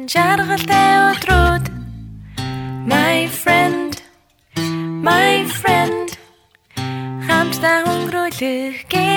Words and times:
жаргалтай 0.00 0.92
өдрүүд 1.10 1.64
my 2.92 3.28
friend 3.40 4.00
my 5.08 5.44
friend 5.58 6.16
хамтдаа 7.28 7.84
өнгөрүүлэх 7.92 8.88
гэрэл 8.92 9.09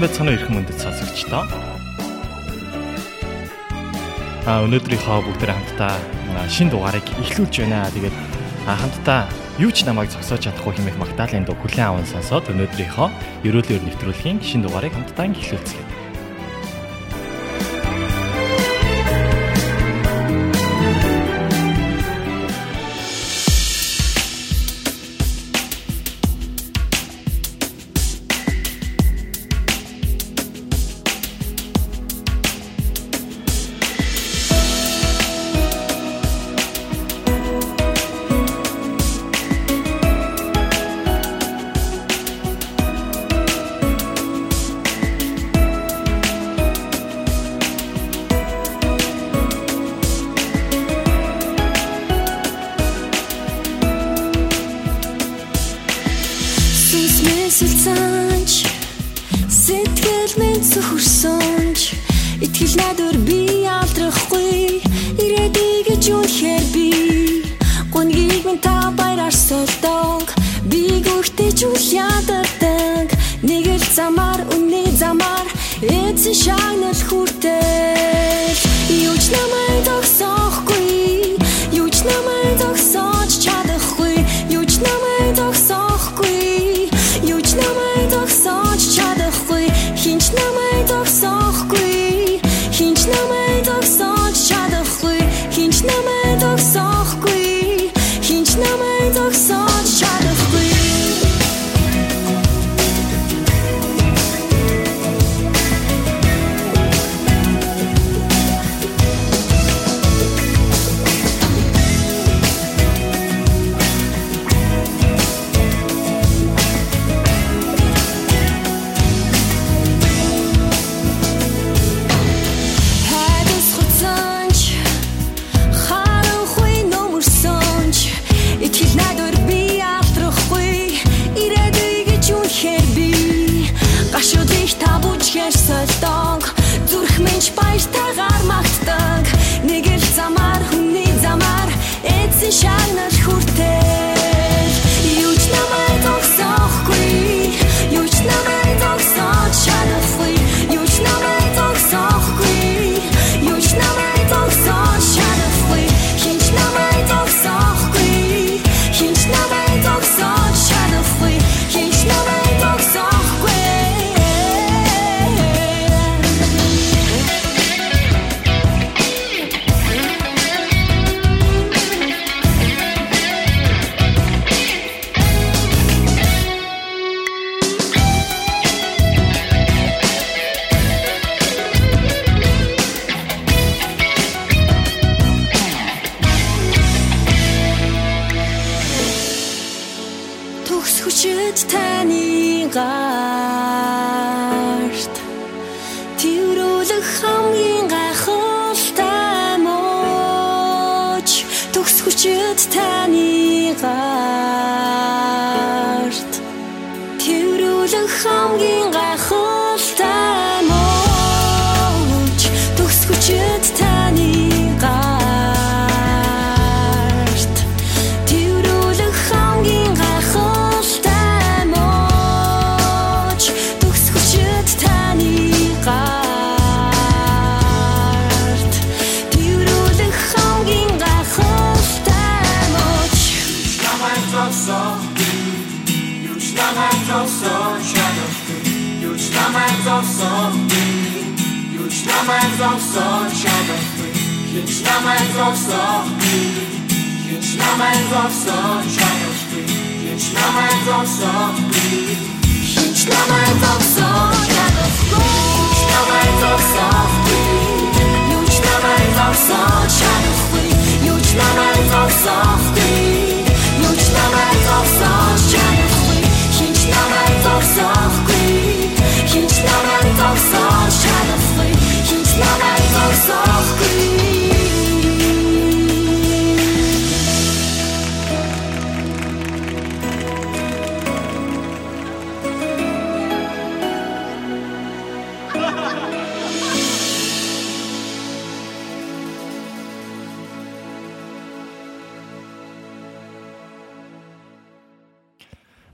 Сайн 0.00 0.08
байцгаана 0.08 0.32
уу 0.32 0.38
эрхэм 0.40 0.54
мөндөд 0.56 0.80
сонсогчдоо. 0.80 1.44
А 4.48 4.64
өнөөдрийнхөө 4.64 5.18
бүгдээ 5.28 5.52
хамтдаа 5.52 5.92
шин 6.48 6.72
дугаарыг 6.72 7.04
эхлүүлж 7.20 7.60
байна. 7.60 7.84
Тэгээд 7.92 8.16
хамтдаа 8.64 9.28
юу 9.60 9.68
ч 9.68 9.84
намайг 9.84 10.08
зогсоож 10.08 10.40
чадахгүй 10.40 10.72
хэмээх 10.72 10.96
Магдалины 10.96 11.44
дуу 11.44 11.60
хүлэн 11.60 11.84
аван 11.84 12.08
сонсоод 12.08 12.48
өнөөдрийнхөө 12.48 13.44
ерөөлөөр 13.44 13.84
нэвтрүүлгийн 13.92 14.40
шин 14.40 14.64
дугаарыг 14.64 14.96
хамтдаа 14.96 15.36
эхлүүлцгээе. 15.36 15.89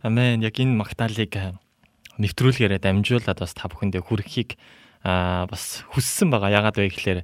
Амен. 0.07 0.39
Яг 0.39 0.55
энэ 0.63 0.79
магтаалыг 0.79 1.35
э, 1.35 1.59
нэвтрүүлгээрээ 2.23 2.79
дамжуулаад 2.79 3.43
бас 3.43 3.59
та 3.59 3.67
бүхэндээ 3.67 4.07
хүргэхийг 4.07 4.55
аа 5.03 5.51
бас 5.51 5.83
хүссэн 5.91 6.31
байгаа. 6.31 6.63
Ягаад 6.63 6.79
вэ 6.79 6.95
гэхээр 6.95 7.21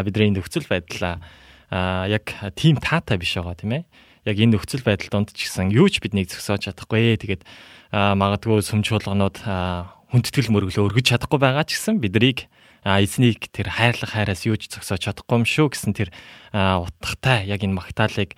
бидний 0.00 0.32
нөхцөл 0.32 0.64
байдал 0.64 1.20
аа 1.68 2.08
яг 2.08 2.32
тийм 2.56 2.80
таатай 2.80 3.20
биш 3.20 3.36
байгаа 3.36 3.52
тийм 3.60 3.72
ээ. 3.76 3.84
Яг 4.24 4.36
энэ 4.40 4.56
нөхцөл 4.56 4.80
байдал 4.80 5.12
донд 5.12 5.36
ч 5.36 5.44
гэсэн 5.44 5.76
юу 5.76 5.92
ч 5.92 6.00
биднийг 6.00 6.32
зөксөөж 6.32 6.72
чадахгүй. 6.72 7.20
Тэгээд 7.20 7.44
магадгүй 7.92 8.64
сүм 8.64 8.80
чуулганууд 8.80 9.44
хүндэтгэл 9.44 10.52
мөрөглөө 10.56 10.88
өргөж 10.88 11.12
чадахгүй 11.12 11.36
байгаа 11.36 11.68
ч 11.68 11.76
гэсэн 11.76 12.00
бидрийг 12.00 12.48
эзнийг 12.80 13.52
тэр 13.52 13.68
хайрлах 13.68 14.16
хайраас 14.16 14.48
юу 14.48 14.56
ч 14.56 14.72
зөксөөж 14.72 15.04
чадахгүй 15.04 15.36
юм 15.36 15.44
шүү 15.44 15.68
гэсэн 15.68 15.92
тэр 15.92 16.08
утгатай 16.56 17.44
яг 17.44 17.60
энэ 17.60 17.76
магтаалыг 17.76 18.32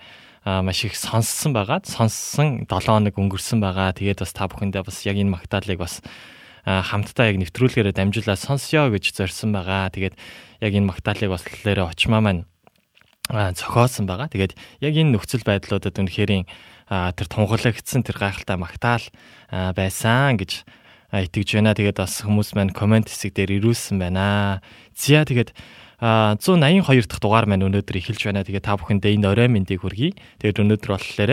маш 0.45 0.85
их 0.85 0.93
сонссон 0.93 1.57
байгаа. 1.57 1.81
Сонссон 1.81 2.69
7 2.69 2.85
хоног 2.85 3.17
өнгөрсөн 3.17 3.59
байгаа. 3.59 3.97
Тэгээд 3.97 4.21
бас 4.21 4.31
та 4.31 4.45
бүхэндээ 4.45 4.85
бас 4.85 5.01
яг 5.09 5.17
энэ 5.17 5.33
магтаалыг 5.33 5.81
бас 5.81 6.05
хамтдаа 6.65 7.33
яг 7.33 7.37
нэвтрүүлгээрээ 7.41 7.93
дамжуулаад 7.97 8.37
сонсё 8.37 8.93
гэж 8.93 9.17
зорьсон 9.17 9.57
байгаа. 9.57 9.89
Тэгээд 9.89 10.13
яг 10.61 10.71
энэ 10.77 10.89
магтаалыг 10.89 11.33
бас 11.33 11.43
тэлээрээ 11.49 11.89
очмаа 11.89 12.21
маань 12.21 12.45
зохиосон 13.29 14.05
байгаа. 14.05 14.29
Тэгээд 14.29 14.53
яг 14.85 14.93
энэ 14.93 15.17
нөхцөл 15.17 15.41
байдлуудад 15.41 15.97
үнэхэрийн 15.97 16.45
тэр 16.89 17.27
тунгалагдсан 17.29 18.05
тэр 18.05 18.17
гайхалтай 18.21 18.57
магтаал 18.61 19.05
байсан 19.49 20.37
гэж 20.37 20.61
итгэж 21.09 21.49
байна. 21.57 21.73
Тэгээд 21.73 21.97
бас 21.97 22.21
хүмүүс 22.21 22.53
маань 22.53 22.69
комент 22.69 23.09
хэсэг 23.09 23.33
дээр 23.33 23.57
ирүүлсэн 23.61 23.97
байна. 23.97 24.61
Зя 24.93 25.25
тэгээд 25.25 25.57
182 25.99 27.07
дахь 27.07 27.21
дугаар 27.23 27.45
маань 27.47 27.67
өнөөдөр 27.67 27.97
эхэлж 27.99 28.21
байна. 28.27 28.43
Тэгээ 28.43 28.63
та 28.63 28.75
бүхэндээ 28.75 29.15
энэ 29.15 29.29
орой 29.31 29.47
мэндийг 29.47 29.83
хүргэе. 29.83 30.15
Тэгээд 30.43 30.61
өнөөдөр 30.63 30.91
болохоор 30.91 31.31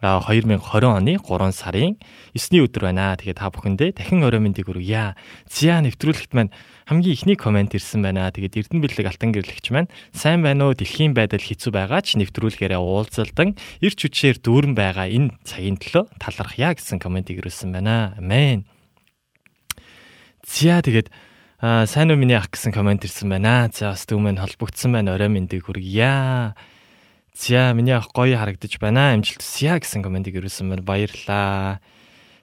2020 0.00 0.88
оны 0.88 1.20
3 1.20 1.52
сарын 1.52 2.00
9-ний 2.32 2.64
өдөр 2.64 2.88
байна. 2.88 3.20
Тэгээ 3.20 3.36
та 3.36 3.52
бүхэндээ 3.52 4.00
дахин 4.00 4.24
орой 4.24 4.40
мэндийг 4.40 4.72
хүргье. 4.72 5.12
Зя 5.44 5.84
нэвтрүүлэгт 5.84 6.32
маань 6.32 6.48
хамгийн 6.88 7.12
ихний 7.12 7.36
комент 7.36 7.76
ирсэн 7.76 8.00
байна. 8.00 8.32
Тэгээд 8.32 8.72
Эрдэнэ 8.72 8.80
бэлэг 8.80 9.06
алтан 9.12 9.36
гэрлэгч 9.36 9.68
маань 9.76 9.92
сайн 10.16 10.40
байна 10.40 10.72
уу? 10.72 10.74
Дэлхийн 10.74 11.12
байдал 11.12 11.44
хэцүү 11.44 11.68
байгаа 11.76 12.00
ч 12.00 12.16
нэвтрүүлгээрээ 12.16 12.80
уулзалдан 12.80 13.60
эрч 13.84 13.98
хүчээр 14.08 14.40
дүүрэн 14.40 14.72
байгаа 14.72 15.12
энэ 15.12 15.36
цагийн 15.44 15.76
төлөө 15.76 16.16
талархъя 16.16 16.72
гэсэн 16.72 16.96
комментиг 16.96 17.44
ирүүлсэн 17.44 17.68
байна. 17.68 18.16
Амен. 18.16 18.64
Зя 20.48 20.80
тэгээд 20.80 21.12
Аа 21.60 21.84
сайн 21.84 22.08
уу 22.08 22.16
миний 22.16 22.40
ах 22.40 22.48
гэсэн 22.48 22.72
комент 22.72 23.04
ирсэн 23.04 23.28
байна. 23.28 23.68
За 23.68 23.92
бас 23.92 24.08
түүмэн 24.08 24.40
холбогдсон 24.40 24.96
байна. 24.96 25.12
Орой 25.12 25.28
мэндийг 25.28 25.68
хүргье. 25.68 26.56
За 27.36 27.60
миний 27.76 27.92
ах 27.92 28.08
гоё 28.16 28.40
харагдаж 28.40 28.80
байна. 28.80 29.12
Амжилт 29.12 29.44
хүсье 29.44 29.76
гэсэн 29.76 30.00
комментиг 30.00 30.40
ирүүлсэн 30.40 30.72
байна. 30.72 30.80
Баярлалаа. 30.80 31.84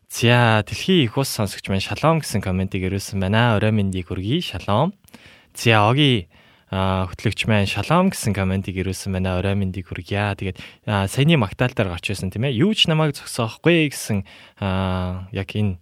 За 0.06 0.62
дэлхийн 0.62 1.10
их 1.10 1.18
ус 1.18 1.34
сонсогч 1.34 1.66
маань 1.66 1.82
шалом 1.82 2.22
гэсэн 2.22 2.46
комментиг 2.46 2.86
ирүүлсэн 2.86 3.18
байна. 3.18 3.58
Орой 3.58 3.74
мэндийг 3.74 4.14
хүргье. 4.14 4.38
Шалом. 4.38 4.94
За 5.58 5.90
оги 5.90 6.30
хөтлөгч 6.70 7.50
маань 7.50 7.66
шалом 7.66 8.14
гэсэн 8.14 8.38
комментиг 8.38 8.78
ирүүлсэн 8.78 9.18
байна. 9.18 9.42
Орой 9.42 9.58
мэндийг 9.58 9.90
хүргье. 9.90 10.38
Тэгээд 10.38 10.62
саяны 10.86 11.42
магтаал 11.42 11.74
дээр 11.74 11.90
гарч 11.90 12.14
байсан 12.14 12.30
тийм 12.30 12.46
ээ. 12.46 12.62
Юу 12.62 12.70
ч 12.78 12.86
намайг 12.86 13.18
зогсоохгүй 13.18 13.90
гэсэн 13.90 14.30
яг 15.34 15.50
энэ 15.58 15.82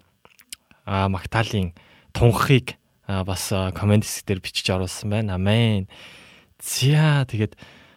магтаалын 0.87 1.75
тунхыг 2.15 2.79
бас 3.07 3.49
комент 3.77 4.05
хэсгээр 4.05 4.41
бичиж 4.41 4.67
оруулсан 4.73 5.09
байна. 5.09 5.35
Амен. 5.35 5.87
За 6.61 7.25
тэгээд 7.29 7.53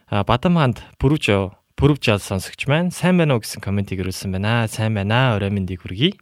Бадамханд 0.08 0.84
бүрвж 1.00 1.52
бүрвж 1.76 2.02
жал 2.04 2.20
сонсогч 2.20 2.68
маань 2.68 2.92
сайн 2.92 3.16
байна 3.16 3.36
уу 3.36 3.42
гэсэн 3.44 3.62
комментиг 3.64 4.00
ирүүлсэн 4.00 4.32
байна. 4.34 4.68
Сайн 4.68 4.98
байна. 4.98 5.36
Орой 5.36 5.48
мэндийг 5.54 5.84
хүргэе. 5.84 6.16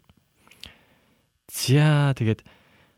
За 1.50 2.14
тэгээд 2.14 2.44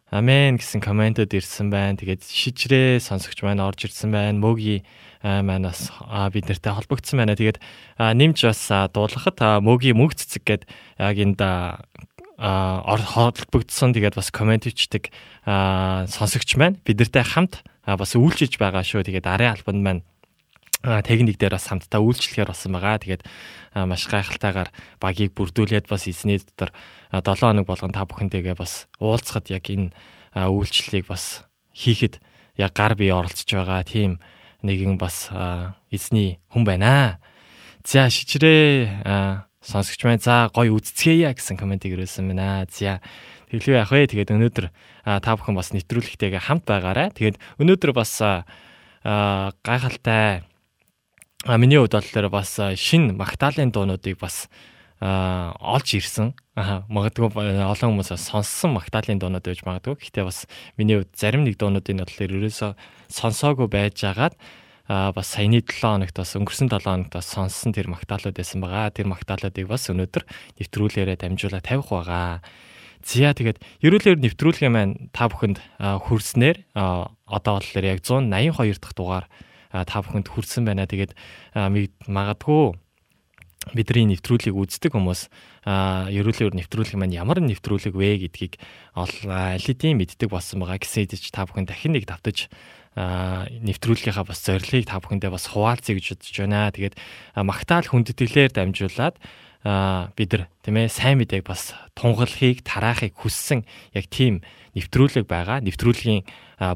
Амен 0.09 0.57
гэсэн 0.57 0.81
комментод 0.81 1.33
ирсэн 1.37 1.69
байна. 1.69 2.01
Тэгээд 2.01 2.25
шижрээ 2.25 2.97
сонсогч 2.97 3.45
маань 3.45 3.61
орж 3.61 3.85
ирсэн 3.89 4.09
байна. 4.09 4.41
Мөги 4.41 4.81
манаас 5.23 5.93
бид 6.33 6.49
нартай 6.49 6.73
холбогдсон 6.73 7.21
байна. 7.21 7.37
Тэгээд 7.37 7.61
нэмж 8.01 8.39
бас 8.49 8.63
дуулахад 8.93 9.61
мөги 9.61 9.93
мөг 9.93 10.17
цэцэг 10.17 10.43
гээд 10.49 10.63
яг 10.97 11.17
энд 11.21 11.41
холбогдсон 12.39 13.91
тэгээд 13.93 14.15
бас 14.15 14.31
комент 14.31 14.65
бичдэг 14.71 15.11
сонсогч 15.43 16.55
маань 16.55 16.79
бидэртэй 16.87 17.27
хамт 17.27 17.67
бас 17.83 18.15
үйлчилж 18.15 18.63
байгаа 18.63 18.87
шүү. 18.87 19.03
Тэгээд 19.03 19.27
арын 19.27 19.59
албанд 19.59 19.83
маань 19.83 20.03
техник 21.03 21.39
дээр 21.43 21.59
бас 21.59 21.67
хамтдаа 21.67 21.99
үйлчлэхээр 21.99 22.55
болсон 22.55 22.79
байгаа. 22.79 23.03
Тэгээд 23.03 23.23
маш 23.75 24.07
гайхалтайгаар 24.07 24.71
багийг 25.03 25.35
бүрдүүлээд 25.35 25.91
бас 25.91 26.07
эзний 26.07 26.39
дотор 26.39 26.71
7 27.11 27.43
хоног 27.43 27.67
болгон 27.67 27.91
та 27.91 28.07
бүхэнтэйгээ 28.07 28.55
бас 28.55 28.87
уулзахад 29.03 29.51
яг 29.51 29.67
энэ 29.67 29.91
үйлчлэлийг 30.39 31.11
бас 31.11 31.43
хийхэд 31.75 32.23
яг 32.55 32.73
гар 32.79 32.95
бие 32.95 33.11
оролцож 33.11 33.51
байгаа 33.51 33.83
тийм 33.83 34.23
нэгэн 34.63 34.95
бас 34.95 35.31
эзний 35.91 36.39
хүн 36.55 36.63
байна. 36.63 37.19
За 37.83 38.07
шижрээ 38.07 39.48
сонсогч 39.63 40.01
маань 40.07 40.23
за 40.23 40.49
гоё 40.55 40.79
үзцгээе 40.79 41.35
гэсэн 41.35 41.59
комментиг 41.59 41.95
ирүүлсэн 41.99 42.31
байна. 42.31 42.67
За 42.71 43.03
тэглэв 43.51 43.75
яах 43.75 43.91
вэ? 43.91 44.07
Тэгээд 44.07 44.35
өнөөдөр 44.35 44.67
та 45.05 45.31
бүхэн 45.35 45.59
бас 45.59 45.75
нэвтрүүлэгтэйгээ 45.75 46.47
хамт 46.47 46.65
байгаарай. 46.69 47.11
Тэгээд 47.11 47.43
өнөөдөр 47.59 47.93
бас 47.97 48.23
гайхалтай 49.03 50.47
миний 51.47 51.79
хувьд 51.79 51.95
болохоор 51.99 52.29
бас 52.31 52.55
шин 52.79 53.17
магтаалын 53.19 53.75
дуунуудыг 53.75 54.19
бас 54.23 54.47
олж 55.01 55.89
ирсэн. 55.95 56.35
Аа 56.59 56.83
магадгүй 56.91 57.31
олон 57.31 57.99
хүмүүс 57.99 58.15
сонссон 58.19 58.75
магтаалын 58.75 59.19
дуунууд 59.23 59.47
байж 59.47 59.63
магадгүй. 59.63 59.95
Гэхдээ 59.95 60.25
бас 60.27 60.47
миний 60.75 60.99
хувьд 60.99 61.15
зарим 61.15 61.47
нэг 61.47 61.59
дуунуудын 61.59 62.03
бодлоор 62.03 62.35
ерөөсөө 62.35 62.73
сонсоогүй 63.11 63.67
байж 63.71 64.03
агаад 64.03 64.35
а 64.89 65.13
бас 65.13 65.29
саяны 65.37 65.61
7 65.61 65.85
хоногт 65.85 66.17
бас 66.17 66.33
өнгөрсөн 66.33 66.73
7 66.73 66.81
хоногт 66.81 67.13
бас 67.13 67.29
сонссон 67.29 67.77
тэр 67.77 67.93
магтаалууд 67.93 68.33
байсан 68.33 68.65
байгаа. 68.65 68.89
Тэр 68.89 69.13
магтаалуудыг 69.13 69.69
бас 69.69 69.85
өнөөдөр 69.93 70.25
нэвтрүүлгээрээ 70.65 71.17
дамжуулаад 71.21 71.69
тавих 71.69 71.93
байгаа. 71.93 72.41
Зя 73.05 73.37
тэгээд 73.37 73.61
ерөөлөөр 73.85 74.19
нэвтрүүлгээ 74.25 74.71
маань 74.73 75.13
та 75.13 75.29
бүхэнд 75.29 75.61
хүрснээр 75.77 76.73
одоо 76.73 77.55
болохоор 77.61 77.85
яг 77.85 78.01
182 78.01 78.81
дахь 78.81 78.97
дугаар 78.97 79.27
та 79.71 79.97
бүхэнд 80.01 80.27
хүрсэн 80.33 80.65
байна. 80.65 80.89
Тэгээд 80.89 81.13
магадгүй 81.55 82.75
бидний 83.77 84.17
нэвтрүүлгийг 84.17 84.57
үздэг 84.57 84.97
хүмүүс 84.97 85.29
ерөөлөөр 85.69 86.55
нэвтрүүлэг 86.57 86.97
маань 86.97 87.17
ямар 87.17 87.43
нэвтрүүлэг 87.45 87.93
вэ 87.93 88.29
гэдгийг 88.29 88.57
алидийн 88.97 89.99
мэддэг 90.01 90.31
болсон 90.33 90.65
байгаа 90.65 90.81
гэсэн 90.81 91.05
идэж 91.05 91.29
та 91.35 91.45
бүхэн 91.45 91.69
дахин 91.69 91.93
нэг 91.93 92.09
давтаж 92.09 92.49
нэвтрүүлгийнхаа 92.99 94.27
бас 94.27 94.43
зорилгыг 94.43 94.91
та 94.91 94.99
бүхэндээ 94.99 95.31
бас 95.31 95.47
хуваалцъя 95.47 95.95
гэж 95.95 96.07
бодож 96.19 96.37
байна. 96.43 96.75
Тэгээд 96.75 96.95
магтаал 97.47 97.87
хүндэтгэлээр 97.87 98.51
дамжуулаад 98.51 99.17
бид 100.19 100.31
нар 100.35 100.45
тийм 100.67 100.77
ээ 100.83 100.89
сайн 100.91 101.23
мэдээг 101.23 101.47
бас 101.47 101.79
тунгалахыг 101.95 102.67
тараахыг 102.67 103.15
хүссэн 103.15 103.63
яг 103.95 104.07
тийм 104.11 104.43
нэвтрүүлэг 104.75 105.31
байгаа. 105.31 105.63
Нэвтрүүлгийн 105.63 106.27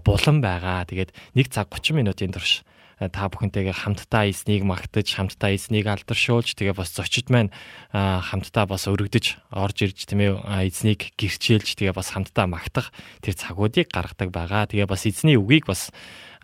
булан 0.06 0.38
байгаа. 0.38 0.86
Тэгээд 0.86 1.10
1 1.34 1.50
цаг 1.50 1.70
30 1.74 1.98
минутын 1.98 2.30
турш 2.30 2.62
та 3.10 3.26
бүхэнтэйгээ 3.26 3.74
хамтдаа 3.74 4.30
эзнийг 4.30 4.62
магтаж, 4.62 5.10
хамтдаа 5.10 5.56
эзнийг 5.56 5.90
алдаршуулж, 5.90 6.54
тэгээ 6.54 6.76
бас 6.76 6.94
зочид 6.94 7.32
маань 7.32 7.50
хамтдаа 7.90 8.68
бас 8.70 8.86
өргөдөж 8.86 9.40
орж 9.50 9.76
ирж 9.90 9.98
тийм 10.06 10.22
ээ 10.22 10.70
эзнийг 10.70 11.10
гэрчээлж 11.18 11.74
тэгээ 11.74 11.96
бас 11.96 12.14
хамтдаа 12.14 12.46
магтах 12.46 12.94
тэр 13.24 13.34
цагуудыг 13.34 13.90
гаргадаг 13.90 14.30
байгаа. 14.30 14.70
Тэгээ 14.70 14.86
бас 14.86 15.02
эзний 15.08 15.34
үгийг 15.34 15.66
бас 15.66 15.90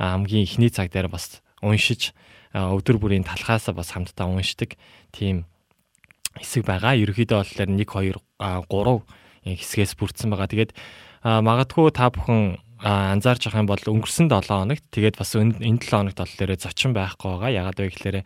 хамгийн 0.03 0.49
ихний 0.49 0.73
цаг 0.73 0.91
дээр 0.91 1.07
бас 1.07 1.39
уншиж 1.63 2.17
өдөр 2.51 2.99
бүрийн 2.99 3.29
талхаасаа 3.29 3.77
бас 3.77 3.93
хамтдаа 3.95 4.27
уншдаг 4.27 4.75
тийм 5.15 5.47
хэсэг 6.35 6.65
байгаа. 6.67 6.99
Ерөнхийдөө 6.99 7.45
болохоор 7.45 7.71
1 7.71 8.67
2 8.67 9.05
3 9.47 9.55
хэсгээс 9.59 9.93
бүрдсэн 9.99 10.31
байгаа. 10.33 10.49
Тэгээд 10.51 10.73
магадгүй 11.23 11.91
та 11.93 12.11
бүхэн 12.11 12.63
анзаарч 12.83 13.51
байгаа 13.51 13.63
юм 13.65 13.71
бол 13.71 13.85
өнгөрсөн 13.91 14.31
7 14.31 14.47
хоногт 14.47 14.85
тэгээд 14.95 15.19
бас 15.19 15.35
энэ 15.35 15.59
7 15.59 15.91
хоногт 15.91 16.19
болохоор 16.19 16.51
зочин 16.55 16.95
байхгүй 16.95 17.29
байгаа. 17.35 17.51
Ягаад 17.51 17.79
вэ 17.79 17.91
гэхээр 17.91 18.19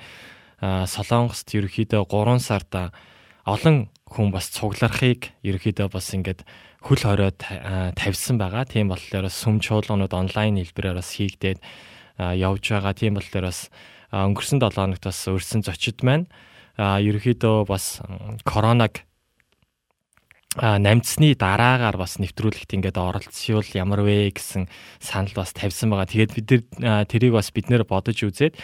Солонгост 0.62 1.48
ерөөхдөө 1.48 2.02
3 2.04 2.38
сард 2.38 2.72
олон 3.48 3.88
хүн 4.06 4.28
бас 4.30 4.52
цугларахыг 4.52 5.32
ерөөхдөө 5.42 5.88
бас 5.88 6.06
ингээд 6.12 6.44
хөл 6.84 7.02
хорой 7.02 7.32
тавьсан 7.96 8.36
байгаа. 8.36 8.68
Тийм 8.68 8.92
болохоор 8.92 9.32
сүм 9.32 9.58
чуулганууд 9.58 10.12
онлайн 10.12 10.60
хэлбэрээр 10.60 11.00
бас 11.00 11.16
хийгдээд 11.16 11.58
явж 12.20 12.64
байгаа. 12.68 12.92
Тийм 12.92 13.16
болохоор 13.16 13.48
бас 13.48 13.72
өнгөрсөн 14.12 14.60
7 14.60 14.76
хоногт 14.76 15.04
бас 15.08 15.18
өрсөн 15.32 15.64
зочид 15.64 16.04
маань 16.04 16.28
ерөөхдөө 16.78 17.66
бас 17.66 18.04
коронавиг 18.44 19.08
намцсны 20.60 21.32
дараагаар 21.32 21.96
бас 21.96 22.20
нэвтрүүлэгт 22.20 22.76
ингээд 22.76 23.00
оролцвол 23.00 23.64
ямар 23.72 24.04
вэ 24.04 24.36
гэсэн 24.36 24.68
санал 25.00 25.32
бас 25.32 25.56
тавьсан 25.56 25.88
байгаа. 25.88 26.10
Тэгээд 26.12 26.32
бид 26.36 26.48
нар 26.76 27.08
тэрийг 27.08 27.32
бас 27.32 27.48
бид 27.56 27.72
нэр 27.72 27.88
бодож 27.88 28.20
үзээд 28.20 28.60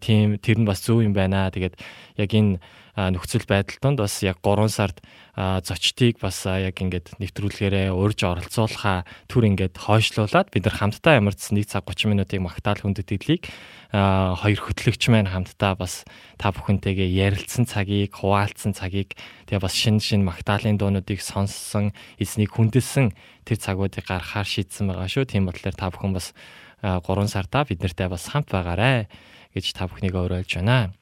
тийм 0.00 0.40
тэр 0.40 0.64
нь 0.64 0.68
бас 0.68 0.80
зөв 0.80 1.04
юм 1.04 1.12
байна. 1.12 1.52
Тэгээд 1.52 1.76
яг 2.16 2.30
энэ 2.32 2.56
нөхцөл 2.96 3.44
байдал 3.44 3.76
донд 3.84 4.00
бас 4.00 4.24
яг 4.24 4.40
3 4.40 4.72
сард 4.72 5.04
зочдыг 5.36 6.16
бас 6.16 6.48
яг 6.48 6.80
ингээд 6.80 7.20
нэвтрүүлгээрээ 7.20 7.92
урьж 7.92 8.24
оролцуулахаа 8.24 9.04
түр 9.28 9.52
ингээд 9.52 9.76
хойшлуулад 9.76 10.48
бид 10.48 10.64
нар 10.64 10.76
хамтдаа 10.80 11.20
ямар 11.20 11.36
ч 11.36 11.52
1 11.52 11.68
цаг 11.68 11.84
30 11.84 12.16
минутыг 12.16 12.40
магтаал 12.40 12.80
хүндэтгэлийг 12.80 13.44
хоёр 13.92 14.60
хөтлөгч 14.64 15.12
маань 15.12 15.28
хамтдаа 15.28 15.76
бас 15.76 16.08
та 16.40 16.50
бүхэнтэйгээ 16.50 17.06
ярилцсан 17.06 17.68
цагийг, 17.68 18.16
хуваалцсан 18.16 18.72
цагийг 18.74 19.14
тэгээ 19.46 19.62
бас 19.62 19.74
шин 19.76 20.00
шин 20.00 20.24
магтаалын 20.26 20.80
дуунуудыг 20.80 21.22
сонссон, 21.22 21.94
эзнийг 22.18 22.56
хүндэлсэн 22.56 23.14
тэр 23.46 23.58
цагуудыг 23.60 24.02
гаргахаар 24.08 24.48
шийдсэн 24.48 24.90
байгаа 24.90 25.06
шүү. 25.08 25.30
Тийм 25.30 25.46
бодлоор 25.46 25.76
та 25.76 25.92
бүхэн 25.92 26.16
бас 26.16 26.34
3 26.82 27.04
сартаа 27.30 27.62
бид 27.64 27.80
нартай 27.80 28.08
бас 28.10 28.26
хамт 28.26 28.50
байгаарэ 28.50 29.06
гэж 29.54 29.66
та 29.72 29.86
бүхнийг 29.86 30.18
уриалж 30.18 30.50
байна. 30.58 30.92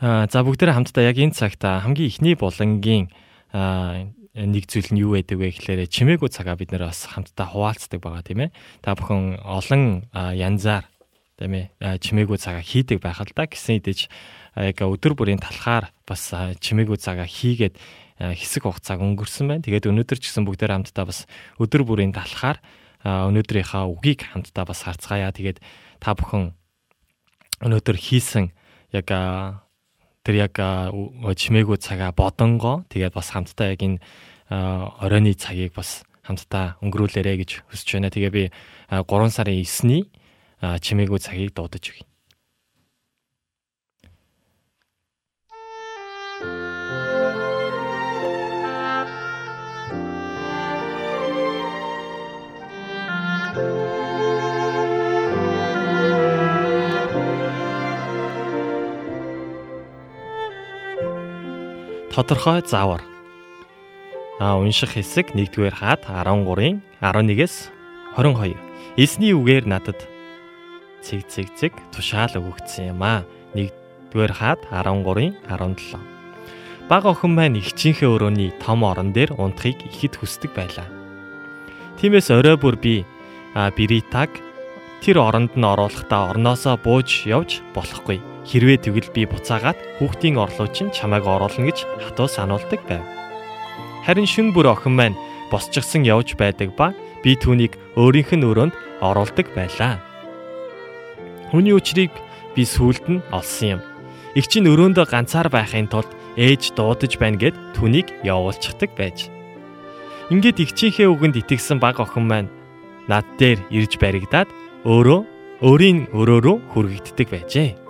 За 0.00 0.40
бүгдээрээ 0.40 0.80
хамтдаа 0.80 1.04
яг 1.12 1.20
энэ 1.20 1.36
цагт 1.36 1.60
хамгийн 1.60 2.08
ихний 2.08 2.32
булангийн 2.32 3.12
нэг 3.52 4.64
зүйл 4.64 4.96
нь 4.96 5.02
юу 5.04 5.12
байдаг 5.12 5.36
вэ 5.36 5.52
гэхээр 5.52 5.92
чимээгүй 5.92 6.32
цагаа 6.32 6.56
бид 6.56 6.72
нэр 6.72 6.88
бас 6.88 7.04
хамтдаа 7.04 7.44
хуваалцдаг 7.52 8.00
байгаа 8.00 8.24
тийм 8.24 8.48
ээ. 8.48 8.50
Та 8.80 8.96
бүхэн 8.96 9.44
олон 9.44 10.08
янзаар 10.16 10.88
тийм 11.36 11.52
ээ 11.52 12.00
чимээгүй 12.00 12.40
цагаа 12.40 12.64
хийдэг 12.64 13.04
байх 13.04 13.20
л 13.20 13.28
да 13.36 13.44
гэсэн 13.44 13.76
идэж 13.84 14.08
яг 14.56 14.80
өдөр 14.80 15.12
бүрийн 15.12 15.36
талхаар 15.36 15.92
бас 16.08 16.32
чимээгүй 16.32 16.96
цагаа 16.96 17.28
хийгээд 17.28 17.76
хэсэг 18.16 18.64
хугацааг 18.64 19.04
өнгөрсөн 19.04 19.52
байна. 19.52 19.64
Тэгээд 19.68 19.84
өнөөдөр 19.84 20.16
ч 20.16 20.32
гэсэн 20.32 20.48
бүгдээр 20.48 20.80
хамтдаа 20.80 21.12
бас 21.12 21.28
өдөр 21.60 21.84
бүрийн 21.84 22.16
талхаар 22.16 22.56
өнөөдрийнхаа 23.04 23.84
үгийг 23.84 24.32
хамтдаа 24.32 24.64
бас 24.64 24.80
харцгаая. 24.80 25.28
Тэгээд 25.28 25.60
та 26.00 26.16
бүхэн 26.16 26.56
өнөөдөр 27.68 27.96
хийсэн 28.00 28.56
яг 28.96 29.12
тэр 30.26 30.34
яг 30.50 30.54
чимээгүй 30.56 31.78
цагаа 31.80 32.12
бодонгоо 32.12 32.84
тэгээд 32.92 33.14
бас 33.14 33.32
хамтдаа 33.32 33.72
яг 33.72 33.80
энэ 33.80 33.98
оройны 34.50 35.32
цагийг 35.38 35.72
бас 35.72 36.04
хамтдаа 36.26 36.76
өнгөрүүлээрэ 36.84 37.40
гэж 37.40 37.50
хүсэж 37.70 37.88
байна. 37.96 38.12
Тэгээ 38.12 38.32
би 38.34 38.44
3 38.90 39.06
сарын 39.30 39.62
9-ний 39.64 40.02
чимээгүй 40.60 41.18
цагийг 41.22 41.54
дуудаж 41.54 41.84
өгье. 41.94 42.09
Тодорхой 62.10 62.62
заавар. 62.66 63.02
А 64.40 64.58
унших 64.58 64.98
хэсэг 64.98 65.30
1-р 65.30 65.74
хаад 65.78 66.02
13-ын 66.02 66.82
11-ээс 66.98 67.70
22. 68.18 68.58
Эсний 68.98 69.30
үгээр 69.30 69.70
надад 69.70 70.02
цэг 71.06 71.30
цэг 71.30 71.54
цэг 71.54 71.72
тушаал 71.94 72.34
өгөгдсөн 72.34 72.90
юм 72.90 73.02
а. 73.06 73.22
1-р 73.54 74.32
хаад 74.34 74.58
13-ын 74.74 75.38
17. 75.46 76.02
Баг 76.90 77.06
охин 77.06 77.38
маань 77.38 77.62
ихчийнхээ 77.62 78.10
өрөөний 78.10 78.50
том 78.58 78.82
орон 78.82 79.14
дээр 79.14 79.38
унтахыг 79.38 79.78
ихэд 79.86 80.18
хүсдэг 80.18 80.50
байлаа. 80.50 80.90
Тиймээс 82.02 82.34
орой 82.34 82.58
бүр 82.58 82.74
би 82.74 83.06
Бритаг 83.54 84.34
тэр 84.98 85.22
оронд 85.22 85.54
нь 85.54 85.62
оруулахдаа 85.62 86.34
орноосоо 86.34 86.74
бууж 86.74 87.22
явж 87.30 87.62
болохгүй 87.70 88.29
Хэрвээ 88.48 88.78
тэгвэл 88.80 89.10
би 89.12 89.22
буцаагаад 89.28 89.76
хүүхдийн 90.00 90.40
орлоо 90.40 90.68
чинь 90.72 90.94
чамайг 90.94 91.28
оруулна 91.28 91.68
гэж 91.68 91.84
хатуу 92.00 92.28
сануулдаг 92.28 92.80
байв. 92.88 93.04
Харин 94.06 94.24
шүн 94.24 94.56
бүр 94.56 94.72
охин 94.72 94.96
маань 94.96 95.20
босчихсан 95.52 96.08
явж 96.08 96.38
байдаг 96.40 96.72
ба 96.72 96.96
би 97.20 97.36
түүнийг 97.36 97.76
өөрийнх 98.00 98.32
нь 98.32 98.46
өрөөнд 98.48 98.74
оруулдаг 99.04 99.46
байлаа. 99.52 100.00
Хүний 101.52 101.76
үчрийг 101.76 102.14
би 102.56 102.64
сүулт 102.64 103.04
нь 103.12 103.20
олсон 103.28 103.76
юм. 103.76 103.80
Их 104.38 104.48
чинь 104.48 104.70
өрөөндөө 104.70 105.04
ганцаар 105.10 105.52
байхын 105.52 105.90
тулд 105.90 106.08
ээж 106.40 106.72
дуудаж 106.78 107.18
байна 107.20 107.36
гэд 107.36 107.56
түүнийг 107.76 108.08
явуулчихдаг 108.24 108.96
байж. 108.96 109.28
Ингээд 110.30 110.62
игчийнхээ 110.62 111.10
үгэнд 111.10 111.42
итгэсэн 111.42 111.82
баг 111.82 111.98
охин 111.98 112.24
маань 112.30 112.48
над 113.10 113.26
дээр 113.36 113.58
ирж 113.74 113.98
баригдаад 113.98 114.48
өөрөө 114.86 115.20
өөрийн 115.66 116.08
өрөөрөө 116.14 116.56
хүргэгддэг 116.70 117.28
байжээ. 117.28 117.89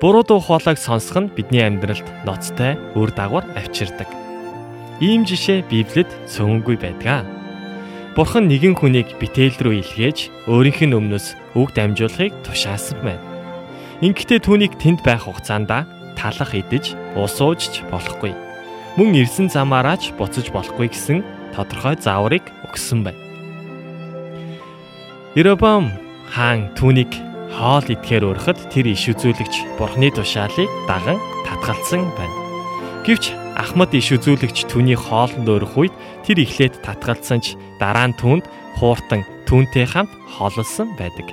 Буруу 0.00 0.24
дуу 0.28 0.40
хоолойг 0.44 0.76
сонсох 0.76 1.16
нь 1.24 1.32
бидний 1.32 1.64
амьдралд 1.64 2.04
ноцтой 2.28 2.76
үр 2.92 3.08
дагавар 3.16 3.48
авчирдаг. 3.56 4.04
Ийм 5.00 5.24
жишээ 5.24 5.64
Библиэд 5.72 6.12
цөөнгүй 6.28 6.76
байдаг. 6.76 7.24
Бурхан 8.12 8.44
нэгэн 8.44 8.76
хүнийг 8.76 9.16
битэл 9.16 9.56
рүү 9.56 9.80
илгээж 9.80 10.48
өөрийнх 10.52 10.80
нь 10.84 10.96
өмнөөс 11.00 11.56
үг 11.56 11.72
дамжуулахыг 11.72 12.32
тушаасан 12.44 13.00
байна. 13.00 13.24
Ингэхдээ 14.04 14.44
түүнийг 14.44 14.76
тэнд 14.76 15.00
байх 15.00 15.24
хугацаанд 15.24 15.72
талах 16.12 16.52
идэж, 16.52 16.92
ус 17.16 17.40
уужч 17.40 17.80
болохгүй. 17.88 18.36
Мөн 19.00 19.16
ирсэн 19.16 19.48
замаараач 19.48 20.12
буцаж 20.20 20.52
болохгүй 20.52 20.92
гэсэн 20.92 21.24
тодорхой 21.56 21.96
зааврыг 21.96 22.44
өгсөн 22.68 23.00
байна. 23.00 23.20
Иробам 25.36 25.92
хаан 26.32 26.72
түүнийг 26.76 27.25
хоол 27.54 27.86
идэхээр 27.86 28.24
өрөхөд 28.34 28.58
тэр 28.74 28.90
иш 28.90 29.06
үзүүлэгч 29.14 29.78
бурхны 29.78 30.10
тушаалыг 30.10 30.70
даган 30.90 31.18
татгалцсан 31.46 32.02
байна. 32.18 32.36
Гэвч 33.06 33.30
Ахмад 33.56 33.94
иш 33.96 34.12
үзүүлэгч 34.12 34.68
түүний 34.68 34.98
хоолнд 34.98 35.46
өрөх 35.48 35.78
үед 35.78 35.94
тэр 36.26 36.44
ихлээд 36.44 36.82
татгалцсан 36.84 37.40
ч 37.40 37.56
дараа 37.80 38.10
нь 38.10 38.18
түүнд 38.18 38.44
хууртан 38.76 39.24
түүнтэй 39.48 39.86
хамт 39.88 40.12
хооллсон 40.36 40.92
байдаг. 41.00 41.30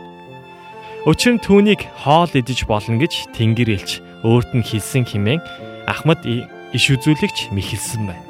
Учир 1.03 1.36
нь 1.36 1.43
түүнийг 1.43 1.84
хоол 2.00 2.32
идэж 2.32 2.63
болно 2.63 2.96
гэж 3.01 3.36
Тэнгэр 3.36 3.75
элч 3.75 4.00
өөрт 4.24 4.55
нь 4.55 4.63
хэлсэн 4.63 5.03
хэмээн 5.03 5.41
Ахмад 5.84 6.24
иш 6.24 6.86
үзүүлэгч 6.96 7.51
мэхэлсэн 7.51 8.08
байна. 8.08 8.24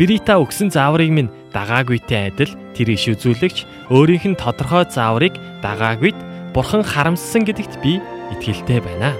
Брита 0.00 0.40
өгсөн 0.40 0.72
зааврыг 0.72 1.12
минь 1.12 1.30
дагаагүйтэй 1.52 2.32
адил 2.32 2.52
тэр 2.72 2.88
иш 2.96 3.04
үзүүлэгч 3.12 3.92
өөрийнх 3.92 4.26
нь 4.32 4.40
тодорхой 4.40 4.88
зааврыг 4.88 5.36
дагаагүйд 5.64 6.18
бурхан 6.52 6.84
харамссан 6.84 7.48
гэдэгт 7.48 7.80
би 7.80 7.96
итгэлтэй 8.36 8.84
байна. 8.84 9.16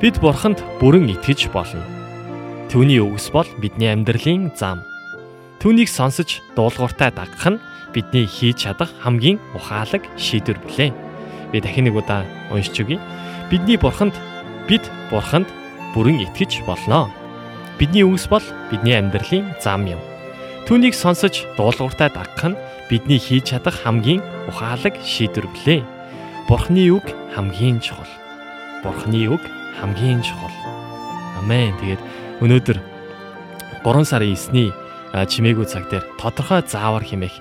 Бид 0.00 0.16
бурханд 0.24 0.64
бүрэн 0.80 1.12
итгэж 1.12 1.52
болно. 1.52 1.84
Түүний 2.72 2.98
үгс 3.04 3.28
бол 3.30 3.46
бидний 3.60 3.92
амьдралын 3.92 4.50
зам. 4.56 4.80
Түүнийг 5.60 5.88
сонсож 5.92 6.40
дуулууртай 6.56 7.12
дагах 7.12 7.44
нь 7.46 7.62
бидний 7.94 8.26
хийж 8.26 8.66
чадах 8.66 8.90
хамгийн 9.04 9.38
ухаалаг 9.54 10.02
шийдвэр 10.18 10.58
билээ. 10.64 10.90
Би 11.52 11.60
дахин 11.60 11.86
нэг 11.86 11.94
удаа 11.94 12.26
уншиж 12.50 12.82
өгье. 12.82 12.98
Бидний 13.52 13.78
бурханд 13.78 14.16
бид 14.66 14.82
бурханд 15.12 15.46
бүрэн 15.94 16.24
итгэж 16.26 16.66
болно. 16.66 17.12
Бидний 17.78 18.02
үгс 18.02 18.26
бол 18.26 18.44
бидний 18.72 18.98
амьдралын 18.98 19.54
зам 19.62 19.86
юм. 19.86 20.00
Түүнийг 20.66 20.96
сонсож 20.96 21.46
дуулууртай 21.54 22.10
дагах 22.10 22.44
нь 22.44 22.58
бидний 22.94 23.18
хийж 23.18 23.50
чадах 23.50 23.82
хамгийн 23.82 24.22
ухаалаг 24.46 24.94
шийдвэр 25.02 25.50
билээ. 25.50 25.82
Бурхны 26.46 26.86
үг 26.94 27.02
хамгийн 27.34 27.82
чухал. 27.82 28.06
Бурхны 28.86 29.26
үг 29.34 29.42
хамгийн 29.82 30.22
чухал. 30.22 30.54
Амен. 31.42 31.74
Тэгээд 31.82 31.98
өнөөдөр 32.38 32.78
3 33.82 34.06
сарын 34.06 34.38
9-ний 34.38 34.70
чимээгүй 35.10 35.66
цаг 35.66 35.90
дээр 35.90 36.06
тодорхой 36.22 36.62
заавар 36.62 37.02
хэмээх 37.02 37.34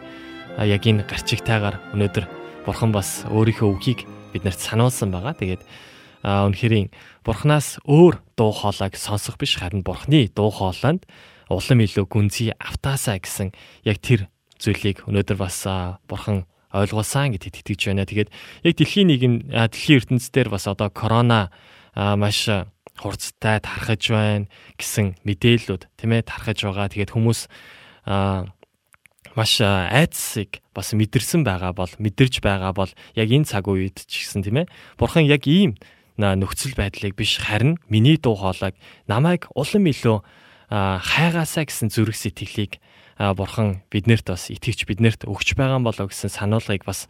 яг 0.66 0.82
энэ 0.90 1.06
гарчигтайгаар 1.06 1.78
өнөөдөр 1.94 2.26
бурхан 2.66 2.90
бас 2.90 3.22
өөрийнхөө 3.30 3.70
үгийг 3.78 4.10
биднэрт 4.34 4.58
сануулсан 4.58 5.14
байгаа. 5.14 5.38
Тэгээд 5.38 5.62
үнэхэрийн 6.26 6.90
бурхнаас 7.22 7.78
өөр 7.86 8.18
дуу 8.34 8.58
хоолойг 8.58 8.98
сонсох 8.98 9.38
биш 9.38 9.62
харин 9.62 9.86
бурхны 9.86 10.34
дуу 10.34 10.50
хоолойнд 10.50 11.06
улам 11.46 11.80
илүү 11.86 12.10
гүнзгий 12.10 12.58
автаасаа 12.58 13.22
гэсэн 13.22 13.54
яг 13.86 14.02
тэр 14.02 14.33
зүйлийг 14.64 15.04
өнөөдөр 15.04 15.38
бас 15.38 15.68
бурхан 16.08 16.48
ойлгуулсан 16.72 17.36
гэдэгт 17.36 17.62
итгэж 17.62 17.82
байна. 17.92 18.08
Тэгээд 18.08 18.30
яг 18.64 18.74
дэлхийн 18.80 19.08
нийгэм 19.12 19.34
дэлхийн 19.52 20.00
ертөнцийн 20.02 20.34
дээр 20.34 20.50
бас 20.50 20.66
одоо 20.66 20.90
корона 20.90 21.52
маш 21.94 22.50
хурцтай 22.98 23.62
тархаж 23.62 24.02
байна 24.10 24.50
гэсэн 24.80 25.20
мэдээллүүд 25.22 25.84
тийм 26.00 26.12
ээ 26.18 26.26
тархаж 26.26 26.66
байгаа. 26.66 26.90
Тэгээд 26.90 27.14
хүмүүс 27.14 27.46
маш 29.34 29.54
айдсыг 29.62 30.62
бас 30.74 30.94
мэдэрсэн 30.94 31.46
байгаа 31.46 31.74
бол 31.74 31.90
мэдэрж 31.98 32.42
байгаа 32.42 32.74
бол 32.74 32.92
яг 33.18 33.30
энэ 33.30 33.50
цаг 33.50 33.70
үед 33.70 34.06
ч 34.06 34.26
гэсэн 34.26 34.46
тийм 34.46 34.66
ээ 34.66 34.72
бурхан 34.98 35.26
яг 35.26 35.46
ийм 35.50 35.78
нөхцөл 36.18 36.78
байдлыг 36.78 37.18
биш 37.18 37.42
харин 37.42 37.82
миний 37.90 38.18
дуу 38.22 38.38
хоолойг 38.38 38.78
намайг 39.10 39.50
улам 39.58 39.90
илүү 39.90 40.22
хайгаасаа 40.70 41.66
гэсэн 41.66 41.90
зүрх 41.90 42.14
сэтгэлийг 42.14 42.78
бурхан 43.18 43.84
биднэрт 43.94 44.34
бас 44.34 44.50
итгэж 44.50 44.90
биднэрт 44.90 45.26
өгч 45.30 45.54
байгаа 45.54 45.80
болоо 45.84 46.10
гэсэн 46.10 46.34
сануулгыг 46.34 46.86
бас 46.86 47.06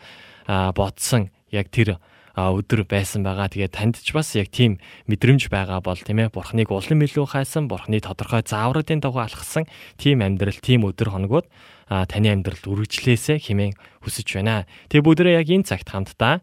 бодсон 0.47 1.31
яг 1.51 1.69
тэр 1.71 2.01
өдөр 2.33 2.89
байсан 2.89 3.21
байгаа. 3.21 3.45
Тэгээ 3.45 3.69
танд 3.69 4.01
ч 4.01 4.09
бас 4.09 4.33
яг 4.33 4.49
тийм 4.49 4.81
мэдрэмж 5.05 5.53
байгаа 5.53 5.85
бол 5.85 5.97
тийм 5.97 6.17
ээ 6.17 6.33
бурхныг 6.33 6.73
улам 6.73 7.05
илүү 7.05 7.29
хайсан, 7.29 7.69
бурхны 7.69 8.01
тодорхой 8.01 8.41
заавруудын 8.41 9.05
дагуу 9.05 9.21
алхсан 9.21 9.69
тийм 10.01 10.25
амьдрал, 10.25 10.57
тийм 10.57 10.81
өдөр 10.81 11.13
хоногуд 11.13 11.45
таны 11.85 12.33
амьдралд 12.33 12.65
үргэлжлээсэ 12.65 13.37
хэмээн 13.37 13.77
хүсэж 14.01 14.27
байна. 14.41 14.65
Тэгээ 14.89 15.05
бүгдээ 15.05 15.37
яг 15.37 15.47
энэ 15.53 15.69
цагт 15.69 15.93
хамтдаа 15.93 16.41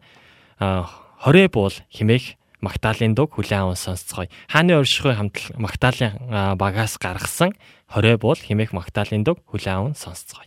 хорэ 1.27 1.51
буул 1.51 1.75
хэмээх 1.91 2.39
Магдалины 2.61 3.15
дуг 3.17 3.33
хүлээн 3.35 3.73
аван 3.73 3.75
сонсцгоё. 3.75 4.29
Хааны 4.47 4.77
оршихуй 4.77 5.17
хамтлаг 5.17 5.57
Магдалины 5.57 6.55
багаас 6.55 6.97
гаргасан 7.01 7.57
хорой 7.89 8.17
буул 8.21 8.37
химээх 8.37 8.71
Магдалины 8.71 9.25
дуг 9.25 9.41
хүлээн 9.49 9.77
аван 9.77 9.95
сонсцгоё. 9.97 10.45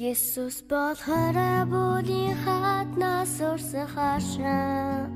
Есүс 0.00 0.64
бол 0.64 0.96
хорой 0.96 1.60
буулийн 1.68 2.32
хатнаас 2.40 3.36
урсан 3.44 3.84
хашаа. 3.84 5.10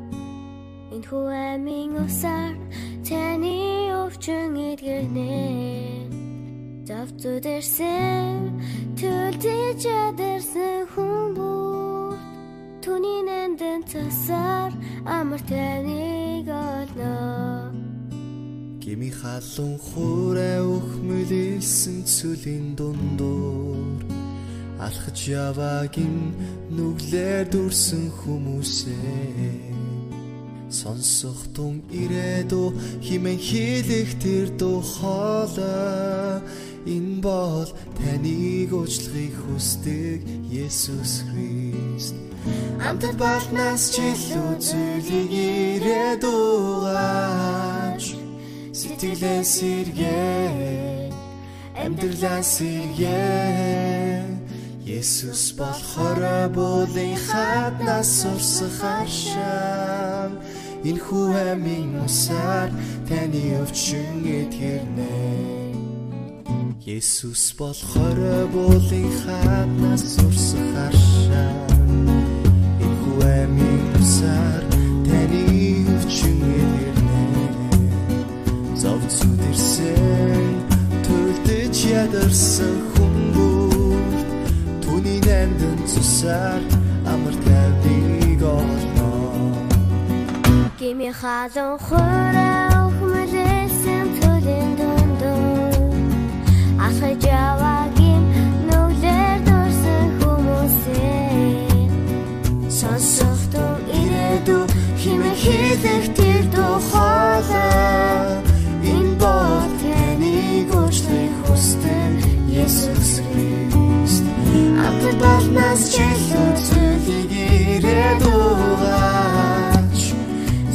Энэ 0.93 1.07
хүү 1.09 1.27
амийн 1.55 1.97
усаар 2.05 2.53
таны 3.01 3.89
өвчин 4.05 4.53
эдгэрнэ. 4.53 5.84
Завцууд 6.85 7.47
ирсэн 7.49 8.61
төлдөж 9.01 9.83
ядэрсэн 9.89 10.85
хүн 10.93 11.33
бүр 11.33 12.13
Түүний 12.85 13.25
нандин 13.25 13.81
цасаар 13.89 14.77
амар 15.09 15.41
таныг 15.49 16.45
олно. 16.45 17.73
Гими 18.85 19.09
халуун 19.09 19.81
хуурай 19.81 20.61
өхмөлсөн 20.61 22.05
цүлийн 22.05 22.77
дундуур. 22.77 24.05
Алхаж 24.77 25.25
яваагийн 25.25 26.37
нүглээр 26.77 27.49
дүрсэн 27.49 28.13
хүмүүсээ. 28.21 29.73
Сонсох 30.69 31.49
тун 31.57 31.81
ирээдүү 31.89 32.69
химэн 33.01 33.41
хийлэх 33.41 34.11
тэр 34.21 34.53
дуу 34.61 34.85
хоолой 34.85 36.45
энэ 36.87 37.21
бол 37.25 37.69
таныг 37.97 38.73
уучлахыг 38.77 39.35
хүсдэг 39.45 40.21
Есүс 40.53 41.25
Христ. 41.29 42.15
Амтд 42.85 43.17
балтнаас 43.17 43.97
чилүү 43.97 44.61
зүйлийг 44.61 45.33
ирээдүгаач 45.81 48.05
сэтгэлээ 48.77 49.43
сэргээ 49.55 51.09
амьдралаа 51.85 52.43
сэргээ 52.45 54.21
Есүс 54.85 55.57
болохоор 55.57 56.53
бүлийн 56.53 57.17
хатнаас 57.17 58.29
урсах 58.29 58.85
аршаа 59.01 60.29
энэ 60.85 61.01
хүү 61.01 61.33
амийн 61.53 61.97
усаар 62.05 62.69
таны 63.09 63.57
өвчин 63.65 64.21
эдгэрнэ 64.41 65.64
Есүс 66.85 67.57
болохоор 67.57 68.19
буулын 68.53 69.09
хатнаас 69.25 70.21
урсах 70.21 70.75
аршаа. 70.87 71.65
Энэ 72.85 72.97
хүү 73.01 73.21
амийн 73.41 73.87
усаар 74.01 74.65
таны 75.09 75.41
өвчин 75.97 76.41
эдгэрнэ 76.61 77.25
Зовцод 78.77 79.41
ирсэн 79.49 80.61
төлдөж 81.09 81.77
ядарсан 81.89 82.77
хүмүүст 82.93 84.29
түүний 84.85 85.21
нандин 85.25 85.81
цусаар 85.89 86.63
амар 87.09 87.37
тавиг 87.49 88.43
олно 88.45 89.09
Гими 90.77 91.09
халуун 91.17 91.79
хороо 91.81 92.44
Асгаж 96.87 97.23
яваагийн 97.25 98.25
нүглэр 98.69 99.39
дурсан 99.47 100.07
хүмүүсээ. 100.21 101.69
Сонсох 102.79 103.41
тун 103.53 103.81
ирээдү 104.01 104.59
химээ 105.01 105.37
хийх 105.43 106.07
тэр 106.17 106.45
тухайлаа 106.55 108.45
Энэ 108.93 109.15
бол 109.21 109.71
таныг 109.81 110.69
уучлах 110.77 111.35
хүссэн 111.45 112.13
Есүс 112.63 113.13
Христ. 113.25 114.25
Амтд 114.85 115.17
болнос 115.23 115.83
чэлүү 115.95 116.49
зүйлийг 116.67 117.33
ирээдүгаа 117.75 119.73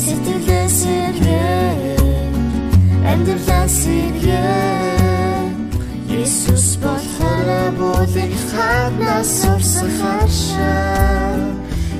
сэтгэлээ 0.04 0.68
сэргээ 0.80 1.70
амьдралаа 3.12 3.66
сэргээ 3.80 4.99
Иесус 6.30 6.78
болохоор 6.78 7.50
бүлэг 7.80 8.34
хаднаас 8.54 9.34
урсах 9.50 9.96
харшаа 10.00 11.34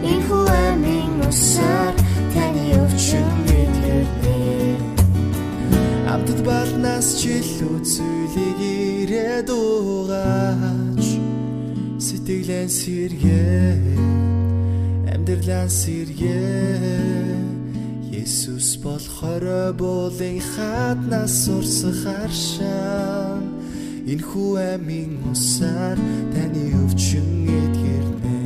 энэ 0.06 0.26
хүэмийн 0.28 1.14
усаар 1.30 1.96
таны 2.34 2.66
өвчин 2.78 3.26
мэдгэрнэ 3.46 4.38
Амтд 6.14 6.40
барнаас 6.46 7.08
чилүү 7.18 7.78
зүйлийг 7.92 8.60
ирээд 9.02 9.50
угаач 9.50 11.06
сэтгэлээ 12.06 12.66
сэргээ 12.70 13.78
амьдралаа 15.10 15.66
сэргээ 15.82 17.34
Есүс 18.22 18.78
болохоор 18.86 19.74
буулын 19.74 20.38
хатнаас 20.54 21.50
урсах 21.50 22.02
аршаа 22.22 23.58
энэ 24.10 24.26
хүү 24.26 24.52
амийн 24.74 25.14
усаар 25.30 25.98
таны 26.34 26.64
өвчин 26.82 27.30
эдгэрнэ. 27.62 28.38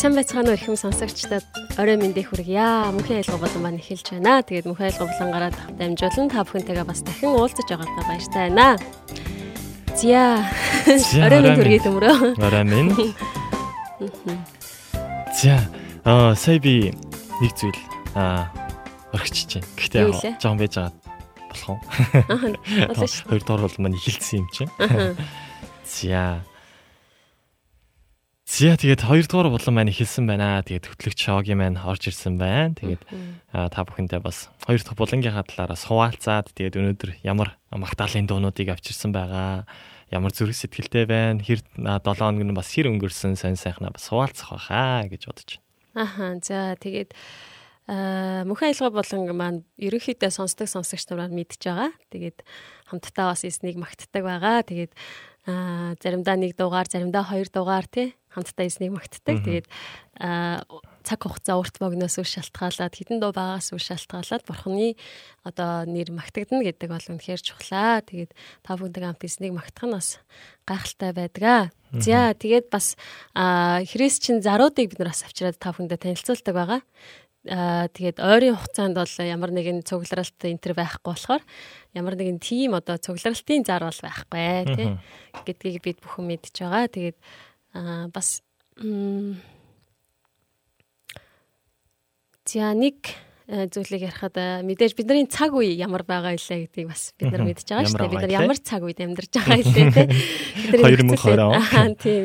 Сайн 0.00 0.16
байцгаана 0.16 0.48
уу 0.48 0.56
ихэм 0.56 0.76
сонсогчдод 0.80 1.59
орой 1.78 1.96
мэндийг 2.00 2.30
хүргье. 2.30 2.90
Мөнхийн 2.94 3.22
айлгуу 3.22 3.38
болон 3.38 3.62
маань 3.62 3.78
эхэлж 3.78 4.16
байна. 4.16 4.42
Тэгээд 4.42 4.66
мөнхийн 4.66 4.90
айлгуу 4.90 5.08
болонгараа 5.10 5.50
дамжуулан 5.78 6.28
та 6.30 6.42
бүхэнтэйгээ 6.42 6.86
бас 6.86 7.00
дахин 7.02 7.34
уулзаж 7.36 7.68
байгаадаа 7.68 8.04
баяртай 8.08 8.42
байна. 8.50 8.68
Зя. 9.94 10.42
Орой 10.86 11.40
мэнд 11.44 11.58
хүргье 11.60 11.80
төмөрөө. 11.84 12.40
Орой 12.40 12.64
минь. 12.64 12.94
За 15.36 15.60
аа 16.04 16.34
сая 16.34 16.58
би 16.58 16.90
нэг 17.40 17.52
зүйл 17.54 17.76
аа 18.14 18.50
орхичих 19.12 19.60
чинь. 19.60 19.66
Гэхдээ 19.76 20.40
жоон 20.40 20.58
байж 20.58 20.74
байгаа 20.74 20.92
болох 21.50 21.68
уу? 21.68 21.78
Болно 22.88 23.06
шүү. 23.06 23.28
Хоёр 23.28 23.42
дахь 23.44 23.60
бол 23.60 23.76
маань 23.78 23.98
эхэлсэн 23.98 24.42
юм 24.42 24.48
чинь. 24.50 24.70
За. 25.84 26.40
За 28.50 28.74
тэгээд 28.74 29.06
хоёр 29.06 29.30
дахь 29.30 29.46
болон 29.46 29.74
маань 29.78 29.94
эхэлсэн 29.94 30.26
байна. 30.26 30.58
Тэгээд 30.66 30.90
хөтлөгч 30.90 31.22
шогийн 31.22 31.62
маань 31.62 31.78
орж 31.78 32.10
ирсэн 32.10 32.34
байна. 32.34 32.74
Тэгээд 32.74 33.06
та 33.54 33.80
бүхэндээ 33.86 34.18
бас 34.18 34.50
хоёр 34.66 34.82
дахь 34.82 34.98
булангийнхаа 34.98 35.46
талаараа 35.46 35.78
суваалцаад 35.78 36.50
тэгээд 36.58 36.74
өнөөдөр 36.74 37.10
ямар 37.22 37.54
магтаалын 37.70 38.26
дуунуудыг 38.26 38.74
авчирсан 38.74 39.14
байгаа. 39.14 39.70
Ямар 40.10 40.34
зүрх 40.34 40.58
сэтгэлтэй 40.58 41.06
байна. 41.06 41.38
Хэр 41.38 41.62
7 41.78 42.02
хоног 42.02 42.42
нь 42.42 42.50
бас 42.58 42.74
хэр 42.74 42.90
өнгөрсөн 42.90 43.38
сонь 43.38 43.54
сайхнаа 43.54 43.94
бас 43.94 44.10
суваалцах 44.10 44.50
байхаа 44.58 45.06
гэж 45.06 45.30
бодож 45.30 45.50
Аха. 45.94 46.34
За 46.42 46.74
тэгээд 46.74 47.14
мөнхийн 47.86 48.74
аялга 48.74 48.90
болон 48.90 49.30
маань 49.30 49.62
ерөнхийдөө 49.78 50.30
сонсдог 50.34 50.66
сонсогч 50.66 51.06
нар 51.06 51.30
мэдж 51.30 51.70
байгаа. 51.70 51.94
Тэгээд 52.10 52.42
хамтдаа 52.90 53.30
бас 53.30 53.46
эснийг 53.46 53.78
магтдаг 53.78 54.26
байгаа. 54.26 54.66
Тэгээд 54.66 54.90
аа 55.46 55.94
заримдаа 56.02 56.34
нэг 56.34 56.58
дугаар, 56.58 56.90
заримдаа 56.90 57.22
хоёр 57.22 57.46
дугаар 57.46 57.86
тий 57.86 58.18
хамтдаа 58.30 58.66
эснийг 58.66 58.94
магтдаг. 58.94 59.42
Тэгээд 59.42 59.66
аа 60.22 60.62
цаг 61.02 61.20
хугацаа 61.24 61.56
урт 61.58 61.80
богноос 61.80 62.20
үл 62.20 62.28
шалтгаалаад 62.28 62.94
хідэн 62.94 63.18
дуу 63.18 63.32
байгаас 63.32 63.72
үл 63.72 63.82
шалтгаалаад 63.82 64.44
бурхны 64.44 64.94
одоо 65.42 65.88
нэр 65.88 66.12
магтагдана 66.12 66.62
гэдэг 66.62 66.88
бол 66.92 67.06
үнэхээр 67.10 67.40
чухлаа. 67.40 68.04
Тэгээд 68.04 68.30
та 68.62 68.76
бүхэндээ 68.76 69.04
хамт 69.08 69.24
эснийг 69.24 69.56
магтах 69.56 69.88
нь 69.88 69.96
бас 69.96 70.08
гайхалтай 70.68 71.10
байдаг. 71.16 71.72
За 71.90 72.36
тэгээд 72.36 72.70
бас 72.70 72.94
христчин 73.90 74.44
заруудыг 74.44 74.92
бид 74.92 75.00
нар 75.00 75.10
бас 75.10 75.24
авчираад 75.24 75.58
та 75.58 75.72
бүхэндээ 75.72 75.98
танилцуулдаг 75.98 76.54
байгаа. 76.54 76.82
Аа 77.48 77.88
тэгээд 77.88 78.20
ойрын 78.20 78.52
хугацаанд 78.52 79.00
бол 79.00 79.14
ямар 79.24 79.48
нэгэн 79.56 79.80
цугларалт 79.88 80.36
энтер 80.44 80.76
байхгүй 80.76 81.08
болохоор 81.08 81.40
ямар 81.96 82.14
нэгэн 82.20 82.36
тим 82.36 82.76
одоо 82.76 83.00
цугларалтын 83.00 83.64
зар 83.64 83.80
бол 83.80 83.96
байхгүй 83.96 84.76
тий 84.76 84.88
гэдгийг 85.48 85.80
бид 85.80 85.98
бүхэн 86.04 86.28
мэдж 86.28 86.52
байгаа. 86.60 86.92
Тэгээд 86.92 87.16
аа 87.74 88.08
бас 88.12 88.42
За 92.50 92.72
нэг 92.74 92.96
э, 93.46 93.68
зүйлийг 93.70 94.10
ярихад 94.10 94.34
э, 94.34 94.62
мэдээж 94.66 94.98
бидний 94.98 95.26
цаг 95.30 95.54
үе 95.54 95.70
ямар 95.78 96.02
байгаа 96.02 96.34
илээ 96.34 96.66
гэдгийг 96.66 96.88
бас 96.90 97.14
бид 97.14 97.30
нар 97.30 97.46
мэдж 97.46 97.62
байгаа 97.62 97.86
шүү 97.86 97.98
дээ. 98.00 98.10
Бид 98.10 98.22
нар 98.26 98.34
ямар 98.42 98.58
цаг 98.58 98.82
үед 98.82 98.98
амьдарч 98.98 99.30
байгаа 99.30 99.58
илээ 99.62 99.86
те. 99.94 100.04
Бидний 100.70 100.98
2020 100.98 101.14
нөхцөл 101.14 101.38
он. 101.46 101.54
байдал- 101.54 101.78
Аа, 101.78 101.94
тийм. 102.02 102.24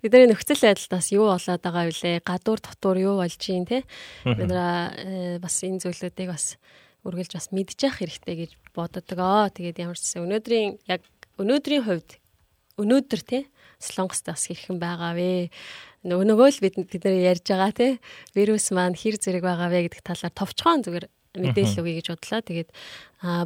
Бидний 0.00 0.28
нөхцөл 0.32 0.62
байдалтаас 0.64 1.08
юу 1.12 1.28
болоод 1.28 1.60
байгаа 1.60 1.84
вэ? 1.92 2.12
Гадуур 2.24 2.60
дотуур 2.64 2.96
юу 3.04 3.14
болж 3.20 3.36
гин 3.36 3.64
те. 3.68 3.84
Бид 4.24 4.48
нар 4.48 4.96
э, 4.96 5.36
бас 5.44 5.60
энэ 5.60 5.80
зүйлүүдийг 5.84 6.28
бас 6.32 6.56
үргэлж 7.04 7.32
бас 7.36 7.52
мэдж 7.52 7.76
явах 7.84 8.00
хэрэгтэй 8.00 8.34
гэж 8.48 8.50
боддог. 8.72 9.04
Тэгээд 9.52 9.76
ямар 9.84 9.96
ч 10.00 10.08
гэсэн 10.08 10.24
өнөөдрийн 10.24 10.80
яг 10.88 11.04
өнөөдрийн 11.36 11.84
хувьд 11.84 12.16
өнөөдөр 12.80 13.20
те 13.28 13.44
Солонгост 13.78 14.26
бас 14.26 14.46
хэрхэн 14.48 14.80
байгаа 14.80 15.12
вэ? 15.16 15.50
Нөгөө 16.06 16.48
л 16.54 16.62
бид 16.62 16.74
бид 16.80 17.02
нар 17.04 17.36
ярьж 17.36 17.44
байгаа 17.50 17.72
те 17.74 17.88
вирус 18.32 18.70
маань 18.72 18.96
хэр 18.96 19.20
зэрэг 19.20 19.42
байгаа 19.42 19.68
вэ 19.68 19.90
гэдэг 19.90 20.02
талаар 20.06 20.32
товчхон 20.32 20.86
зүгээр 20.86 21.06
мэдээлэл 21.36 21.80
өгье 21.82 21.98
гэж 22.00 22.06
бодлоо. 22.14 22.40
Тэгээд 22.40 22.70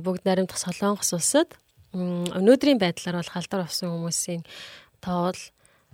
бүгд 0.04 0.22
найрамдах 0.24 0.58
Солонгос 0.60 1.10
улсад 1.16 1.50
өнөөдрийн 1.94 2.78
байдлаар 2.78 3.18
бол 3.18 3.34
халдвар 3.34 3.66
авсан 3.66 3.90
хүмүүсийн 3.90 4.42
тоол 5.02 5.40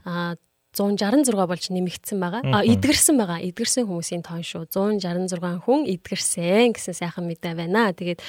аа, 0.05 0.37
166 0.77 1.33
болж 1.33 1.65
нэмэгдсэн 1.73 2.21
байгаа. 2.21 2.43
А 2.53 2.61
эдгэрсэн 2.61 3.17
байгаа. 3.17 3.41
Эдгэрсэн 3.41 3.89
хүмүүсийн 3.89 4.21
тоон 4.21 4.45
шүү. 4.45 4.69
166 4.69 5.65
хүн 5.65 5.89
эдгэрсэн 5.89 6.77
гэсэн 6.77 6.93
сайхан 7.01 7.25
мэдээ 7.25 7.57
байна. 7.57 7.97
Тэгээд 7.97 8.21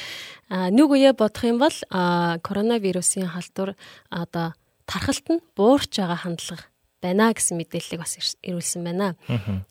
а, 0.48 0.72
нэг 0.72 0.88
үе 0.88 1.12
бодох 1.12 1.44
юм 1.44 1.60
бол 1.60 1.76
коронавирусын 2.40 3.28
халдвар 3.28 3.76
одоо 4.08 4.56
тархалт 4.88 5.28
нь 5.30 5.44
буурч 5.54 6.00
байгаа 6.00 6.24
хандлага 6.24 6.66
байна 6.98 7.30
гэсэн 7.30 7.62
мэдээллийг 7.62 8.02
бас 8.02 8.18
ир- 8.18 8.40
ирүүлсэн 8.42 8.82
байна. 8.82 9.14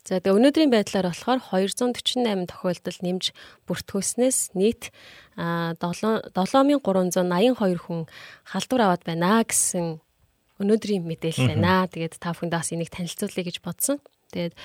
За 0.07 0.23
тэгээ 0.23 0.31
өнөөдрийн 0.39 0.71
байдлаар 0.71 1.11
болохоор 1.11 1.43
248 1.43 2.47
тохиолдол 2.47 2.99
нэмж 3.03 3.23
бүртгүүлснээс 3.67 4.55
нийт 4.55 4.95
а, 5.35 5.75
7 5.75 6.31
7382 6.31 7.83
хүн 7.83 8.07
халдвар 8.47 8.81
аваад 8.87 9.03
байна 9.03 9.43
гэсэн 9.43 9.99
өнөөдрийн 10.63 11.03
мэдээлэл 11.03 11.51
байна. 11.59 11.83
Тэгээд 11.91 12.15
та 12.15 12.31
бүхэнд 12.31 12.55
бас 12.55 12.71
энийг 12.71 12.89
танилцуулъя 12.95 13.43
гэж 13.43 13.59
бодсон. 13.59 13.99
Тэгээд 14.31 14.55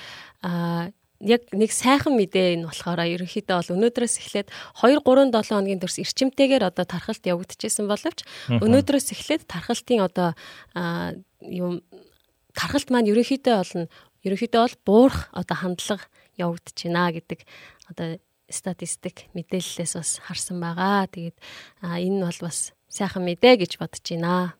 яг 1.23 1.47
нэг 1.55 1.71
сайхан 1.71 2.13
мэдээ 2.19 2.59
энэ 2.59 2.67
болохоор 2.67 2.99
ерөнхийдөө 3.07 3.55
бол 3.55 3.73
өнөөдрөөс 3.79 4.15
эхлээд 4.19 4.47
2 4.83 4.99
3 5.01 5.31
7 5.31 5.55
хоногийн 5.55 5.79
турш 5.79 5.97
эрчимтэйгээр 6.03 6.67
одоо 6.67 6.85
тархалт 6.85 7.23
явагдчихсан 7.23 7.87
боловч 7.87 8.27
өнөөдрөөс 8.51 9.07
эхлээд 9.15 9.47
тархалтын 9.47 10.03
одоо 10.03 10.35
юм 11.41 11.79
тархалт 12.51 12.91
маань 12.91 13.09
ерөнхийдөө 13.09 13.55
болно 13.55 13.87
ерөнхийдөө 14.27 14.61
бол 14.61 14.77
буурах 14.83 15.31
одоо 15.31 15.57
хандлага 15.57 16.05
явагдаж 16.35 16.77
байна 16.83 17.11
гэдэг 17.15 17.39
одоо 17.89 18.19
статистик 18.49 19.27
мэдээллээс 19.33 19.93
бас 19.97 20.11
харсан 20.23 20.59
байгаа. 20.61 21.07
Тэгээд 21.09 21.37
энэ 21.81 22.23
бол 22.23 22.39
бас 22.45 22.73
сайхан 22.87 23.25
мэдээ 23.25 23.65
гэж 23.65 23.71
бодож 23.81 24.05
байна. 24.05 24.53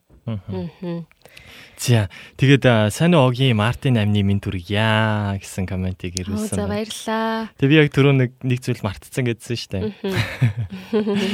За 1.84 2.08
тэгээд 2.40 2.64
сайн 2.96 3.12
уу 3.12 3.28
огийн 3.28 3.60
Мартин 3.60 4.00
амны 4.00 4.24
минь 4.24 4.40
түргийа 4.40 5.36
гэсэн 5.36 5.68
комментиг 5.68 6.16
ирүүлсэн. 6.16 6.56
За 6.56 6.68
баярлаа. 6.70 7.52
Тэгээ 7.60 7.72
би 7.72 7.76
яг 7.76 7.90
түрүү 7.92 8.14
нэг 8.16 8.32
нэг 8.40 8.60
зүйл 8.64 8.80
мартцсан 8.88 9.28
гэдсэн 9.28 9.58
шүү 9.60 9.72
дээ. 9.76 9.84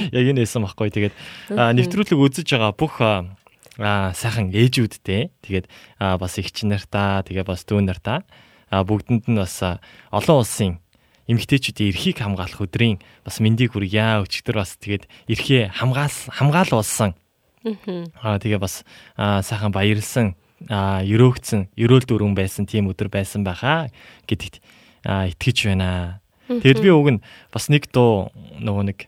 Яг 0.17 0.25
энэ 0.33 0.41
эсэн 0.41 0.65
баггүй. 0.65 0.89
Тэгээд 0.89 1.13
нэвтрүүлэг 1.53 2.17
үзэж 2.17 2.49
байгаа 2.49 2.73
бүх 2.73 2.97
аа, 2.97 4.09
сайхан 4.17 4.49
ээжүүдтэй 4.49 5.29
тэгээд 5.45 5.69
бас 5.99 6.33
эгч 6.41 6.65
нартаа 6.65 7.21
тэгээ 7.29 7.45
бас 7.45 7.61
дүү 7.69 7.85
нартаа 7.85 8.25
аа, 8.73 8.81
бүгдэнд 8.81 9.29
нь 9.29 9.37
бас 9.37 9.61
олон 10.09 10.41
улсын 10.41 10.81
эмэгтэйчүүдийн 11.29 11.93
эрхийг 11.93 12.17
хамгаалах 12.25 12.65
өдрийн 12.65 12.97
бас 13.21 13.37
мэндийг 13.37 13.77
хүргье. 13.77 14.25
Өчигдөр 14.25 14.65
бас 14.65 14.81
тэгээд 14.81 15.05
эрхээ 15.29 15.77
хамгаал 15.77 16.17
хамгаалуулсан 16.33 17.13
Аа 17.63 18.39
тэгээ 18.39 18.59
бас 18.59 18.83
сайхан 19.17 19.71
баярлсан 19.75 20.35
аа 20.67 21.03
өрөөгцөн 21.03 21.71
өрөөл 21.75 22.05
дөрвөн 22.07 22.35
байсан 22.35 22.67
тийм 22.67 22.91
өдөр 22.91 23.11
байсан 23.11 23.43
байхаа 23.47 23.91
гэдэгт 24.27 24.59
итгэж 25.07 25.57
байна. 25.71 26.19
Тэгэд 26.49 26.79
би 26.83 26.89
уг 26.91 27.07
нь 27.15 27.23
бас 27.53 27.69
нэг 27.71 27.91
дуу 27.91 28.31
нөгөө 28.59 28.83
нэг 28.89 28.99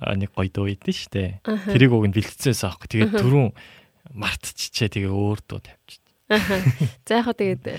нэг 0.00 0.30
гоё 0.34 0.50
дуу 0.50 0.66
идэв 0.70 0.96
штэ. 0.96 1.42
Тэрийг 1.44 1.92
уг 1.94 2.08
нь 2.08 2.14
бэлтцээс 2.14 2.64
аахгүй. 2.66 2.88
Тэгээд 2.90 3.20
түрүүн 3.20 3.52
мартчихчээ 4.14 4.88
тэгээ 4.98 5.12
өөр 5.12 5.38
дуу 5.46 5.60
тавьчих. 5.62 6.02
За 7.06 7.20
яг 7.20 7.26
хөө 7.26 7.36
тэгээд 7.36 7.64
э, 7.66 7.78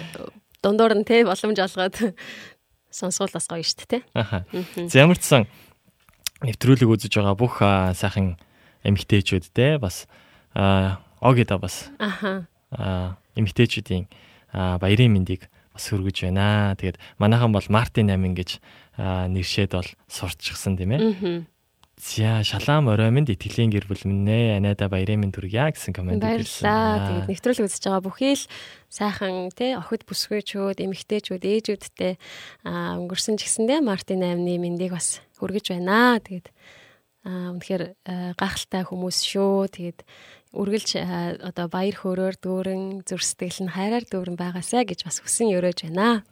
дундуур 0.59 0.95
нь 0.95 1.07
те 1.07 1.23
боломж 1.23 1.59
олгоод 1.59 2.15
сонсгол 2.91 3.31
бас 3.31 3.47
гоё 3.47 3.63
шүү 3.63 3.87
дээ 3.87 3.89
те. 3.89 3.99
Аха. 4.15 4.43
За 4.87 5.07
ямар 5.07 5.17
ч 5.19 5.23
сан 5.27 5.47
нэвтрүүлэг 6.43 6.87
үзэж 6.87 7.15
байгаа 7.15 7.35
бүх 7.39 7.63
сайхан 7.95 8.35
эмэгтэйчүүд 8.83 9.45
те 9.53 9.77
бас 9.77 10.07
огида 11.21 11.57
бас 11.61 11.89
аа, 11.99 13.17
эмэгтэйчүүдийн 13.37 14.05
аа, 14.53 14.77
баярын 14.81 15.13
мэндийг 15.15 15.47
бас 15.71 15.87
хүргэж 15.87 16.27
байна. 16.27 16.75
Тэгээд 16.75 16.99
манайхан 17.21 17.51
бол 17.55 17.65
Мартин 17.69 18.11
8 18.11 18.35
гэж 18.35 18.59
нэршээд 18.97 19.71
бол 19.71 19.89
сурчсан 20.11 20.75
тийм 20.75 20.91
ээ. 20.91 21.45
За 22.01 22.41
шалаам 22.41 22.89
орой 22.89 23.13
минь 23.13 23.29
итгэлийн 23.29 23.69
гэр 23.69 23.85
бүл 23.85 24.01
минь 24.09 24.25
ээ. 24.25 24.57
Анайда 24.57 24.89
баярын 24.89 25.21
мэнд 25.21 25.37
хүргье 25.37 25.69
гэсэн 25.69 25.93
комент 25.93 26.25
Баярлалаа. 26.25 27.29
Тэгээд 27.29 27.29
нэвтрүүлэг 27.29 27.65
үзэж 27.69 27.83
байгаа 27.85 28.01
бүхий 28.01 28.33
л 28.33 28.45
сайхан 28.89 29.53
те 29.53 29.77
охид 29.77 30.09
бүсгүйчүүд, 30.09 30.81
эмэгтэйчүүд, 30.81 31.45
ээжүүдтэй 31.45 32.17
өнгөрсөн 32.65 33.37
ч 33.37 33.45
гэсэндээ 33.45 33.85
Мартин 33.85 34.25
8-ны 34.25 34.57
мэндийг 34.57 34.97
бас 34.97 35.21
хүргэж 35.37 35.77
байна. 35.77 36.17
Тэгээд 36.25 36.49
аа 37.25 37.53
үнэхээр 37.55 37.83
аа, 38.05 38.31
гайхалтай 38.37 38.83
хүмүүс 38.85 39.17
шүү. 39.21 39.69
Тэгээд 39.71 39.99
үргэлж 40.57 40.89
аа, 40.99 41.37
одоо 41.53 41.67
баяр 41.71 41.95
хөөрөөр 41.95 42.35
дүүрэн 42.41 42.83
зүрх 43.05 43.23
сэтгэл 43.23 43.69
нь 43.69 43.73
хайраар 43.73 44.05
дүүрэн 44.09 44.37
байгаасаа 44.37 44.83
гэж 44.83 45.05
бас 45.05 45.21
хүсэн 45.21 45.53
өрөөж 45.53 45.89
байна. 45.89 46.25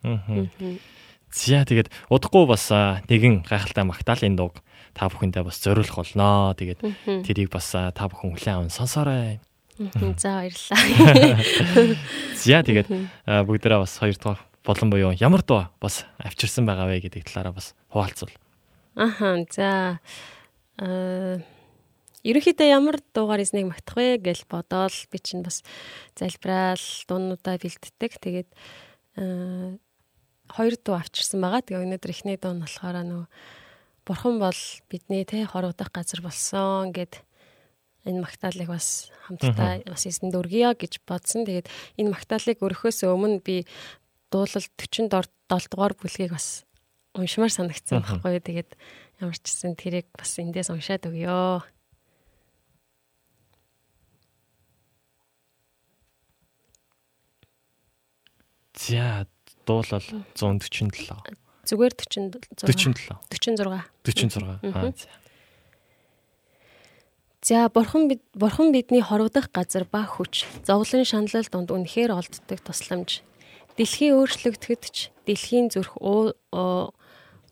За 1.29 1.61
тэгээд 1.61 1.93
удахгүй 2.09 2.49
бас 2.49 2.73
нэгэн 3.05 3.45
гайхалтай 3.45 3.85
магтаалын 3.85 4.33
дууг 4.33 4.65
та 4.97 5.07
бүхэндээ 5.13 5.45
бас 5.45 5.61
зориулах 5.61 6.01
болноо. 6.01 6.57
Тэгээд 6.57 6.81
тэрийг 7.23 7.53
бас 7.53 7.69
та 7.69 8.03
бүхэн 8.09 8.33
хүлээн 8.33 8.57
аван 8.65 8.73
сонсоорой. 8.73 9.37
За 10.17 10.41
баярлалаа. 10.41 11.39
За 12.41 12.59
тэгээд 12.65 12.89
бүгдээрээ 13.45 13.79
бас 13.79 13.93
хоёр 13.95 14.17
дахь 14.17 14.43
болон 14.65 14.89
буюу 14.89 15.13
ямар 15.15 15.45
дуу 15.45 15.69
бас 15.79 16.03
авчирсан 16.19 16.65
байгаа 16.65 16.89
вэ 16.89 17.07
гэдэг 17.07 17.29
талаараа 17.29 17.55
бас 17.55 17.77
хуваалцвал. 17.93 18.33
Аха 18.97 19.45
за 19.47 19.99
э 20.79 21.43
ерөнхийдөө 22.23 22.67
ямар 22.67 22.97
дуугаар 23.15 23.43
эзнийг 23.43 23.71
магтах 23.71 23.95
вэ 23.95 24.19
гэж 24.19 24.43
бодоол 24.51 24.95
би 25.11 25.17
чинь 25.23 25.43
бас 25.43 25.63
залбираал 26.19 26.83
дуунуудаа 27.07 27.55
бэлддэг. 27.55 28.11
Тэгээд 28.19 28.49
хоёр 30.51 30.73
дуу 30.83 30.95
авчирсан 30.99 31.39
байгаа. 31.39 31.63
Тэгээ 31.63 31.83
өнөөдөр 31.85 32.11
эхний 32.11 32.35
дуу 32.35 32.53
нь 32.55 32.63
болохоор 32.63 32.97
нөгөө 33.07 33.27
Бурхан 34.09 34.39
бол 34.41 34.61
бидний 34.89 35.23
те 35.23 35.45
хорогдох 35.45 35.93
газар 35.93 36.19
болсон 36.25 36.89
гэд 36.91 37.21
энэ 38.09 38.25
магтаалыг 38.25 38.67
бас 38.67 39.13
хамтдаа 39.29 39.85
бас 39.85 40.03
эзэнд 40.09 40.33
өргөё 40.33 40.73
гэж 40.73 41.05
бодсон. 41.05 41.45
Тэгээд 41.45 41.69
энэ 42.01 42.09
магтаалыг 42.09 42.57
өргөхөөс 42.57 43.05
өмнө 43.05 43.39
би 43.45 43.69
дуулал 44.33 44.65
47 44.81 45.13
дугаар 45.69 45.93
бүлгийг 45.93 46.33
бас 46.33 46.65
уншмаар 47.17 47.53
санагдсан 47.53 48.03
байхгүй. 48.03 48.39
Тэгээд 48.43 48.69
ямар 49.21 49.35
ч 49.37 49.43
гэсэн 49.49 49.73
тэрийг 49.79 50.07
бас 50.13 50.37
эндээс 50.37 50.69
уншаад 50.69 51.09
өгье. 51.09 51.63
За 58.79 59.27
дуулал 59.65 60.05
147. 60.33 60.93
Зүгээр 61.69 61.93
47. 61.93 62.41
47. 62.57 63.17
46. 63.29 63.83
46. 64.05 64.41
Аа 64.63 64.93
за. 64.93 65.09
За 67.41 67.69
бурхан 67.69 68.07
бид 68.07 68.21
бурхан 68.33 68.71
бидний 68.71 69.01
хорогдох 69.01 69.51
газар 69.53 69.85
ба 69.87 70.03
хүч 70.03 70.45
зовлон 70.65 71.05
шаналл 71.05 71.47
донд 71.51 71.71
үнэхээр 71.71 72.11
олддог 72.11 72.59
тусламж. 72.59 73.23
Дэлхийн 73.77 74.19
өөрчлөгдөхөд 74.19 74.83
ч 74.91 75.11
дэлхийн 75.23 75.71
зүрх 75.71 75.95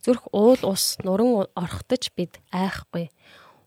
зүрх 0.08 0.32
уул 0.32 0.62
ус 0.64 0.96
нуран 1.04 1.52
орхотож 1.52 2.16
бид 2.16 2.40
айхгүй. 2.56 3.12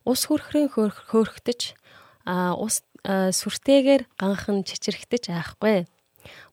Ус 0.09 0.25
хөрхрэн 0.25 0.73
хөөрхтөж 0.73 1.77
а 2.25 2.57
ус 2.57 2.81
сүртэйгээр 3.05 4.09
ганхан 4.17 4.65
чичрэхтэж 4.65 5.29
айхгүй. 5.29 5.85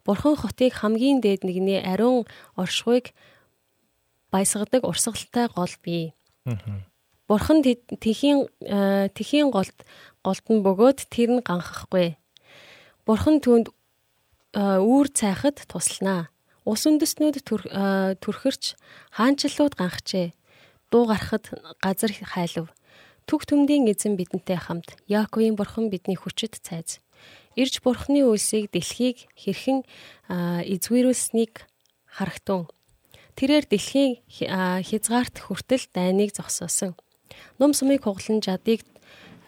Бурхан 0.04 0.36
хотыг 0.36 0.76
хамгийн 0.76 1.24
дээд 1.24 1.48
нэгний 1.48 1.80
ариун 1.80 2.28
оршихуйг 2.60 3.16
баясгадаг 4.32 4.84
урсгалтай 4.84 5.48
гол 5.56 5.72
бий. 5.80 6.12
Бурхан 7.28 7.64
тэхийн 7.64 8.52
тэхийн 9.16 9.52
голд 9.56 9.76
голдон 10.20 10.64
бөгөөд 10.68 11.08
тэр 11.08 11.40
нь 11.40 11.46
ганхахгүй. 11.48 12.20
Бурхан 13.08 13.40
түүнд 13.40 13.72
үүр 14.56 15.08
цайхад 15.12 15.64
тусланаа. 15.68 16.32
Ус 16.68 16.84
үндэснүүд 16.84 17.48
төрхөрч 18.20 18.76
хаанчлууд 19.16 19.74
ганхжээ. 19.80 20.36
Дуу 20.92 21.08
гарахад 21.08 21.48
газар 21.80 22.12
хайлв. 22.12 22.68
Түг 23.24 23.48
төмдийн 23.48 23.88
эзэн 23.88 24.20
бидэнтэй 24.20 24.60
хамт 24.60 25.00
Яаковын 25.08 25.56
бурхан 25.56 25.88
бидний 25.88 26.20
хүчит 26.20 26.60
цайз 26.60 27.00
ирж 27.58 27.82
бурхны 27.82 28.22
үлсийг 28.22 28.70
дэлхийг 28.70 29.26
хэрхэн 29.34 29.82
эзгүүрүүлсэнийг 30.30 31.66
харагтун. 32.06 32.70
Тэрээр 33.34 33.66
дэлхийн 33.66 34.22
хязгаарт 34.30 35.42
хүртэл 35.42 35.90
дайныг 35.90 36.38
зогсоосон. 36.38 36.94
Ном 37.58 37.74
сумыг 37.74 38.06
хуглан 38.06 38.46
жадыг 38.46 38.86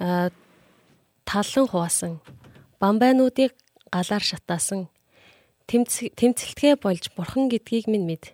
талан 0.02 1.66
хуваасан. 1.70 2.18
Бамбайнуудыг 2.82 3.54
галаар 3.94 4.26
шатаасан. 4.26 4.90
Тэмцэлтгэ 5.70 6.82
болж 6.82 7.14
бурхан 7.14 7.46
гэдгийг 7.46 7.86
минь 7.86 8.10
мэд. 8.10 8.34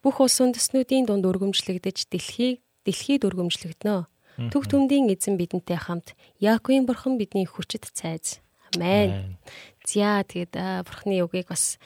Бүх 0.00 0.24
улс 0.24 0.40
үндэснүүдийн 0.40 1.04
дунд 1.04 1.28
өргөмжлөгдөж 1.28 2.08
дэлхийг 2.08 2.64
дэлхийд 2.88 3.28
өргөмжлөгднө. 3.28 4.08
Түг 4.48 4.64
түмдийн 4.64 5.12
эзэн 5.12 5.36
бидэнтэй 5.36 5.76
хамт 5.76 6.16
Яаковын 6.40 6.88
бурхан 6.88 7.20
бидний 7.20 7.44
хүчит 7.44 7.92
цайз. 7.92 8.40
Амен. 8.72 9.36
За 9.84 10.24
тэгээд 10.24 10.56
бурхны 10.88 11.20
үгийг 11.20 11.52
бас 11.52 11.76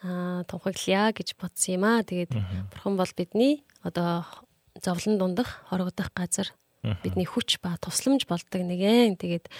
тунхаглая 0.00 1.10
гэж 1.10 1.34
бодсон 1.34 1.82
юм 1.82 1.84
аа. 1.84 2.06
Тэгээд 2.06 2.32
бурхан 2.70 2.94
бол 2.94 3.12
бидний 3.18 3.66
одоо 3.82 4.22
зовлон 4.78 5.18
дундах 5.18 5.66
хорогдох 5.66 6.14
газар 6.14 6.54
бидний 7.02 7.26
хүч 7.26 7.58
ба 7.58 7.74
тусламж 7.82 8.30
болдог 8.30 8.62
нэгэн. 8.62 9.18
Тэгээд 9.18 9.50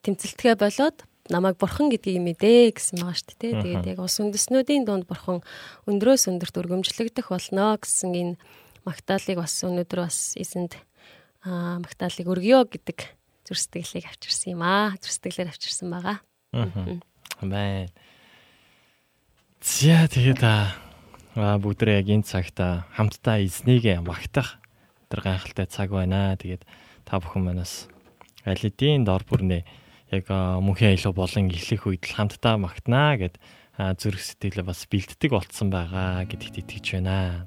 тэмцэлтгэ 0.00 0.56
болоод 0.56 1.04
намайг 1.28 1.56
бурхан 1.60 1.92
гэдгийг 1.92 2.20
мэдээ 2.24 2.72
гэсэн 2.72 3.04
байгаа 3.04 3.16
шүү 3.16 3.36
дээ. 3.36 3.52
Тэгээд 3.60 3.88
яг 3.92 3.98
ус 4.00 4.16
үндэснүүдийн 4.20 4.84
дунд 4.88 5.04
бурхан 5.04 5.44
өндрөөс 5.84 6.28
өндөрт 6.32 6.56
өргөмжлөгдөх 6.56 7.28
болно 7.28 7.76
гэсэн 7.76 8.12
энэ 8.16 8.34
магтаалыг 8.88 9.38
бас 9.38 9.54
өнөөдөр 9.64 10.00
бас 10.08 10.34
эзэнд 10.40 10.80
магтаалыг 11.44 12.26
өргөё 12.26 12.64
гэдэг 12.68 12.98
зүр 13.44 13.58
сэтгэлийг 13.60 14.08
авчирсан 14.08 14.56
юм 14.56 14.62
аа. 14.64 14.96
Зүр 15.00 15.12
сэтгэлээр 15.12 15.52
авчирсан 15.52 15.88
байгаа. 15.92 16.18
Амен. 17.40 17.88
Зя 19.60 20.08
тэгээд 20.08 20.42
аа 20.44 21.56
бүгдээ 21.60 22.00
яг 22.00 22.08
энэ 22.08 22.28
цагт 22.28 22.58
хамтдаа 22.96 23.44
эзнийг 23.44 23.84
магтах 24.00 24.58
тэр 25.12 25.20
гайхалтай 25.24 25.66
цаг 25.68 25.92
байна. 25.92 26.36
Тэгээд 26.40 26.64
та 27.04 27.20
бүхэн 27.20 27.44
манаас 27.44 27.88
аль 28.44 28.60
хэдийн 28.60 29.04
дор 29.04 29.24
бүрнээ 29.24 29.62
яг 30.12 30.26
мөнхийн 30.32 30.96
аялал 30.96 31.16
болон 31.16 31.52
эхлэх 31.52 31.84
үед 31.88 32.04
л 32.08 32.16
хамтдаа 32.16 32.56
магтнаа 32.56 33.20
гэд 33.20 33.36
зүрх 33.78 34.18
сэтгэлээ 34.18 34.66
бас 34.66 34.88
бэлддэг 34.90 35.30
болцсон 35.30 35.68
байгаа 35.70 36.26
гэдэгт 36.26 36.60
итгэж 36.64 36.86
байна. 36.98 37.46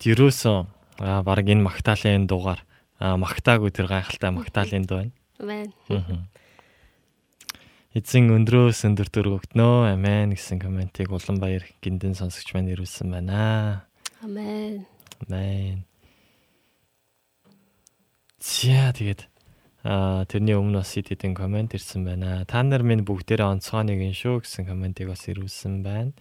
Ойрд 0.00 0.16
ерөөсөө 0.16 0.58
баг 1.24 1.44
энэ 1.44 1.60
магтаалын 1.60 2.24
дугаар 2.24 2.64
магтаагүй 3.00 3.68
тэр 3.68 3.86
гайхалтай 3.88 4.32
магтаалын 4.32 4.84
дуу 4.88 5.04
байна. 5.04 5.12
Амин. 5.88 6.28
Эзэн 7.92 8.32
өндрөөс 8.32 8.80
өндөр 8.88 9.08
дөрвөгднөө. 9.12 9.92
Амен 9.92 10.32
гэсэн 10.32 10.60
комментиг 10.60 11.12
улан 11.12 11.36
баяр 11.36 11.64
гиндэн 11.84 12.16
сонсогч 12.16 12.54
маань 12.54 12.72
ирүүлсэн 12.72 13.12
байна. 13.12 13.84
Амен. 14.24 14.86
Амен. 15.28 15.84
Зя 18.40 18.92
тэгээд 18.96 19.28
а 19.84 20.24
тэрний 20.24 20.56
өмнө 20.56 20.80
бас 20.80 20.96
хэдэн 20.96 21.36
комент 21.36 21.76
ирсэн 21.76 22.08
байна. 22.08 22.44
Та 22.48 22.62
нар 22.62 22.84
минь 22.84 23.04
бүгдээрээ 23.04 23.52
онцгой 23.52 23.84
нэг 23.84 24.16
шүү 24.16 24.44
гэсэн 24.44 24.64
комментиг 24.64 25.12
бас 25.12 25.28
ирүүлсэн 25.28 25.84
байна. 25.84 26.12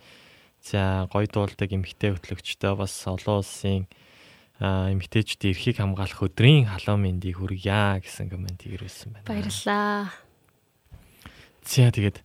За 0.61 1.07
гой 1.11 1.27
дуулдаг 1.31 1.71
эмхтэй 1.71 2.13
хөтлөгчтэй 2.13 2.75
бас 2.75 2.93
олон 3.07 3.39
улсын 3.39 3.87
эмгтээчдийн 4.59 5.55
эрхийг 5.55 5.79
хамгаалах 5.79 6.19
өдрийн 6.19 6.67
халуун 6.67 7.07
мэндийг 7.07 7.39
хүргье 7.39 8.03
гэсэн 8.03 8.27
комментиг 8.27 8.75
ирүүлсэн 8.75 9.15
байна. 9.15 9.27
Баярлалаа. 9.27 10.11
За 11.63 11.87
тэгээд 11.87 12.19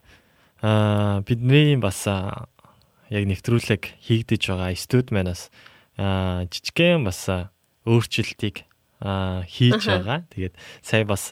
аа 0.59 1.23
бидний 1.23 1.79
бас 1.79 2.03
яг 2.03 3.23
нэвтрүүлэг 3.23 4.03
хийгдэж 4.03 4.51
байгаа 4.51 4.75
студ 4.75 5.15
манаас 5.15 5.47
аа 5.95 6.43
жижигхэн 6.51 7.07
бас 7.07 7.23
өөрчлөлтийг 7.87 8.67
хийж 8.99 9.83
байгаа. 9.85 10.27
Тэгээд 10.27 10.55
сая 10.83 11.07
бас 11.07 11.31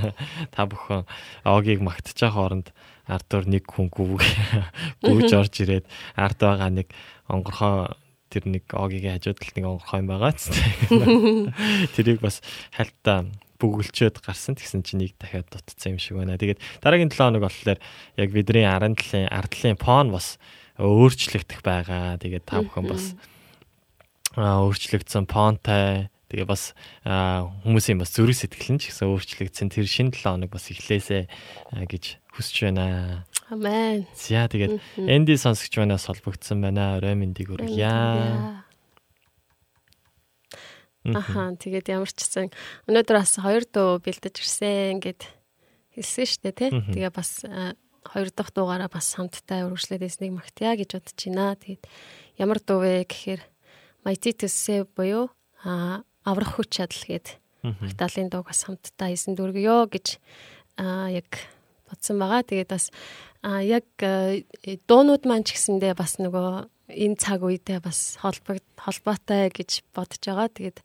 та 0.54 0.64
бүхэн 0.64 1.04
огийг 1.44 1.84
магтчих 1.84 2.32
хооронд 2.32 2.72
ардуур 3.08 3.44
нэг 3.48 3.64
хүн 3.66 3.88
гүв 3.88 4.20
гүйж 5.08 5.32
орж 5.32 5.54
ирээд 5.64 5.86
ард 6.14 6.38
байгаа 6.38 6.70
нэг 6.70 6.88
онгорхоо 7.26 7.96
тэр 8.28 8.44
нэг 8.44 8.68
огийн 8.76 9.16
хажууд 9.16 9.40
талд 9.40 9.56
нэг 9.56 9.66
онгорхоо 9.66 9.98
юм 10.04 10.08
байгаа 10.12 10.32
ч 10.36 10.52
тэрийг 11.96 12.20
бас 12.20 12.44
хальтаа 12.76 13.24
бүгэлчөөд 13.58 14.22
гарсан. 14.22 14.54
Тэгсэн 14.54 14.86
чинь 14.86 15.02
нэг 15.02 15.18
дахиад 15.18 15.50
дутцсан 15.50 15.98
юм 15.98 16.00
шиг 16.00 16.14
байна. 16.14 16.38
Тэгээд 16.38 16.62
дараагийн 16.78 17.10
7 17.10 17.18
хоног 17.18 17.42
болохоор 17.42 17.82
яг 17.82 18.30
бидний 18.30 18.62
арын 18.62 18.94
талын 18.94 19.26
ардлын 19.34 19.74
фон 19.74 20.14
бас 20.14 20.38
өөрчлөгдөх 20.78 21.66
байгаа. 21.66 22.22
Тэгээд 22.22 22.46
та 22.46 22.62
бүхэн 22.62 22.86
бас 22.86 23.18
өөрчлөгдсөн 24.38 25.26
фонтай 25.26 26.06
тэгээ 26.30 26.46
бас 26.46 26.76
хүмүүсийн 27.02 27.98
бас 27.98 28.14
зүрх 28.14 28.38
сэтгэл 28.38 28.78
нь 28.78 28.80
ч 28.80 28.94
гэсэн 28.94 29.10
өөрчлөгдсөн. 29.10 29.74
Тэр 29.74 29.90
шинэ 29.90 30.14
7 30.14 30.22
хоног 30.22 30.54
бас 30.54 30.70
эхлээсэ 30.70 31.26
гэж 31.74 32.04
хүсэж 32.38 32.70
байна. 32.70 33.26
Амен. 33.50 34.06
За 34.14 34.46
тэгээд 34.46 34.78
энди 35.02 35.34
сонсогч 35.34 35.74
манаас 35.82 36.06
холбогдсон 36.06 36.62
байна. 36.62 36.96
Орой 36.96 37.18
мэндийг 37.18 37.50
хүргье. 37.50 37.90
Аха 41.10 41.56
тэгээд 41.58 41.90
ямар 41.90 42.06
ч 42.06 42.22
гэсэн 42.22 42.54
өнөөдөр 42.86 43.16
бас 43.18 43.34
хоёр 43.42 43.64
дуу 43.66 43.98
бэлдэж 43.98 44.34
ирсэн 44.38 45.02
гэд 45.02 45.26
хэлсэн 45.98 46.46
дээ 46.46 46.54
тий. 46.54 46.70
Тэгээ 46.70 47.10
бас 47.10 47.42
хоёр 47.42 48.28
дахь 48.30 48.52
дуугаараа 48.54 48.88
бас 48.92 49.16
хамтдаа 49.16 49.66
үргэлжлээд 49.68 50.06
эснийг 50.06 50.32
магтъя 50.36 50.76
гэж 50.76 50.96
бодож 50.96 51.16
байна. 51.16 51.56
Тэгээд 51.56 51.82
ямар 52.38 52.58
дуу 52.62 52.84
вэ 52.84 53.04
гэхээр 53.08 53.42
Mighty 54.04 54.32
to 54.32 54.46
Save 54.48 54.88
буюу 54.94 55.28
аврах 55.64 56.56
хүч 56.56 56.80
чадал 56.80 57.04
гээд 57.08 57.40
магтаалын 57.62 58.30
дууг 58.30 58.46
бас 58.48 58.64
хамтдаа 58.64 59.08
хийсэн 59.10 59.34
дүргийё 59.34 59.90
гэж 59.90 60.22
а 60.78 61.10
яг 61.10 61.26
бодсон 61.88 62.20
байгаа. 62.20 62.44
Тэгээд 62.44 62.70
бас 62.70 62.92
а 63.42 63.64
яг 63.64 63.88
дуунууд 63.98 65.24
маань 65.24 65.46
ч 65.48 65.56
гэсэндээ 65.56 65.94
бас 65.96 66.20
нөгөө 66.20 66.68
энэ 66.88 67.20
цаг 67.20 67.44
үедээ 67.44 67.84
бас 67.84 68.16
холбоотой 68.20 69.52
гэж 69.52 69.84
бодож 69.92 70.22
байгаа. 70.24 70.48
Тэгээд 70.48 70.78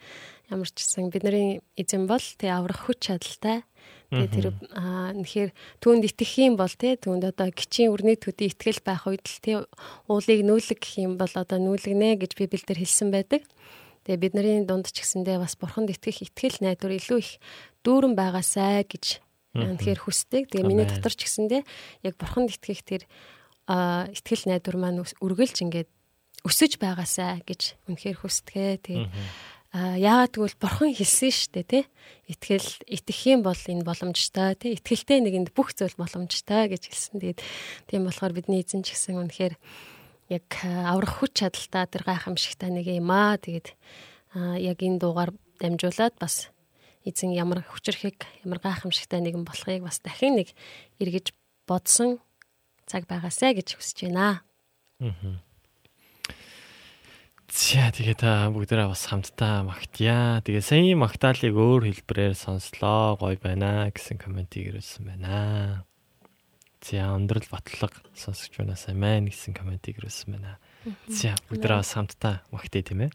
ямар 0.52 0.68
ч 0.68 0.84
гэсэн 0.84 1.08
бидний 1.12 1.64
эзэн 1.80 2.08
бол 2.08 2.20
тэг 2.20 2.52
аврах 2.52 2.92
хүч 2.92 3.08
чадалтай. 3.08 3.64
Тэгээд 4.12 4.34
тэр 4.36 4.48
нэхэр 5.18 5.50
түүнд 5.82 6.04
итгэх 6.06 6.34
юм 6.44 6.56
бол 6.60 6.70
тий 6.70 7.00
түүнд 7.00 7.34
одоо 7.34 7.50
гिचийн 7.50 7.90
өрний 7.90 8.20
төдий 8.20 8.52
итгэл 8.52 8.84
байх 8.86 9.10
үед 9.10 9.26
л 9.26 9.40
тий 9.42 9.56
уулыг 10.06 10.40
нүүлэг 10.46 10.80
гэх 10.84 11.02
юм 11.02 11.18
бол 11.18 11.34
одоо 11.34 11.58
нүүлгэнэ 11.58 12.22
гэж 12.22 12.38
Библиэлд 12.38 12.78
хэлсэн 12.78 13.10
байдаг. 13.10 13.42
Тэгээ 14.06 14.22
бидний 14.22 14.62
дунд 14.68 14.92
ч 14.92 15.02
гэсэндээ 15.02 15.42
бас 15.42 15.58
бурханд 15.58 15.90
итгэх 15.90 16.30
итгэл 16.30 16.62
найдвар 16.62 16.94
илүү 17.00 17.20
их 17.24 17.32
дүүрэн 17.82 18.14
байгаасай 18.14 18.86
гэж 18.86 19.24
тэгэхээр 19.54 20.00
хүсдэг. 20.02 20.50
Тэгээ 20.50 20.66
миний 20.66 20.90
дотор 20.90 21.14
ч 21.14 21.30
гэсэндээ 21.30 21.62
яг 22.04 22.14
бурханд 22.18 22.50
итгэх 22.50 22.82
тэр 22.82 23.04
итгэл 23.70 24.44
найдвар 24.50 24.78
маань 24.82 25.06
үргэлж 25.06 25.58
ингээд 25.64 25.90
өсөж 26.44 26.82
байгаасаа 26.82 27.40
гэж 27.46 27.78
үнэхээр 27.88 28.18
хүсдэгэ. 28.20 28.84
Тэгээ 28.84 29.08
яагаад 29.74 30.34
гэвэл 30.38 30.62
бурхан 30.62 30.94
хэлсэн 30.94 31.34
шүү 31.34 31.52
дээ 31.58 31.66
тий. 31.66 31.84
Итгэл 32.30 32.70
итгэх 32.86 33.22
юм 33.26 33.42
бол 33.42 33.58
энэ 33.58 33.82
боломжтой 33.82 34.54
тий. 34.54 34.78
Итгэлтэй 34.78 35.18
нэгэнд 35.26 35.50
бүх 35.58 35.74
зүйл 35.74 35.98
боломжтой 35.98 36.70
гэж 36.70 36.94
хэлсэн. 36.94 37.18
Тэгээд 37.18 37.40
тийм 37.90 38.06
болохоор 38.06 38.38
бидний 38.38 38.62
эзэн 38.62 38.86
ч 38.86 38.94
гэсэн 38.94 39.18
үнэхээр 39.18 39.58
яг 40.30 40.46
аврах 40.62 41.26
хүч 41.26 41.42
чадaltaа 41.42 41.90
тэр 41.90 42.06
гайхамшигтай 42.06 42.70
нэг 42.70 42.86
юм 42.86 43.10
аа. 43.10 43.42
Тэгээд 43.42 43.74
яг 44.62 44.78
энэ 44.78 45.02
дуугаар 45.02 45.34
дамжуулаад 45.58 46.22
бас 46.22 46.53
эзэн 47.04 47.36
ямар 47.36 47.64
хүчрхэг 47.68 48.48
ямар 48.48 48.60
гайхамшигтай 48.64 49.20
нэгэн 49.20 49.44
болохыг 49.44 49.84
бас 49.84 50.00
дахин 50.00 50.40
нэг 50.40 50.56
эргэж 51.00 51.36
бодсон 51.68 52.20
цаг 52.88 53.08
байгаасаа 53.08 53.56
гэж 53.56 53.76
хүсэж 53.76 54.08
байна. 54.08 54.44
Аа. 55.00 55.40
За 57.54 57.94
тэгээ 57.94 58.18
та 58.18 58.50
бүгдээрээ 58.50 58.90
бас 58.90 59.06
хамтдаа 59.06 59.62
магтъя. 59.62 60.42
Тэгээ 60.42 60.64
саяны 60.66 60.98
магтаалыг 60.98 61.54
өөр 61.54 61.86
хэлбэрээр 61.86 62.34
сонслоо. 62.34 63.14
Гоё 63.22 63.38
байна 63.38 63.94
гэсэн 63.94 64.18
комментиг 64.18 64.74
ирүүлсэн 64.74 65.06
байна. 65.06 65.86
За 66.82 67.14
өндрөл 67.14 67.46
батлаг 67.54 67.94
сонсогч 68.18 68.58
байна 68.58 68.74
сайн 68.74 68.98
байна 68.98 69.30
гэсэн 69.30 69.54
комментиг 69.54 70.02
ирүүлсэн 70.02 70.34
байна. 70.34 70.58
За 71.06 71.38
бүгдээрээ 71.46 71.78
бас 71.78 71.94
хамтдаа 71.94 72.42
магтъя 72.50 72.82
тийм 72.82 73.06
ээ. 73.06 73.12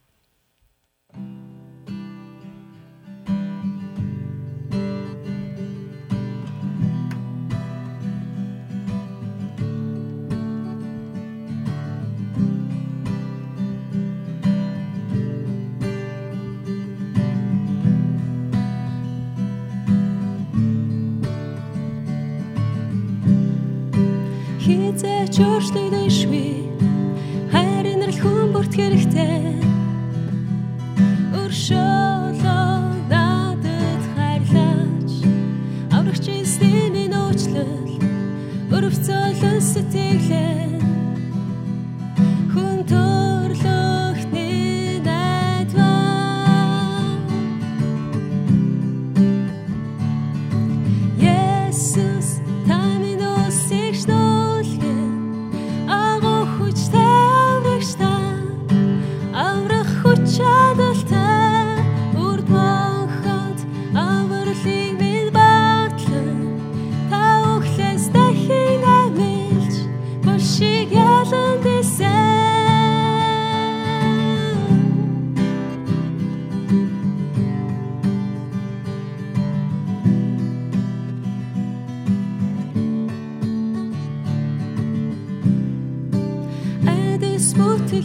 Хизээч 24.98 25.36
өөрчлөгдөшгүй 25.46 26.50
хайр 27.54 27.86
инрэл 27.86 28.18
хүн 28.18 28.50
бүрт 28.50 28.74
хэрэгтэй. 28.74 29.62
Өршөөлөө 31.38 32.74
надад 33.06 34.02
хайрлаач. 34.16 35.12
Аврагч 35.94 36.26
эсний 36.34 37.06
нөөцлөл 37.14 37.94
өрөвцөлөн 38.74 39.62
сэтгэлээ 39.70 40.77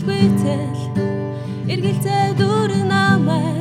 бүтэлгүйтэл 0.05 0.79
эргэлзээ 1.71 2.25
дүр 2.39 2.71
намай 2.91 3.55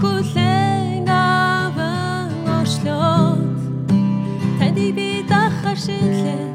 хүлэн 0.00 1.08
аван 1.08 2.32
оршлоод 2.60 3.58
танд 4.58 4.78
би 4.96 5.08
дахар 5.28 5.76
шинлээ 5.76 6.45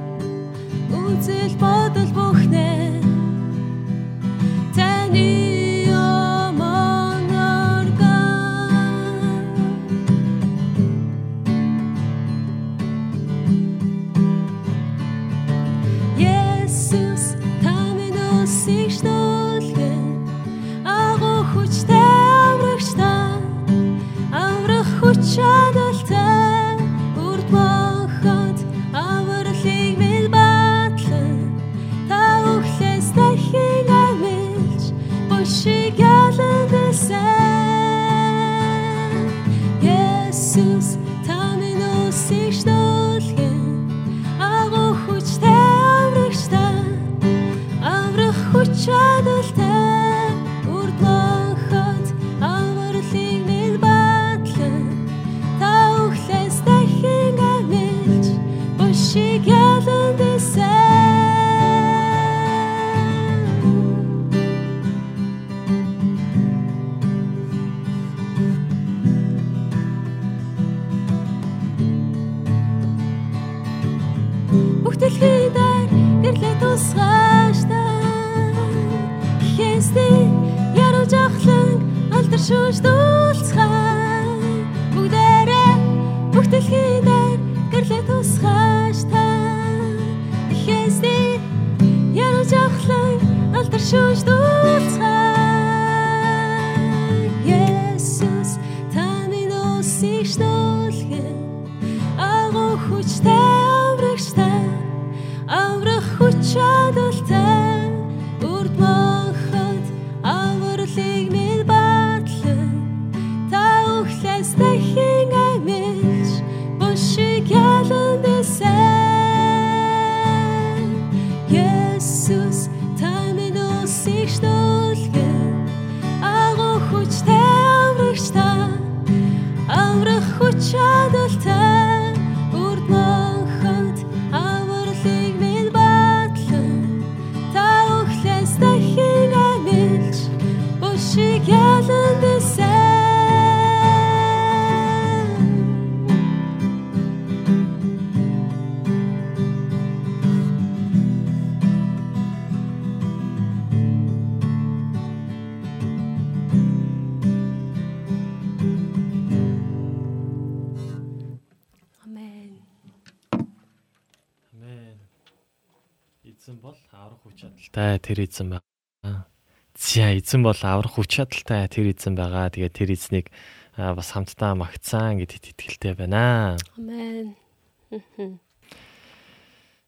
тэр 168.11 168.27
эзэн 168.27 168.59
байгаа. 168.59 169.31
За 169.79 170.11
эзэн 170.11 170.43
бол 170.43 170.59
аврах 170.59 170.99
хүч 170.99 171.23
чадалтай 171.23 171.71
тэр 171.71 171.95
эзэн 171.95 172.19
байгаа. 172.19 172.51
Тэгээд 172.51 172.75
тэр 172.75 172.91
эзнийг 172.91 173.31
бас 173.79 174.11
хамтдаа 174.11 174.51
магтсан 174.59 175.23
гэдэгт 175.23 175.55
итгэлтэй 175.55 175.95
байна. 175.95 176.59
Амен. 176.75 177.39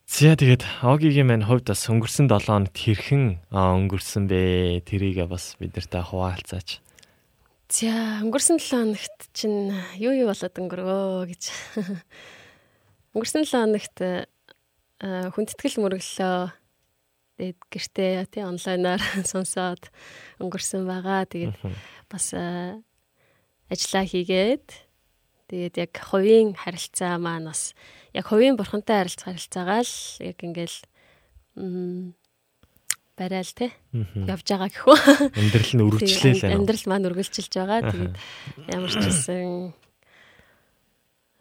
За 0.08 0.32
тэгээд 0.32 0.64
Огигийн 0.80 1.28
маань 1.28 1.44
хувьд 1.44 1.68
бас 1.68 1.84
өнгөрсөн 1.92 2.32
7 2.32 2.48
хоногт 2.48 2.76
хэрхэн 2.76 3.44
өнгөрсөн 3.52 4.24
бэ? 4.24 4.80
Тэрийг 4.88 5.28
бас 5.28 5.56
бидэртээ 5.60 6.00
хуваалцаач. 6.00 6.80
За 7.68 8.24
өнгөрсөн 8.24 8.56
7 8.56 8.96
хоногт 8.96 9.20
чинь 9.36 9.72
юу 10.00 10.16
юу 10.16 10.32
болоод 10.32 10.56
өнгөрөө 10.56 11.28
гэж. 11.28 11.42
Өнгөрсөн 13.16 13.44
7 13.44 13.52
хоногт 13.52 13.96
хүндэтгэл 15.04 15.80
мөрөглөө. 15.82 16.63
Тэгээд 17.34 17.60
гэртээ 17.66 18.12
тий 18.30 18.42
онлайнаар 18.46 19.02
сонсоод 19.32 19.90
өнгөрсөн 20.38 20.86
байгаа. 20.86 21.26
Тэгээд 21.26 21.58
бас 22.06 22.30
э, 22.30 22.78
ажиллаа 23.70 24.04
хийгээд 24.06 24.66
тэгээд 25.50 25.74
яг 25.82 25.92
хувийн 25.98 26.54
харилцаа 26.54 27.18
маань 27.18 27.50
бас 27.50 27.74
яг 28.14 28.30
хувийн 28.30 28.54
бурхантай 28.54 29.02
харилцах 29.02 29.34
харилцаагаа 29.34 29.82
л 29.82 29.94
яг 30.22 30.38
ингээл 30.38 30.78
барайл 33.18 33.52
те 33.54 33.70
явж 33.94 34.46
байгаа 34.46 34.70
гэхүү. 34.70 34.96
Амьдрал 35.34 35.72
нь 35.74 35.82
Тэгээд 35.90 36.42
байна. 36.42 36.54
Амьдрал 36.58 36.84
маань 36.90 37.06
үргэлжилж 37.10 37.52
байгаа. 37.54 37.80
Тэгээд 37.90 38.14
ямар 38.74 38.90
ч 38.90 38.96
гэсэн 38.98 39.74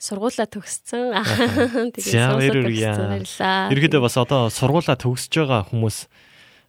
сургуулаа 0.04 0.48
төгссөн. 0.52 1.16
Тэгээд 1.96 2.36
баяр 2.36 2.58
төгссөн. 2.68 3.72
Ерөнхийдөө 3.72 4.02
бас 4.04 4.20
одоо 4.20 4.52
сургуулаа 4.52 5.00
төгсөж 5.00 5.32
байгаа 5.40 5.64
хүмүүс 5.72 5.98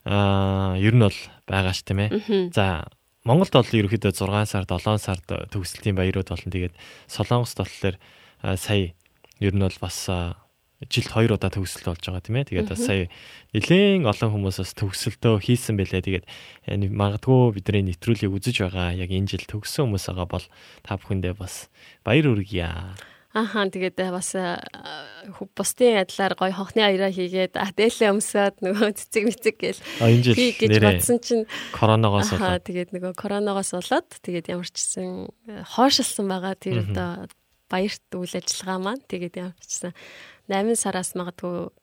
аа 0.06 0.78
ер 0.78 0.94
нь 0.94 1.02
бол 1.02 1.18
байгаа 1.50 1.74
ш 1.74 1.82
тийм 1.82 2.06
ээ. 2.06 2.54
За 2.54 2.86
Монголд 3.26 3.56
бол 3.56 3.66
ерөнхийдөө 3.66 4.12
6 4.14 4.52
сар 4.52 4.68
7 4.68 5.00
сард 5.00 5.26
төгсөлтийн 5.50 5.98
баярууд 5.98 6.28
болно. 6.30 6.52
Тэгээд 6.52 6.74
Солонгост 7.10 7.58
болохоор 7.58 7.96
сая 8.54 8.94
ер 9.40 9.54
нь 9.56 9.64
бол 9.64 9.78
бас 9.80 9.98
жилд 10.84 11.10
2 11.10 11.32
удаа 11.32 11.50
төгсөлт 11.50 11.88
болж 11.88 12.04
байгаа 12.04 12.20
тийм 12.20 12.36
ээ. 12.36 12.48
Тэгээд 12.52 12.68
бас 12.68 12.84
сая 12.84 13.08
нэлээд 13.56 14.04
олон 14.04 14.30
хүмүүс 14.30 14.60
бас 14.60 14.72
төгсөлтөө 14.76 15.34
хийсэн 15.40 15.80
байлээ. 15.80 16.04
Тэгээд 16.04 16.26
магадгүй 16.92 17.56
бидний 17.56 17.88
нэвтрүүлгийг 17.88 18.36
үзэж 18.36 18.68
байгаа 18.68 18.92
яг 18.92 19.08
энэ 19.08 19.32
жил 19.32 19.48
төгссөн 19.48 19.88
хүмүүс 19.88 20.04
байгаа 20.12 20.28
бол 20.28 20.46
та 20.84 21.00
бүхэндээ 21.00 21.34
бас 21.40 21.72
баяр 22.04 22.28
хүргье. 22.28 22.68
Ахаа 23.34 23.66
тэгээд 23.66 23.98
э, 23.98 24.14
бас 24.14 24.30
э, 24.38 24.62
бусдын 25.58 26.06
адилаар 26.06 26.38
гой 26.38 26.54
хонхны 26.54 26.86
аяраа 26.86 27.10
хийгээд 27.10 27.58
а 27.58 27.66
дээлээ 27.74 28.14
өмсөд 28.14 28.62
нөгөө 28.62 28.94
цэцэг 28.94 29.22
мэцэг 29.26 29.56
гээл 29.58 29.80
хий 30.38 30.54
гэж 30.54 30.78
бодсон 30.78 31.18
чинь 31.18 31.44
коронавигоос 31.74 32.30
Ахаа 32.30 32.62
болоод 32.62 32.66
тэгээд 32.70 32.90
нөгөө 32.94 33.12
коронавигоос 33.18 33.74
болоод 33.74 34.08
тэгээд 34.22 34.54
ямар 34.54 34.70
ч 34.70 34.78
гэсэн 34.78 35.34
э, 35.50 35.66
хойшилсан 35.66 36.30
байгаа 36.30 36.54
тэр 36.54 36.86
одоо 36.86 37.26
баярт 37.66 38.06
үйл 38.14 38.34
ажиллагаа 38.38 38.78
маань 38.78 39.02
тэгээд 39.10 39.34
ямар 39.34 39.58
ч 39.58 39.66
гэсэн 39.66 39.90
8 40.46 40.78
сараас 40.78 41.18
магадгүй 41.18 41.74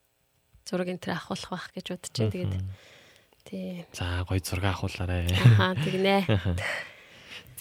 зураг 0.63 0.87
энэ 0.87 1.03
төр 1.03 1.19
авахулах 1.19 1.51
байх 1.51 1.67
гэж 1.75 1.85
бодож 1.91 2.15
байна. 2.15 2.31
Тэгээд 2.31 2.53
тий. 3.43 3.83
за 3.91 4.23
гоё 4.23 4.39
зураг 4.39 4.71
авахуулаарай. 4.71 5.27
Ахаа 5.35 5.75
тэгнэ. 5.75 6.15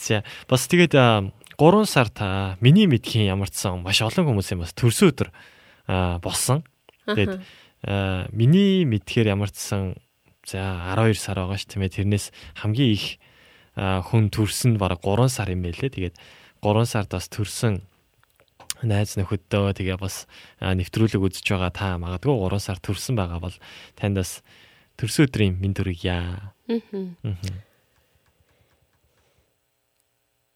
За 0.00 0.24
бас 0.48 0.64
тэгээд 0.64 0.96
3 1.60 1.84
сард 1.84 2.16
а, 2.24 2.56
миний 2.64 2.88
мэдхийн 2.88 3.28
ямарчсан 3.36 3.84
маш 3.84 4.00
олон 4.00 4.32
хүмүүсийн 4.32 4.64
бас 4.64 4.72
төрсөн 4.72 5.12
өдөр 5.12 5.28
болсон. 6.24 6.64
Тэгээд 7.04 7.36
миний 8.32 8.88
мэдхээр 8.88 9.36
ямарчсан 9.36 10.00
за 10.48 10.96
12 10.96 11.20
сар 11.20 11.36
байгаа 11.36 11.60
ш 11.60 11.68
тийм 11.68 11.84
ээ 11.84 12.00
тэрнээс 12.00 12.32
хамгийн 12.64 12.96
их 12.96 13.20
хүн 13.76 14.32
төрсөн 14.32 14.80
бараг 14.80 15.04
3 15.04 15.28
сар 15.28 15.52
юм 15.52 15.60
байлээ. 15.60 15.92
Тэгээд 15.92 16.16
3 16.64 16.88
сард 16.88 17.12
бас 17.12 17.28
төрсөн 17.28 17.84
найз 18.80 19.20
нөхөдөө 19.20 19.76
тэгээ 19.76 20.00
бас 20.00 20.24
нэвтрүүлэг 20.64 21.20
үзэж 21.20 21.44
байгаа 21.44 21.72
та 21.76 22.00
магадгүй 22.00 22.40
3 22.40 22.56
сар 22.56 22.80
төрсөн 22.80 23.20
байгаа 23.20 23.36
бол 23.36 23.56
танд 24.00 24.16
бас 24.16 24.40
төрсөн 24.96 25.28
өдрийн 25.28 25.60
мэнд 25.60 25.76
хүргье. 25.84 26.40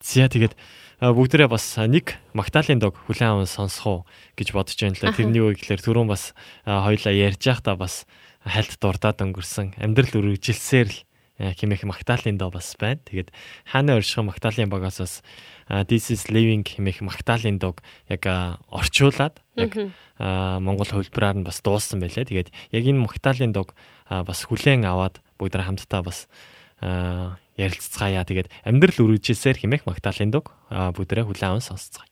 За 0.04 0.28
тэгээд 0.28 0.56
а, 0.56 0.83
бүгдээрээ 1.00 1.50
бас 1.50 1.66
нэг 1.78 2.18
Магдалины 2.36 2.78
дог 2.78 2.94
хүлэн 3.06 3.42
аван 3.42 3.50
сонсох 3.50 3.86
уу 3.86 4.00
гэж 4.38 4.54
бодож 4.54 4.78
байна 4.78 4.94
л 4.94 5.02
да. 5.02 5.14
Тэрний 5.14 5.42
үе 5.42 5.58
гэхэлэр 5.58 5.82
түрүүн 5.82 6.08
бас 6.10 6.34
хоёлаа 6.62 7.14
ярьж 7.14 7.42
байхдаа 7.42 7.74
бас 7.74 8.06
хальт 8.46 8.78
дурдаад 8.78 9.18
өнгөрсөн 9.24 9.80
амьдрал 9.80 10.14
үргэлжилсээр 10.14 10.88
л 10.88 10.98
а, 11.40 11.50
хэмээх 11.56 11.82
Магдалины 11.88 12.38
дог 12.38 12.54
бас 12.54 12.76
байна. 12.78 13.02
Тэгээд 13.10 13.34
хааны 13.66 13.98
оршихын 13.98 14.30
Магдалины 14.30 14.70
багаас 14.70 15.02
бас 15.02 15.14
This 15.88 16.12
is 16.12 16.28
living 16.28 16.62
хэмээх 16.62 17.02
Магдалины 17.02 17.58
дог 17.58 17.82
яг 18.06 18.28
орчуулад 18.68 19.40
яг 19.56 19.74
Монгол 20.18 20.86
хөлбраар 20.86 21.40
нь 21.40 21.46
бас 21.46 21.58
дууссан 21.64 21.98
байлээ. 21.98 22.28
Тэгээд 22.30 22.52
яг 22.70 22.84
энэ 22.84 23.02
Магдалины 23.02 23.56
дог 23.56 23.74
бас 24.06 24.44
хүлэн 24.46 24.84
аваад 24.84 25.18
бүгд 25.40 25.58
хамтдаа 25.58 26.02
бас 26.04 26.28
а, 27.56 27.62
ярилцгаая. 27.62 28.24
Тэгээд 28.26 28.50
амьдрал 28.66 28.98
үргэлжилсээр 29.14 29.58
хэмээх 29.62 29.86
Магдалины 29.86 30.30
бүгдээ 30.94 31.24
хүлээн 31.26 31.58
аван 31.58 31.64
сонсцгаая. 31.64 32.10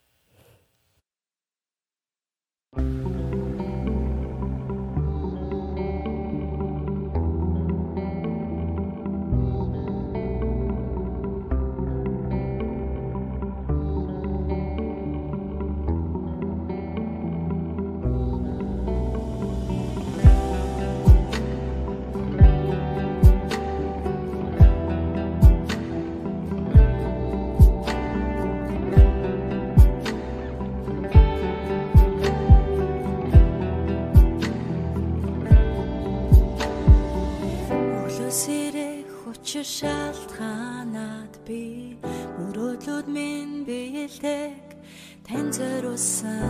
Биелдэг 44.20 44.76
тань 45.26 45.52
зориулсан 45.52 46.41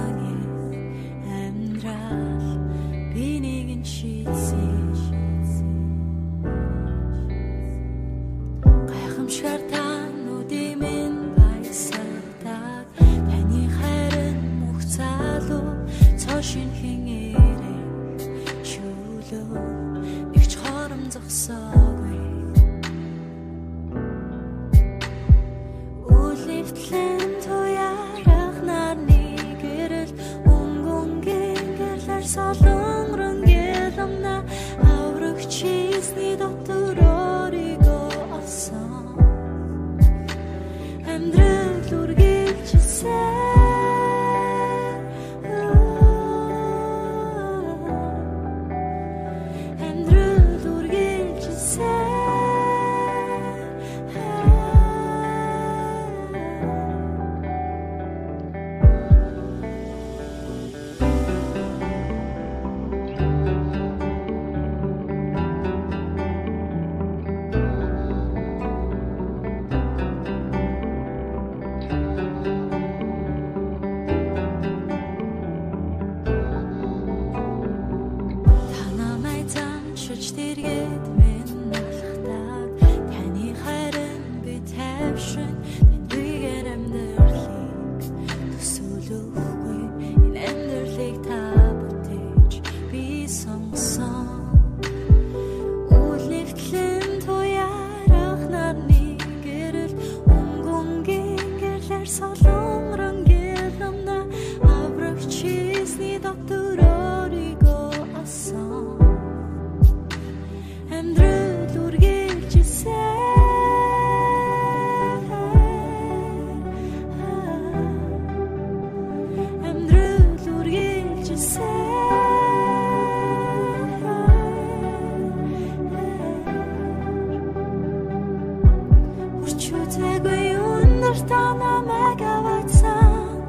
үргэлжилсэн 129.53 129.93
Үрчүүтэйгүй 129.93 130.57
үнэр 130.57 131.19
та 131.29 131.53
намайг 131.61 132.21
аваацсан 132.25 133.45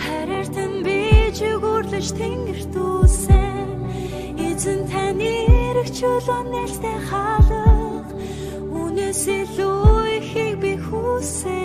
Харартан 0.00 0.72
би 0.84 1.28
чигүрлэж 1.36 2.06
тэнгэрт 2.16 2.72
үсэн 2.72 3.68
Эзэн 4.40 4.80
таны 4.88 5.32
эрэг 5.68 5.88
чөлөө 5.92 6.40
нэлтэй 6.48 6.98
хаалга. 7.08 7.64
Үнээс 8.72 9.22
илүү 9.28 10.00
ихийг 10.16 10.56
би 10.62 10.72
хүсэж 10.80 11.63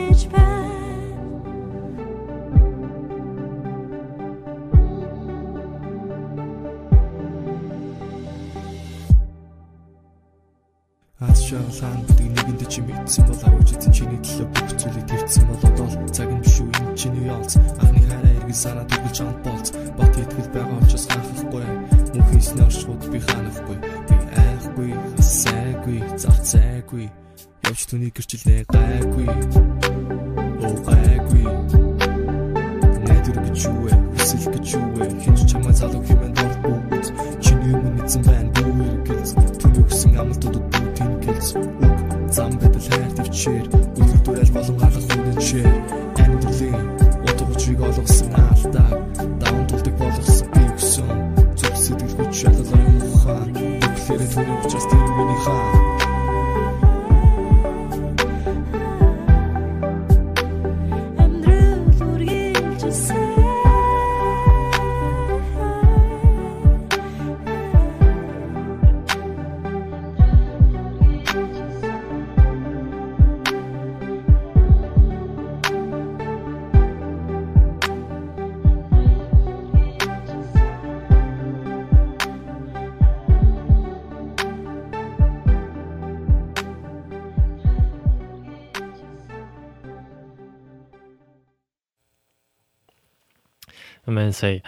Мэн 94.30 94.38
сая 94.38 94.62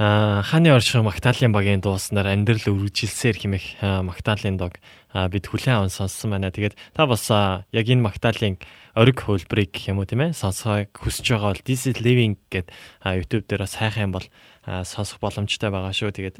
а 0.00 0.40
ханы 0.40 0.72
орших 0.72 1.04
Магдалины 1.04 1.52
багийн 1.52 1.84
дууснаар 1.84 2.32
амьдрал 2.32 2.72
үргэлжилсээр 2.72 3.36
хэмэх 3.36 3.84
Магдалины 3.84 4.56
дог 4.56 4.80
бид 5.12 5.44
хүлэн 5.44 5.76
аван 5.76 5.92
сонссон 5.92 6.32
байна. 6.32 6.48
Тэгээд 6.48 6.72
та 6.96 7.04
бас 7.04 7.28
яг 7.28 7.84
энэ 7.84 8.08
Магдалины 8.08 8.56
ориг 8.96 9.20
хөлбрийг 9.20 9.76
гэх 9.76 9.92
юм 9.92 10.00
уу 10.00 10.08
тийм 10.08 10.24
ээ 10.24 10.32
сонсохыг 10.32 10.96
хүсэж 10.96 11.36
байгаа 11.36 11.52
бол 11.52 11.64
This 11.68 11.84
is 11.84 12.00
living 12.00 12.40
гэд 12.48 12.72
YouTube 13.04 13.44
дээр 13.44 13.68
бас 13.68 13.76
хайх 13.76 14.00
юм 14.00 14.16
бол 14.16 14.24
сонсох 14.64 15.20
боломжтой 15.20 15.68
байгаа 15.68 15.92
шүү. 15.92 16.16
Тэгээд 16.16 16.36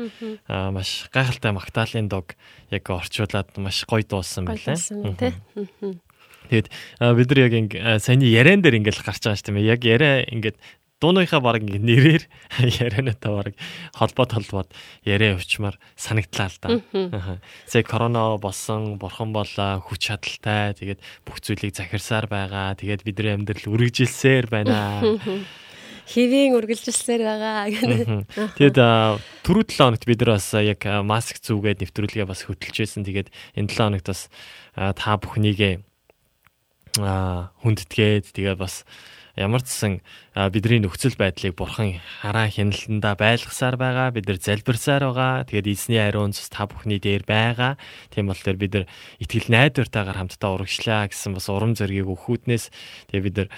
маш 0.49 1.13
гайхалтай 1.13 1.53
Магдалины 1.53 2.09
дог 2.09 2.33
яг 2.73 2.89
орчуулад 2.89 3.53
маш 3.61 3.85
гоё 3.85 4.09
дуусан 4.09 4.49
байлаа. 4.49 4.73
Тэгээд 6.49 6.69
бид 7.13 7.29
нар 7.29 7.41
яг 7.45 7.53
ин 7.53 7.69
саяны 8.01 8.25
яриан 8.25 8.65
дээр 8.65 8.81
ингээл 8.81 9.05
гарч 9.05 9.21
байгаа 9.21 9.37
шүү 9.37 9.53
тийм 9.53 9.61
ээ. 9.61 9.69
Яг 9.69 9.85
яриа 9.85 10.25
ингээд 10.25 10.57
дууныхаа 11.01 11.41
баг 11.41 11.65
ингээд 11.65 11.85
нэрээр 11.85 12.25
ярианаатай 12.85 13.33
баг 13.33 13.55
холбоо 13.97 14.27
толбоод 14.29 14.69
яриа 15.03 15.35
өвчмөр 15.35 15.81
санагдлаа 15.97 16.49
л 16.53 16.59
да. 16.61 16.69
Сая 17.65 17.83
корона 17.83 18.37
болсон, 18.37 19.01
бурхан 19.01 19.33
болоо, 19.33 19.81
хүч 19.81 20.13
чадалтай. 20.13 20.77
Тэгээд 20.77 21.01
бүх 21.25 21.41
зүйлийг 21.41 21.73
захирсаар 21.73 22.29
байгаа. 22.29 22.77
Тэгээд 22.77 23.05
бидний 23.09 23.33
амьдрал 23.33 23.65
үргэлжилсээр 23.65 24.53
байна. 24.53 25.01
хэвийн 26.11 26.59
үргэлжилсээр 26.59 27.23
байгаа 27.23 27.71
гэдэг. 27.71 28.07
Тэгэд 28.59 28.79
түрүү 29.47 29.65
7 29.71 29.79
хоногт 29.79 30.05
бид 30.05 30.21
нар 30.21 30.37
бас 30.37 30.49
яг 30.59 30.83
маск 31.07 31.39
зүүгээд 31.39 31.81
нэвтрүүлгээ 31.87 32.27
бас 32.27 32.45
хөтөлж 32.45 32.77
байсан. 32.83 33.07
Тэгээд 33.07 33.29
энэ 33.55 33.71
7 33.71 33.79
хоногт 33.79 34.07
бас 34.11 34.27
та 34.75 35.17
бүхнийгээ 35.23 35.81
хүндэтгээд 36.99 38.35
тэгээд 38.35 38.59
бас 38.59 38.83
ямар 39.39 39.63
ч 39.63 39.71
сан 39.71 39.93
бидний 40.35 40.83
нөхцөл 40.83 41.15
байдлыг 41.15 41.55
бурхан 41.55 42.03
хараа 42.19 42.51
хяналтанда 42.51 43.15
байлгасаар 43.15 43.79
байгаа. 43.79 44.11
Бид 44.11 44.27
нар 44.27 44.43
залбирсаар 44.43 45.07
байгаа. 45.07 45.47
Тэгээд 45.47 45.71
эзний 45.71 46.03
ариун 46.03 46.35
цус 46.35 46.51
та 46.51 46.67
бүхний 46.67 46.99
дээр 46.99 47.23
байгаа. 47.23 47.79
Тийм 48.11 48.27
болохоор 48.27 48.59
бид 48.59 48.73
нар 48.75 48.85
итгэл 49.23 49.47
найдвартайгаар 49.47 50.19
хамтдаа 50.19 50.51
урагшлаа 50.59 51.07
гэсэн 51.07 51.39
бас 51.39 51.47
урам 51.47 51.79
зоригийг 51.79 52.11
өгөхүүднээс 52.11 52.75
тэгээд 53.15 53.27
бид 53.31 53.37
нар 53.39 53.49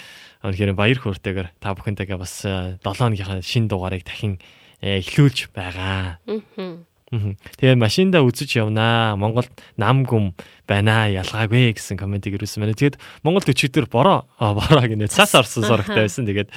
өнөхөр 0.45 0.77
баяр 0.77 0.99
хөөртэйгээр 1.01 1.49
та 1.57 1.73
бүхэнтэйгээ 1.73 2.19
бас 2.21 2.45
7 2.45 2.85
өдрийнхаа 2.85 3.41
шин 3.41 3.67
дугаарыг 3.67 4.03
дахин 4.05 4.37
эхлүүлж 4.81 5.55
байгаа. 5.55 6.19
Аа. 6.27 6.92
Тэгээ 7.13 7.77
машиндаа 7.77 8.25
үзэж 8.25 8.57
явнаа. 8.57 9.13
Монголд 9.13 9.53
нам 9.77 10.01
гүм 10.07 10.33
байна 10.65 11.05
ялгаагүй 11.13 11.77
гэсэн 11.77 11.97
комментиг 11.99 12.33
ирүүлсэн 12.33 12.65
байна. 12.65 12.73
Тэгээд 12.73 12.97
Монгол 13.21 13.45
төчигдөр 13.45 13.85
бороо 13.85 14.25
бороо 14.39 14.85
гинэ 14.87 15.11
цаас 15.13 15.37
орсон 15.37 15.67
зурагтай 15.67 16.03
байсан. 16.09 16.25
Тэгээд 16.25 16.49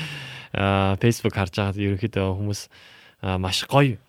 Facebook 1.03 1.37
харж 1.37 1.53
байгаад 1.61 1.77
ерөнхийдөө 1.77 2.27
хүмүүс 2.41 2.61
маш 3.37 3.69
гоё 3.69 4.01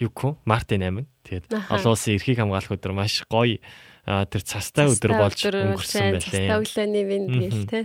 юуко 0.00 0.40
Мартин 0.48 0.80
8. 0.80 1.04
Тэгээд 1.28 1.46
олон 1.52 1.92
улсын 1.92 2.16
эрхийг 2.16 2.40
хамгаалах 2.40 2.72
өдөр 2.72 2.96
маш 2.96 3.20
гоё 3.28 3.60
тэр 4.02 4.42
цастай 4.42 4.88
өдөр 4.88 5.12
болж 5.20 5.38
өнгөрсөн 5.44 6.16
байлээ. 6.16 6.24
Цастай 6.24 6.56
өглөөний 6.56 7.04
вин 7.04 7.24
гээл 7.28 7.66
те. 7.68 7.80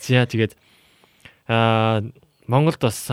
За 0.00 0.24
тэгээд 0.24 0.56
аа 1.46 2.00
Монголд 2.48 2.80
бас 2.82 3.06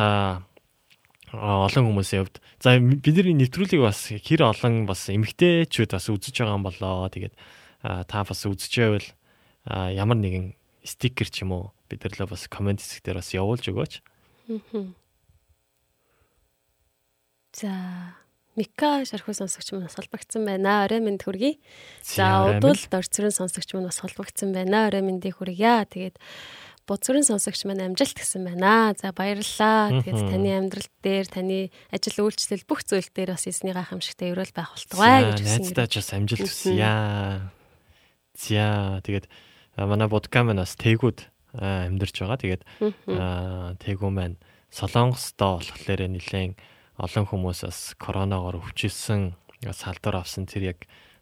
олон 1.33 1.93
хүмүүсийн 1.93 2.25
хувьд 2.25 2.37
за 2.57 2.79
бидний 2.79 3.37
нэвтрүүлгийг 3.37 3.83
бас 3.85 4.09
хэр 4.09 4.49
олон 4.49 4.89
бас 4.89 5.09
эмгтээчүүд 5.13 5.93
бас 5.93 6.09
үзэж 6.09 6.35
байгаа 6.41 6.57
юм 6.57 6.65
болоо. 6.65 7.09
Тэгээд 7.09 7.35
та 7.81 8.25
бас 8.25 8.41
үзэж 8.49 8.73
байвал 8.81 9.07
ямар 9.93 10.17
нэгэн 10.17 10.57
стикер 10.81 11.29
ч 11.29 11.45
юм 11.45 11.53
уу 11.53 11.63
бидэрлээ 11.89 12.25
бас 12.25 12.49
комент 12.49 12.81
хэсэг 12.81 13.05
дээр 13.05 13.21
бас 13.21 13.33
явуулж 13.33 13.65
өгөөч. 13.69 13.93
За 17.53 17.71
Мика 18.59 19.05
шархуу 19.05 19.33
сонсогч 19.33 19.71
мань 19.71 19.85
бас 19.87 19.95
холбогдсон 19.95 20.43
байна. 20.43 20.83
Орой 20.83 20.99
минь 20.99 21.21
хүргэе. 21.21 21.61
За 22.03 22.43
удвал 22.49 22.75
дорцрын 22.91 23.31
сонсогч 23.31 23.71
мань 23.73 23.87
бас 23.87 24.01
холбогдсон 24.03 24.51
байна. 24.51 24.87
Орой 24.87 25.01
минь 25.01 25.21
хүргье. 25.21 25.85
Тэгээд 25.87 26.19
Буцрын 26.89 27.21
сонсогч 27.21 27.69
маань 27.69 27.93
амжилт 27.93 28.17
гэсэн 28.17 28.49
байна. 28.49 28.97
За 28.97 29.13
баярлалаа. 29.13 30.01
Тэгээд 30.01 30.25
таны 30.33 30.49
амьдрал 30.57 30.89
дээр 31.05 31.27
таны 31.29 31.69
ажил 31.93 32.25
үйлчлэл 32.25 32.65
бүх 32.65 32.81
зүйл 32.81 33.05
дээр 33.13 33.37
бас 33.37 33.45
эзний 33.45 33.77
гайхамшигтай 33.77 34.33
өрөөл 34.33 34.57
байх 34.57 34.73
болтугай 34.73 35.29
гэж 35.29 35.39
хүсэн. 35.45 35.69
Найздаа 35.69 35.85
ч 35.85 35.93
бас 36.01 36.09
амжилт 36.17 36.49
хүсье. 36.49 36.73
За 38.41 38.99
тэгээд 39.05 39.25
манай 39.77 40.09
будкам 40.09 40.49
маань 40.49 40.65
бас 40.65 40.73
тэгүүд 40.73 41.29
амьдарч 41.53 42.15
байгаа. 42.17 42.41
Тэгээд 42.41 42.63
тэгүү 43.85 44.09
маань 44.09 44.41
Солонгостоо 44.73 45.61
болохоор 45.61 46.01
нэлээд 46.09 46.57
олон 46.97 47.25
хүмүүс 47.29 47.69
бас 47.69 47.79
коронавигоор 47.97 48.59
өвчилсэн 48.65 49.37
салдар 49.73 50.19
авсан 50.19 50.45
тэр 50.45 50.75
яг 50.75 50.79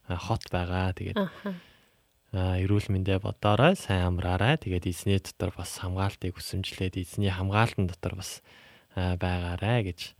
хот 0.07 0.47
байгаа. 0.51 0.95
Тэгээд 0.95 1.20
эрүүл 2.36 2.92
мэндэ 2.92 3.24
бодоорой 3.24 3.78
сайн 3.80 4.12
амраарай. 4.12 4.60
Тэгээд 4.60 4.90
эзний 4.90 5.20
дотор 5.20 5.56
бас 5.56 5.80
хамгаалтыг 5.80 6.36
хүсэмжлээд 6.36 7.00
эзний 7.00 7.32
хамгаалтан 7.32 7.88
дотор 7.88 8.20
бас 8.20 8.44
байгаарай 8.96 9.88
гэж 9.88 10.18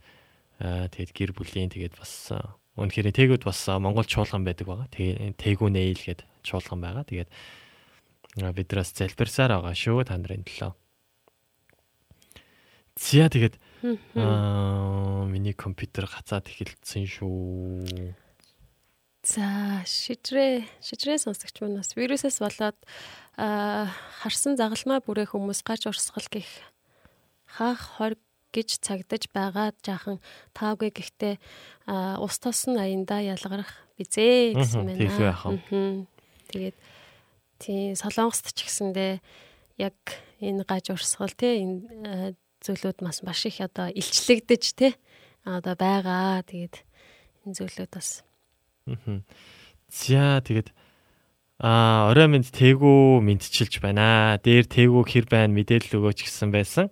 тэгээд 0.58 1.12
гэр 1.12 1.30
бүлийн 1.36 1.68
тэгээд 1.68 2.00
бас 2.00 2.32
үнэхээр 2.78 3.12
тэгүүд 3.12 3.42
бас 3.44 3.60
Монгол 3.76 4.06
чуулган 4.06 4.46
байдаг 4.46 4.66
байгаа. 4.70 4.88
Тэгээ 4.88 5.36
тэгүү 5.36 5.68
нэйл 5.68 6.00
гээд 6.00 6.24
чуулган 6.46 6.80
байгаа. 6.80 7.04
Тэгээд 7.04 7.30
бидраас 8.54 8.94
залбирсаар 8.94 9.58
байгаа 9.58 9.74
шүү 9.74 10.06
та 10.06 10.16
нарын 10.16 10.46
төлөө. 10.46 10.72
Зя 12.98 13.28
тэгээд 13.28 13.58
аа 14.18 15.26
миний 15.26 15.54
компьютер 15.54 16.06
гацаад 16.06 16.50
эхэлсэн 16.50 17.06
шүү. 17.06 18.14
За 19.28 19.84
шижрээ 19.84 20.64
шижрээ 20.80 21.20
сонсогч 21.20 21.60
маань 21.60 21.76
бас 21.76 21.92
вирусээс 21.92 22.40
болоод 22.40 22.80
харсан 23.36 24.56
загалмай 24.56 25.04
бүрээ 25.04 25.28
хүмүүс 25.28 25.60
гарч 25.68 25.84
урсгал 25.84 26.24
гих 26.32 26.48
хаах 27.44 28.00
хор 28.00 28.16
гэж 28.56 28.80
цагдаж 28.80 29.28
байгаа 29.28 29.76
жаахан 29.84 30.16
таавгүй 30.56 30.96
гэхдээ 30.96 31.34
ус 32.24 32.40
тосон 32.40 32.80
аянда 32.80 33.20
ялгарах 33.20 33.68
бизээ 34.00 34.56
гэсэн 34.56 34.96
байна. 34.96 36.08
Тэгээд 36.48 36.76
тийм 37.60 38.00
солонгост 38.00 38.56
ч 38.56 38.64
гэсэндээ 38.64 39.20
яг 39.76 39.96
энэ 40.40 40.64
гаж 40.64 40.88
урсгал 40.96 41.36
тий 41.36 41.68
энэ 41.68 42.32
зүйлүүд 42.64 43.04
бас 43.04 43.20
маш 43.20 43.44
их 43.44 43.60
одоо 43.60 43.92
илчлэгдэж 43.92 44.64
тий 44.72 44.96
одоо 45.44 45.76
байгаа. 45.76 46.40
Тэгээд 46.48 46.80
энэ 47.44 47.56
зүйлүүд 47.60 47.92
бас 47.92 48.24
За 49.88 50.40
тэгээд 50.44 50.72
а 51.58 52.06
орой 52.14 52.30
минь 52.30 52.46
тэгүү 52.46 53.18
мэдчилж 53.18 53.82
байна. 53.82 54.38
Дээр 54.38 54.70
тэгүү 54.70 55.02
хэр 55.10 55.26
байна 55.26 55.58
мэдээлэл 55.58 55.98
өгөөч 55.98 56.22
гэсэн 56.22 56.54
байсан. 56.54 56.86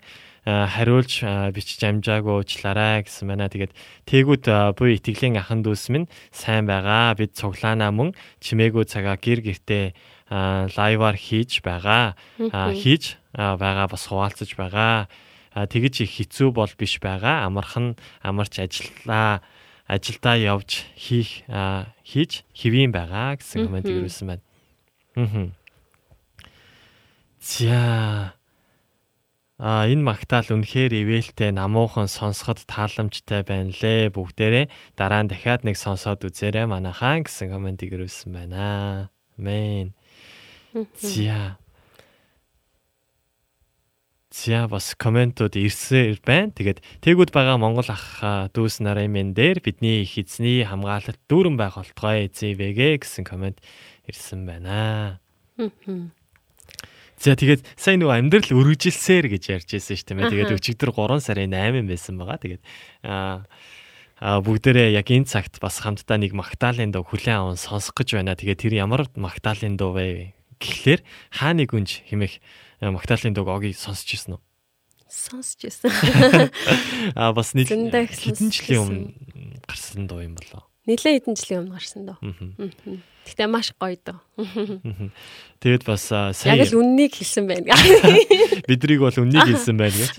хариулж 0.47 1.23
бичиж 1.55 1.83
амжаагүй 1.87 2.43
уучлаарай 2.43 3.07
гэсэн 3.07 3.31
байна. 3.31 3.47
Тэгээд 3.47 3.75
тэгүүд 4.11 4.75
буй 4.75 4.99
итгэлийн 4.99 5.39
ахан 5.39 5.63
дүүс 5.63 5.91
минь 5.91 6.11
сайн 6.35 6.67
байгаа. 6.67 7.15
Бид 7.15 7.39
цуглаанаа 7.39 7.95
мөн 7.95 8.15
чимээгүй 8.43 8.91
цагаа 8.91 9.19
гэр 9.19 9.43
гертэ 9.43 9.95
лайваар 10.31 11.15
хийж 11.15 11.63
байгаа. 11.63 12.15
хийж 12.75 13.19
байгаа 13.35 13.87
бас 13.87 14.07
хуваалцаж 14.11 14.51
байгаа. 14.59 15.07
тэгэж 15.55 16.07
их 16.07 16.15
хэцүү 16.15 16.51
бол 16.51 16.71
биш 16.79 16.99
байгаа. 16.99 17.47
Амархан 17.47 17.95
амарч 18.23 18.63
ажиллаа 18.63 19.43
ажилдаа 19.87 20.37
явж 20.37 20.87
хийх 20.99 21.47
хийж 22.03 22.43
хэвэн 22.55 22.91
байгаа 22.91 23.39
гэсэн 23.39 23.67
комент 23.67 23.87
ирүүлсэн 23.87 24.27
байна. 24.27 24.45
Аа. 25.17 25.51
За 27.41 28.35
А 29.57 29.89
энэ 29.89 30.05
магтаал 30.05 30.53
үнэхээр 30.53 30.93
ивэлтэй 31.01 31.49
намуухан 31.49 32.13
сонсоход 32.13 32.69
тааламжтай 32.69 33.41
байна 33.41 33.73
лээ. 33.73 34.13
Бүгдээрээ 34.13 34.69
дараа 35.01 35.25
нь 35.25 35.33
дахиад 35.33 35.65
нэг 35.65 35.81
сонсоод 35.81 36.29
үзээрэй 36.29 36.69
манайхаа 36.69 37.25
гэсэн 37.25 37.57
комментиг 37.57 37.89
ирүүлсэн 37.97 38.37
байна. 38.37 39.09
Амен. 39.41 39.97
За 41.01 41.57
За 44.37 44.69
бас 44.69 44.93
комментууд 44.93 45.57
ирсээр 45.57 46.21
байна. 46.21 46.53
Тэгээд 46.53 46.85
тэгүүд 47.01 47.33
байгаа 47.33 47.57
Монгол 47.57 47.89
ах 47.89 48.21
дүүс 48.53 48.85
нарын 48.85 49.09
мен 49.09 49.29
дээр 49.33 49.65
бидний 49.65 50.05
их 50.05 50.21
эзний 50.21 50.61
хамгаалалт 50.61 51.17
дүүрэн 51.25 51.57
байх 51.57 51.81
болтгой 51.81 52.29
эзэвэгэ 52.29 53.01
гэсэн 53.01 53.25
коммент 53.25 53.65
ирсэн 54.05 54.45
байна. 54.45 55.25
За 57.17 57.33
тэгээд 57.33 57.65
сайн 57.81 58.05
нөгөө 58.05 58.13
амьдрал 58.29 58.53
өргөжилсээр 58.61 59.33
гэж 59.33 59.43
ярьж 59.57 59.69
байсан 59.73 59.97
шүү 59.97 60.05
дээ. 60.05 60.29
Тэгээд 60.29 60.53
өчигдөр 60.53 60.93
3 60.93 61.17
сарын 61.25 61.57
8 61.57 61.89
байсан 61.89 62.21
байгаа. 62.21 62.37
Тэгээд 62.37 62.63
аа 63.09 63.49
а 64.21 64.41
бүгдээрээ 64.45 65.01
яг 65.01 65.09
энэ 65.13 65.29
цагт 65.33 65.65
бас 65.65 65.81
хамтдаа 65.81 66.21
нэг 66.21 66.37
магтаалын 66.37 66.93
дуу 66.93 67.09
хүлэн 67.09 67.57
аван 67.57 67.57
сонсох 67.57 67.97
гэж 67.97 68.21
байна. 68.21 68.37
Тэгээд 68.37 68.69
тэр 68.69 68.85
ямар 68.85 69.09
магтаалын 69.17 69.81
дуу 69.81 69.97
вэ 69.97 70.37
гэхлээр 70.61 71.01
хааны 71.33 71.65
гүнж 71.65 72.05
хэмэх 72.09 72.41
Магдалины 72.81 73.35
дог 73.35 73.49
огийг 73.49 73.77
сонсч 73.77 74.17
ирсэн 74.17 74.37
үү? 74.37 74.43
Сонсч 75.09 75.65
ирсэн. 75.65 75.91
Аа 77.17 77.33
бас 77.37 77.55
нэг 77.57 77.71
хэдэн 77.71 78.51
жилийн 78.53 78.83
өмнө 78.85 79.63
гарсан 79.65 80.05
дуу 80.05 80.21
юм 80.21 80.37
болоо. 80.37 80.67
Нилээ 80.85 81.19
хэдэн 81.19 81.35
жилийн 81.35 81.61
өмнө 81.65 81.75
гарсан 81.79 82.03
дуу. 82.05 82.19
Гэтэ 83.27 83.47
маш 83.51 83.73
гоё 83.75 83.97
доо. 83.99 84.21
Тэгэд 85.59 85.83
бас 85.83 86.11
сая 86.11 86.37
Яг 86.55 86.69
л 86.71 86.79
үннийг 86.79 87.17
хэлсэн 87.17 87.49
байна. 87.49 87.75
Бидрийг 88.71 89.01
бол 89.03 89.15
үннийг 89.15 89.51
хэлсэн 89.51 89.75
байна 89.79 89.97
гэж. 89.97 90.11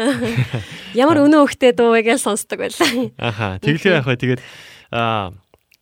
Ямар 0.97 1.23
өнөө 1.23 1.47
хөхтэй 1.47 1.71
дуу 1.71 1.93
вэ 1.95 2.03
гэж 2.03 2.25
сонсдог 2.25 2.59
байлаа. 2.59 2.89
Аха. 3.15 3.59
Тэглээ 3.63 4.01
вэ? 4.03 4.17
Тэгээд 4.17 4.41
аа 4.91 5.31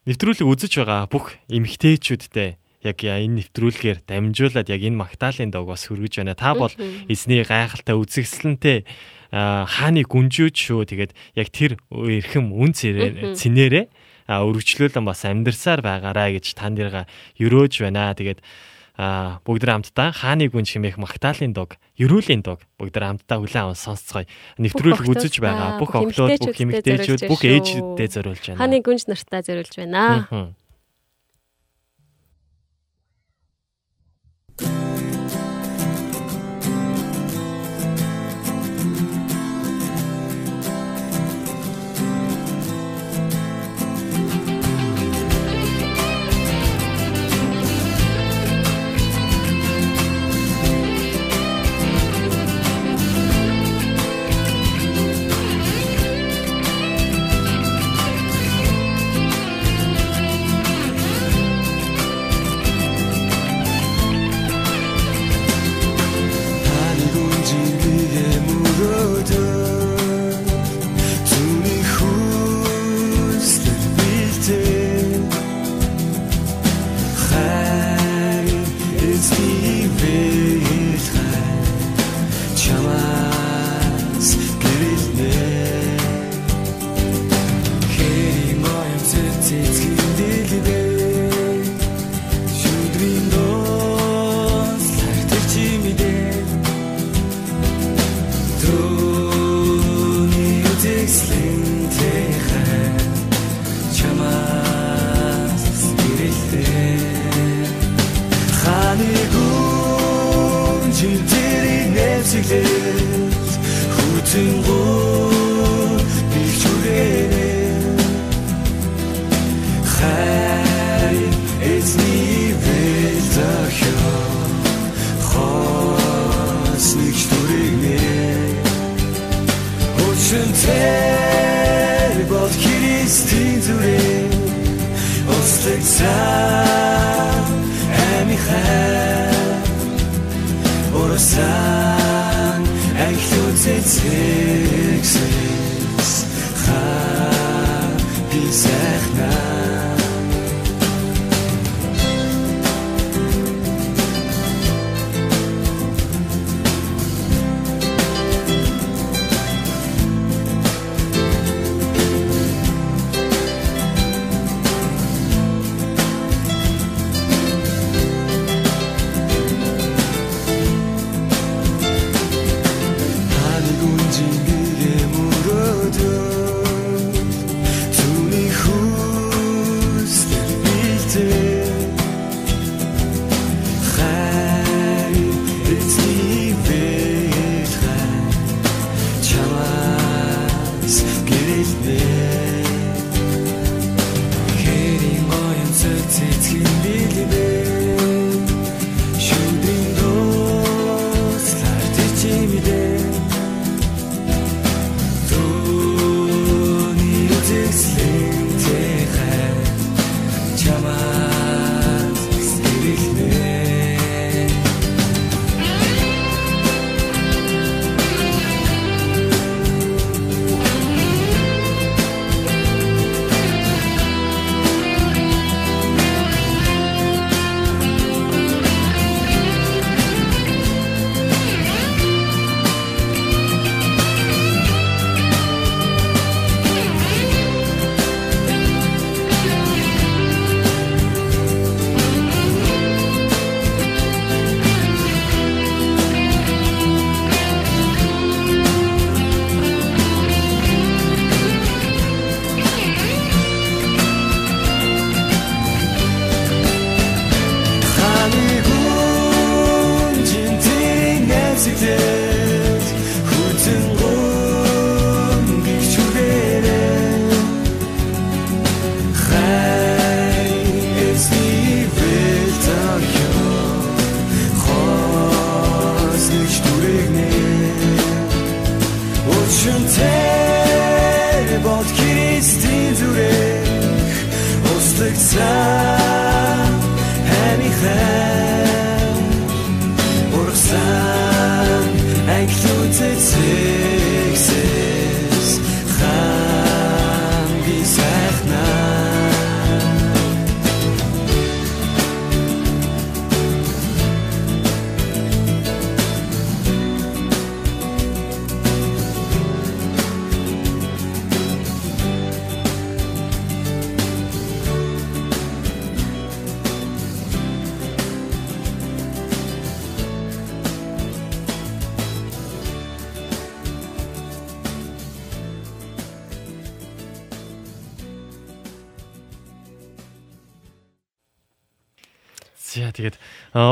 нэвтрүүлэг 0.06 0.46
үзэж 0.46 0.86
байгаа 0.86 1.10
бүх 1.10 1.34
эмгтээчүүдтэй 1.50 2.62
яг 2.86 3.00
энэ 3.02 3.42
нэвтрүүлгээр 3.42 4.00
дамжуулаад 4.06 4.68
яг 4.70 4.82
энэ 4.86 5.02
магтаалын 5.02 5.52
дог 5.52 5.68
бас 5.68 5.90
хөргөж 5.90 6.22
байна. 6.22 6.38
Та 6.38 6.54
бол 6.54 6.74
эзний 7.10 7.42
гайхалтай 7.42 7.98
үзэгсэлэнтэй 7.98 8.86
хааны 9.34 10.06
гүнжүүд 10.06 10.56
шүү. 10.56 10.86
Тэгээд 10.86 11.12
яг 11.36 11.48
тэр 11.50 11.82
эрхэм 11.92 12.54
үн 12.54 12.72
цэнээрээ 12.72 13.86
өргөжлүүлэн 14.30 15.06
бас 15.06 15.22
амьдрсаар 15.26 15.82
байгаарай 15.86 16.38
гэж 16.38 16.56
танд 16.56 16.80
ирга 16.82 17.06
өрөөж 17.38 17.74
байна. 17.84 18.14
Тэгээд 18.14 18.40
а 18.96 19.44
бүгд 19.44 19.68
хамтдаа 19.68 20.16
хааны 20.16 20.48
гүн 20.48 20.64
чимээх 20.64 20.96
магтаалын 20.96 21.52
дог, 21.52 21.76
ерөөлийн 22.00 22.48
дог 22.48 22.64
бүгд 22.80 22.96
хамтдаа 22.96 23.44
хүлээн 23.44 23.76
аван 23.76 23.76
сонсцгоё. 23.76 24.24
Нэвтрүүлэг 24.56 25.12
үзэж 25.12 25.44
байгаа 25.44 25.76
бүх 25.84 26.00
оглоод 26.00 26.40
бүх 26.40 26.56
эмэгтэйчүүд 26.56 27.28
бүх 27.28 27.44
ээжүүдэд 27.44 28.12
зориулж 28.16 28.56
байна. 28.56 28.60
Хааны 28.64 28.80
гүнж 28.80 29.04
нартаа 29.12 29.44
зориулж 29.44 29.76
байна. 29.76 30.32
За 30.32 30.56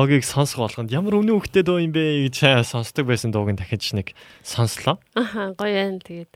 огийг 0.04 0.28
сонсох 0.28 0.60
болгонд 0.62 0.92
ямар 0.92 1.18
өнөө 1.18 1.40
хөхтэй 1.40 1.64
дөө 1.64 1.80
юм 1.88 1.94
бэ 1.96 2.28
гэж 2.28 2.68
сонсдог 2.68 3.08
байсан 3.08 3.32
дууг 3.32 3.50
нь 3.50 3.60
дахиж 3.60 3.96
нэг 3.96 4.12
сонслоо. 4.44 5.00
Аха 5.16 5.56
гоё 5.56 5.96
юм 5.96 6.04
тэгээд. 6.04 6.32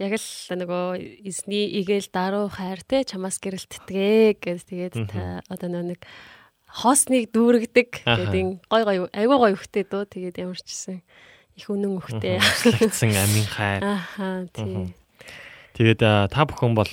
Яг 0.00 0.12
л 0.16 0.28
нөгөө 0.56 0.84
эзний 1.28 1.68
игээл 1.84 2.08
даруу 2.08 2.48
хайр 2.48 2.80
те 2.80 3.04
чамаас 3.04 3.36
гэрэлтдэг 3.38 4.40
гэж 4.40 4.60
тэгээд 4.64 4.94
та 5.12 5.44
одоо 5.52 5.68
нэг 5.68 6.00
хоосныг 6.70 7.28
дүүргдэг 7.34 8.06
гэдэг 8.06 8.66
гой 8.70 8.82
гой 8.86 8.98
айгүй 9.12 9.38
гой 9.38 9.52
хөхтэй 9.58 9.84
дөө 9.84 10.06
тэгээд 10.08 10.40
ямар 10.40 10.58
ч 10.58 10.70
гэсэн 10.70 11.02
их 11.58 11.66
үнэн 11.68 11.98
хөхтэй. 12.00 12.38
Аслагдсан 12.38 13.10
амин 13.10 13.46
хайр. 13.50 13.82
Аха 13.84 14.46
тий. 14.54 14.94
Тэгээд 15.74 16.00
а, 16.06 16.30
та 16.30 16.46
бүхэн 16.46 16.78
бол 16.78 16.90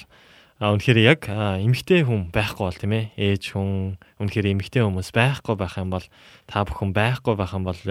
үнэхээр 0.57 0.99
яг 1.05 1.29
эмгтэй 1.29 2.01
хүн 2.01 2.33
байхгүй 2.33 2.65
бол 2.65 2.77
тийм 2.81 2.93
ээ 2.97 3.05
ээж 3.13 3.53
хүн 3.53 4.01
үнэхээр 4.17 4.51
эмгтэй 4.57 4.83
хүмүүс 4.85 5.13
байхгүй 5.13 5.55
байх 5.57 5.77
юм 5.77 5.93
бол 5.93 6.05
та 6.49 6.65
бүхэн 6.65 6.91
байхгүй 6.93 7.33
байх 7.37 7.53
юм 7.53 7.65
бол 7.65 7.81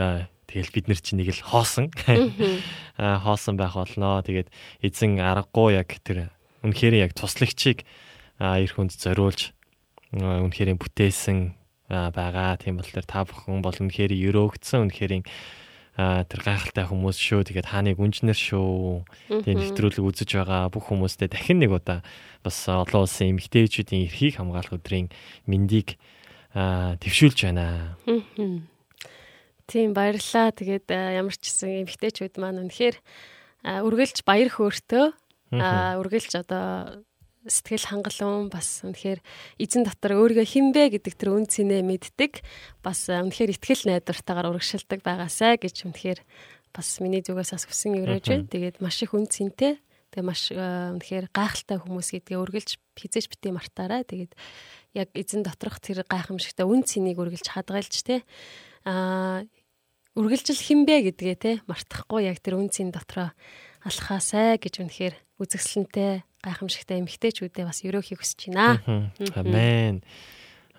тэгэл 0.47 0.75
бид 0.75 0.87
нар 0.91 1.01
чинь 1.03 1.19
нэг 1.23 1.35
л 1.35 1.43
хоосон 1.43 1.91
а, 2.99 3.19
хоосон 3.23 3.59
байх 3.59 3.75
болно. 3.75 4.23
Тэгээд 4.23 4.51
эзэн 4.83 5.19
аргагүй 5.23 5.79
яг 5.79 5.91
тэр 6.03 6.31
үнэхээр 6.67 7.07
яг 7.07 7.13
туслагчийг 7.15 7.87
эр 8.39 8.71
хүнд 8.71 8.95
зориулж 8.95 9.55
үнэхээр 10.15 10.79
бүтээсэн 10.79 11.55
байгаа. 11.89 12.59
Тийм 12.59 12.79
бол 12.79 12.91
тэр 12.91 13.07
та 13.07 13.23
бүхэн 13.27 13.63
бол 13.63 13.75
үнэхээр 13.75 14.13
өрөөгдсөн 14.15 14.91
үнэхээр 14.91 15.23
тэр 15.97 16.41
гайхалтай 16.45 16.85
хүмүүс 16.85 17.17
шүү. 17.17 17.49
Тэгээд 17.49 17.73
хааныг 17.73 17.97
үнжнэр 17.97 18.37
шүү. 18.37 19.07
Тэгээд 19.33 19.73
нэвтрүүлэг 19.73 20.05
үзэж 20.05 20.31
байгаа 20.37 20.69
бүх 20.69 20.93
хүмүүстээ 20.93 21.33
дахин 21.33 21.63
нэг 21.65 21.73
удаа 21.73 22.05
бас 22.45 22.59
олон 22.69 23.09
улсын 23.09 23.33
эмэгтэйчүүдийн 23.33 24.05
эрхийг 24.05 24.37
хамгаалах 24.37 24.77
өдрийн 24.77 25.09
мэндийг 25.49 25.97
төвшүүлж 26.57 27.39
байна. 27.45 27.93
Тийм 29.67 29.93
баярлаа. 29.93 30.55
Тэгээд 30.57 30.89
ямар 30.89 31.35
ч 31.37 31.53
гэсэн 31.53 31.85
эмэгтэйчүүд 31.85 32.41
маань 32.41 32.65
үнэхээр 32.65 32.97
үргэлж 33.85 34.25
баяр 34.25 34.49
хөөртөө 34.49 35.07
үргэлж 36.01 36.33
одоо 36.41 37.05
сэтгэл 37.47 37.87
хангалуун 37.87 38.49
бас 38.51 38.83
үнэхээр 38.83 39.21
эзэн 39.63 39.87
дотор 39.87 40.19
өөрийгөө 40.19 40.47
хинбэ 40.47 40.99
гэдэг 40.99 41.15
тэр 41.15 41.31
үн 41.37 41.47
цэнэ 41.47 41.83
мэддэг 41.87 42.43
бас 42.83 43.07
үнэхээр 43.07 43.55
ихтгэл 43.55 43.87
найдвартайгаар 43.87 44.51
урагшилдаг 44.51 45.01
байгаасай 45.07 45.55
гэж 45.55 45.87
үнэхээр 45.87 46.21
бас 46.75 46.89
миний 46.99 47.23
зүгээс 47.23 47.55
бас 47.55 47.65
хүсэн 47.71 48.03
өрөөж 48.03 48.27
байна. 48.27 48.51
Тэгээд 48.51 48.83
маш 48.83 48.99
их 49.03 49.15
үн 49.15 49.31
цэнтэй 49.31 49.79
тэгээ 50.17 50.25
маш 50.25 50.49
үнэхээр 50.49 51.29
гайхалтай 51.29 51.77
хүмүүс 51.77 52.09
гэдгээ 52.17 52.41
үргэлж 52.41 52.71
хизээч 52.97 53.29
битгий 53.29 53.53
мартаарай. 53.53 54.09
Тэгээд 54.09 54.33
яг 54.97 55.13
эзэн 55.13 55.45
доторх 55.45 55.77
тэр 55.85 56.09
гайхамшигтай 56.09 56.65
үн 56.65 56.89
цэнийг 56.89 57.21
үргэлж 57.21 57.53
хадгалж 57.53 57.93
те 58.01 58.25
аа 58.89 59.45
үргэлжил 60.17 60.57
хинбэ 60.57 61.13
гэдгээ 61.13 61.37
те 61.37 61.53
мартахгүй 61.69 62.25
яг 62.25 62.41
тэр 62.41 62.57
үн 62.57 62.73
цэн 62.73 62.89
дотроо 62.89 63.37
алхаасай 63.85 64.57
гэж 64.57 64.81
үнэхээр 64.81 65.15
үзэсгэлэнтэй 65.37 66.25
гайхамшигтай 66.41 67.05
эмгтээчүүдээ 67.05 67.65
бас 67.69 67.85
өрөөхийг 67.85 68.25
хүсэж 68.25 68.57
байна. 68.57 69.13
Амен. 69.37 70.01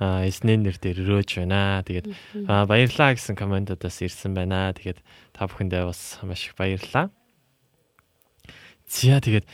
А 0.02 0.26
эсний 0.26 0.58
нэр 0.58 0.82
дээр 0.82 1.06
өрөөж 1.06 1.46
байна. 1.46 1.86
Тэгээд 1.86 2.10
баярлаа 2.42 3.14
гэсэн 3.14 3.38
комментодоос 3.38 4.02
ирсэн 4.02 4.34
байна. 4.34 4.74
Тэгээд 4.74 5.06
та 5.38 5.46
бүхэндээ 5.46 5.86
бас 5.86 6.18
маш 6.26 6.50
их 6.50 6.58
баярлаа. 6.58 7.14
За 8.88 9.20
тэгээд 9.20 9.46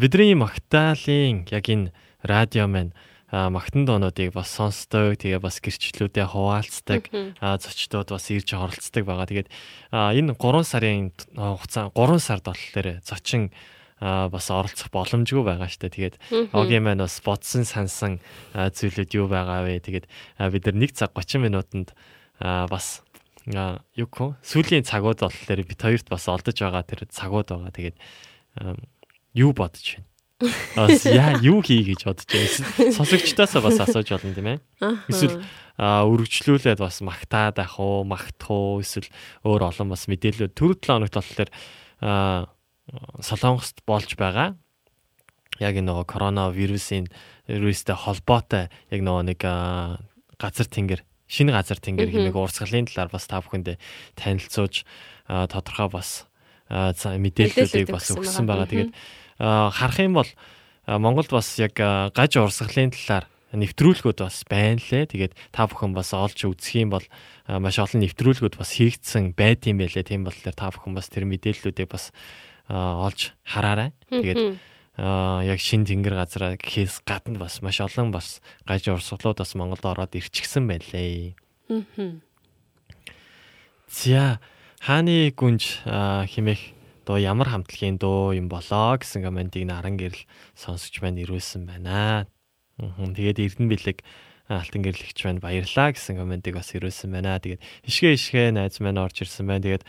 бидний 0.00 0.32
магтаалын 0.32 1.44
яг 1.52 1.64
энэ 1.68 1.92
радио 2.24 2.64
маань 2.64 2.96
магтан 3.28 3.84
доонуудыг 3.84 4.32
бас 4.32 4.48
сонсдог. 4.48 5.20
Тэгээ 5.20 5.44
бас 5.44 5.60
гэрчлүүдээ 5.60 6.24
хуваалцдаг. 6.32 7.12
Зочдод 7.36 8.08
бас 8.08 8.32
ирж 8.32 8.56
оролцдог 8.56 9.04
байгаа. 9.04 9.28
Тэгээд 9.28 9.52
энэ 9.92 10.32
3 10.32 10.64
сарын 10.64 11.12
хугацаа 11.36 11.92
3 11.92 12.16
сард 12.16 12.48
болохоор 12.48 13.04
зочин 13.04 13.52
бас 14.00 14.48
оролцох 14.48 14.88
боломжгүй 14.88 15.44
байгаа 15.44 15.68
штэ. 15.68 15.92
Тэгээд 15.92 16.16
огийн 16.56 16.88
маань 16.88 17.04
бас 17.04 17.20
бодсон 17.20 17.68
сансан 17.68 18.24
зүйлүүд 18.56 19.10
юу 19.20 19.28
байгаа 19.28 19.68
вэ? 19.68 19.84
Тэгээд 19.84 20.08
бид 20.48 20.64
нар 20.64 20.76
1 20.80 20.96
цаг 20.96 21.12
30 21.12 21.44
минутанд 21.44 21.92
бас 22.40 23.04
юу 23.52 24.08
гоо 24.08 24.40
сүүлийн 24.40 24.88
цагууд 24.88 25.20
болохоор 25.20 25.60
бид 25.68 25.80
хоёрт 25.84 26.08
бас 26.08 26.24
олдож 26.32 26.56
байгаа 26.56 26.80
тэр 26.88 27.04
цагууд 27.12 27.52
байгаа. 27.52 27.76
Тэгээд 27.76 27.96
юу 29.34 29.52
бодож 29.52 29.98
байна? 29.98 30.06
Бас 30.78 31.02
яа 31.02 31.34
юу 31.42 31.62
хий 31.66 31.82
гэж 31.82 32.06
бодож 32.06 32.30
байна. 32.30 32.94
Сонсогчдоосоо 32.94 33.62
бас 33.64 33.82
асууж 33.82 34.08
болно 34.14 34.34
тийм 34.34 34.48
ээ. 34.54 34.58
Эсвэл 35.10 35.42
өргөжлүүлээд 35.78 36.78
бас 36.78 37.02
магтаад 37.02 37.58
ах 37.58 37.78
уу, 37.78 38.06
магтах 38.06 38.50
уу, 38.50 38.78
эсвэл 38.82 39.10
өөр 39.42 39.66
олон 39.70 39.90
бас 39.94 40.06
мэдээлэл 40.06 40.54
төр 40.54 40.78
7 40.78 40.94
хоногт 40.94 41.14
болохоор 41.18 41.50
Солонгост 43.18 43.82
болж 43.82 44.14
байгаа. 44.14 44.54
Яг 45.58 45.74
энэ 45.74 45.90
нөгөө 45.90 46.06
коронавирусын 46.06 47.10
вирустэй 47.50 47.98
холбоотой 47.98 48.70
яг 48.94 49.00
нөгөө 49.02 49.24
нэг 49.34 49.40
газар 50.38 50.68
тэнгэр 50.70 51.02
шинэ 51.26 51.50
газар 51.50 51.82
тэнгэр 51.82 52.14
хэмээх 52.14 52.38
урсгалын 52.38 52.86
талаар 52.86 53.10
бас 53.10 53.26
та 53.26 53.42
бүхэндээ 53.42 53.76
танилцуулж 54.16 54.86
тодорхой 55.26 55.90
бас 55.90 56.30
мэдээллүүдийг 56.68 57.88
бас 57.88 58.12
өгсөн 58.12 58.44
байгаа. 58.44 58.68
Тэгээд 58.68 58.92
харах 59.40 59.98
юм 60.00 60.14
бол 60.20 60.30
Монголд 60.88 61.32
бас 61.32 61.58
яг 61.60 61.76
гаж 61.76 62.32
урсгалын 62.36 62.92
талаар 62.92 63.26
нэвтрүүлгүүд 63.52 64.18
бас 64.20 64.44
байна 64.44 64.76
лээ. 64.76 65.08
Тэгээд 65.08 65.32
та 65.52 65.64
бүхэн 65.64 65.96
бас 65.96 66.12
олж 66.12 66.44
үзэх 66.44 66.84
юм 66.84 66.92
бол 66.92 67.06
маш 67.48 67.80
олон 67.80 68.04
нэвтрүүлгүүд 68.04 68.60
бас 68.60 68.76
хийгдсэн 68.76 69.32
байт 69.32 69.64
юм 69.64 69.80
байлээ. 69.80 70.04
Тийм 70.04 70.28
болохоор 70.28 70.52
та 70.52 70.68
бүхэн 70.68 70.92
бас 70.92 71.08
тэр 71.08 71.24
мэдээллүүдийг 71.24 71.88
бас 71.88 72.12
олж 72.68 73.32
хараарай. 73.48 73.96
Тэгээд 74.12 74.60
яг 74.98 75.60
шин 75.62 75.88
тэнгэр 75.88 76.12
газараа 76.18 76.60
гэхээс 76.60 77.06
гадна 77.08 77.40
бас 77.40 77.62
маш 77.64 77.80
олон 77.80 78.12
бас 78.12 78.44
гаж 78.68 78.92
урсгалууд 78.92 79.40
бас 79.40 79.52
Монголд 79.56 79.84
ороод 79.86 80.12
ирчихсэн 80.12 80.68
байлээ. 80.68 81.32
За 83.88 84.40
хааны 84.82 85.34
гүнж 85.34 85.84
химэх 86.30 86.60
доо 87.08 87.18
ямар 87.18 87.48
хамтлагийн 87.48 87.96
дөө 87.96 88.36
юм 88.38 88.46
болоо 88.52 89.00
гэсэн 89.00 89.24
комментиг 89.24 89.64
наран 89.64 89.96
гэрэл 89.96 90.28
сонсож 90.54 90.92
байна 91.00 91.24
ирүүлсэн 91.24 91.64
байна. 91.64 92.28
Тэгээд 92.78 93.42
Эрдэнэ 93.42 93.70
бэлэг 93.72 93.98
алтан 94.48 94.82
гэрлэгч 94.84 95.18
байна 95.24 95.40
баярлаа 95.40 95.92
гэсэн 95.96 96.20
комментиг 96.20 96.54
бас 96.60 96.72
ирүүлсэн 96.76 97.10
байна. 97.10 97.40
Тэгээд 97.40 97.64
ишгэ 97.88 98.12
ишгэ 98.14 98.42
найз 98.52 98.78
маань 98.78 99.00
орж 99.00 99.24
ирсэн 99.24 99.48
байна. 99.48 99.64
Тэгээд 99.64 99.84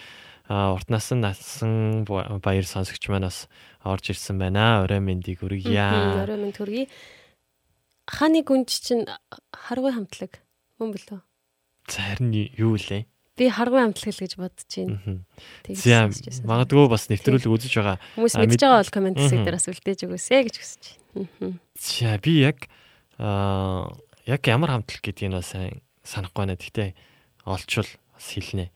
уртнаас 0.50 1.12
нь 1.14 1.22
насан 1.22 2.08
баяр 2.42 2.66
сонсогч 2.66 3.04
маань 3.12 3.28
бас 3.30 3.52
орж 3.86 4.16
ирсэн 4.16 4.40
байна. 4.42 4.82
Орой 4.88 5.04
мэндийг 5.04 5.46
хүргье. 5.46 6.26
Орой 6.26 6.40
мэнд 6.40 6.58
хүргье. 6.58 6.90
Хааны 8.10 8.42
гүнж 8.42 8.70
чинь 8.74 9.06
харгуй 9.54 9.94
хамтлаг 9.94 10.42
мөн 10.82 10.98
билүү? 10.98 11.22
Зарим 11.86 12.34
юу 12.34 12.74
лээ? 12.74 13.06
Би 13.40 13.48
харгуй 13.48 13.80
амтлаг 13.80 14.12
л 14.12 14.20
гэж 14.20 14.36
бодож 14.36 14.68
байна. 14.68 15.24
Тийм. 15.64 16.12
Магадгүй 16.44 16.92
бас 16.92 17.08
нэвтрүүлэг 17.08 17.48
үзэж 17.48 17.74
байгаа. 17.80 17.98
Хүмүүс 18.20 18.36
мэдж 18.36 18.60
байгаа 18.60 18.84
бол 18.84 18.92
комент 18.92 19.16
хэсэг 19.16 19.48
дээр 19.48 19.56
бас 19.56 19.72
үлдээж 19.72 20.00
өгөөсэй 20.04 20.42
гэж 20.44 20.56
хүсэж 20.60 20.84
байна. 21.16 21.56
За 21.80 22.20
би 22.20 22.44
яг 22.44 22.68
аа 23.16 23.96
яг 24.28 24.44
ямар 24.44 24.76
хамтлаг 24.76 25.00
гэдгийг 25.00 25.32
нь 25.32 25.40
сайн 25.40 25.80
санахгүй 26.04 26.44
байна. 26.44 26.60
Гэхдээ 26.60 26.90
олчвол 27.48 27.88
бас 27.88 28.28
хэлнэ. 28.28 28.68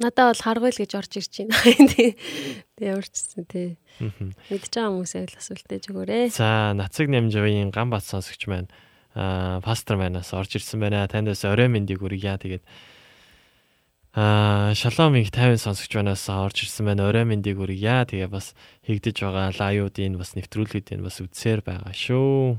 Надаа 0.00 0.32
бол 0.32 0.44
харгуй 0.44 0.70
л 0.72 0.80
гэж 0.80 0.92
орж 0.96 1.12
ирж 1.16 1.32
байна. 1.44 1.56
Тэг 1.96 2.84
ямар 2.84 3.04
ч 3.04 3.16
гэсэн 3.16 3.44
тий. 3.48 3.76
Мэдж 4.00 4.72
байгаа 4.76 4.92
хүмүүсээ 4.92 5.24
л 5.28 5.40
асуултээж 5.40 5.84
өгөөрэй. 5.92 6.24
За 6.32 6.76
нацэг 6.76 7.08
нэмжвийн 7.08 7.68
ган 7.68 7.92
бат 7.92 8.04
сонсогч 8.04 8.48
маань 8.48 8.68
аа 9.16 9.60
пастор 9.60 10.00
манаас 10.00 10.32
орж 10.32 10.56
ирсэн 10.56 10.80
байна. 10.80 11.04
Танд 11.04 11.28
бас 11.28 11.44
орой 11.44 11.68
мэндийг 11.68 12.00
хүргье. 12.00 12.36
Тэгээд 12.40 12.64
Аа 14.14 14.74
шалом 14.74 15.14
их 15.14 15.30
50 15.30 15.62
сонсогч 15.62 15.94
банаас 15.94 16.26
орж 16.26 16.66
ирсэн 16.66 16.86
байна. 16.86 17.06
Орой 17.06 17.22
мэндийг 17.22 17.62
хүргье. 17.62 18.02
Тэгээ 18.10 18.26
бас 18.26 18.58
хийгдэж 18.82 19.22
байгаа 19.22 19.54
лаюудын 19.54 20.18
бас 20.18 20.34
нэвтрүүлгүүдийн 20.34 20.98
бас 20.98 21.22
үзсээр 21.22 21.62
байгаа 21.62 21.94
шүү. 21.94 22.58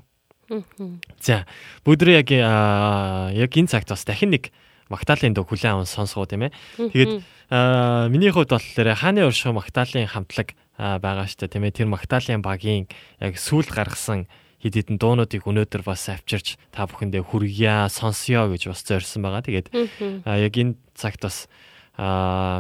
За 1.19 1.43
бүдрээ 1.83 2.23
яг 2.23 2.29
яг 2.31 3.51
энэ 3.51 3.71
цагт 3.71 3.91
бас 3.91 4.07
дахин 4.07 4.31
нэг 4.31 4.55
Магдалины 4.91 5.31
дуу 5.31 5.47
хүлэн 5.47 5.79
аван 5.79 5.87
сонсгоо 5.87 6.27
тийм 6.27 6.51
ээ. 6.51 6.55
Тэгээд 6.75 7.13
миний 8.11 8.31
хувьд 8.31 8.51
болохоор 8.51 8.91
хааны 8.95 9.23
уршиг 9.23 9.55
Магдалины 9.55 10.07
хамтлаг 10.07 10.51
байгаа 10.75 11.27
дээ 11.27 11.47
тийм 11.47 11.63
ээ. 11.63 11.75
Тэр 11.79 11.87
Магдалины 11.87 12.43
багийн 12.43 12.91
яг 13.23 13.39
сүүл 13.39 13.71
гаргасан 13.71 14.27
хэд 14.61 14.77
хэдэн 14.77 14.97
дуунуудыг 15.01 15.47
өнөөдөр 15.47 15.81
бас 15.81 16.05
авчирч 16.11 16.59
та 16.69 16.85
бүхэндээ 16.85 17.23
хүргье 17.25 17.89
сонсё 17.89 18.45
гэж 18.51 18.69
бас 18.69 18.85
зорьсон 18.85 19.25
байгаа. 19.25 19.41
Тэгээд 19.41 19.67
яг 20.27 20.53
энэ 20.53 20.77
цагт 21.01 21.25
бас 21.25 21.49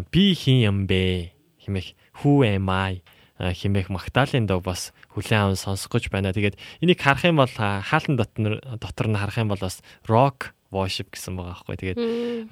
би 0.09 0.25
хин 0.33 0.57
юм 0.65 0.77
бэ 0.89 1.31
хэмээх 1.61 1.93
who 2.25 2.41
am 2.41 2.69
I 2.73 3.05
хэмээх 3.37 3.89
магтаалын 3.89 4.45
дог 4.45 4.65
бас 4.65 4.93
хүлээн 5.13 5.53
аван 5.53 5.57
сонсох 5.57 5.89
гэж 5.89 6.13
байна. 6.13 6.33
Тэгээд 6.33 6.57
энийг 6.81 7.01
харах 7.01 7.25
юм 7.25 7.41
бол 7.41 7.49
хаалтан 7.49 8.17
дотор 8.17 8.61
дотор 8.77 9.07
нь 9.09 9.17
харах 9.17 9.37
юм 9.41 9.49
бол 9.49 9.61
бас 9.61 9.81
rock 10.05 10.53
worship 10.69 11.09
гэсэн 11.09 11.33
байгаа 11.33 11.65
байхгүй. 11.65 11.77
Тэгээд 11.81 11.99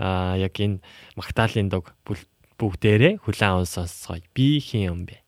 аа 0.01 0.33
яг 0.41 0.57
энэ 0.57 0.81
Магдалины 1.13 1.69
дуг 1.69 1.93
бүгдээрээ 2.57 3.21
хүлээн 3.21 3.51
аван 3.53 3.69
сонсгоё. 3.69 4.25
Би 4.33 4.57
хин 4.59 4.81
юм 4.81 4.99
бэ? 5.05 5.21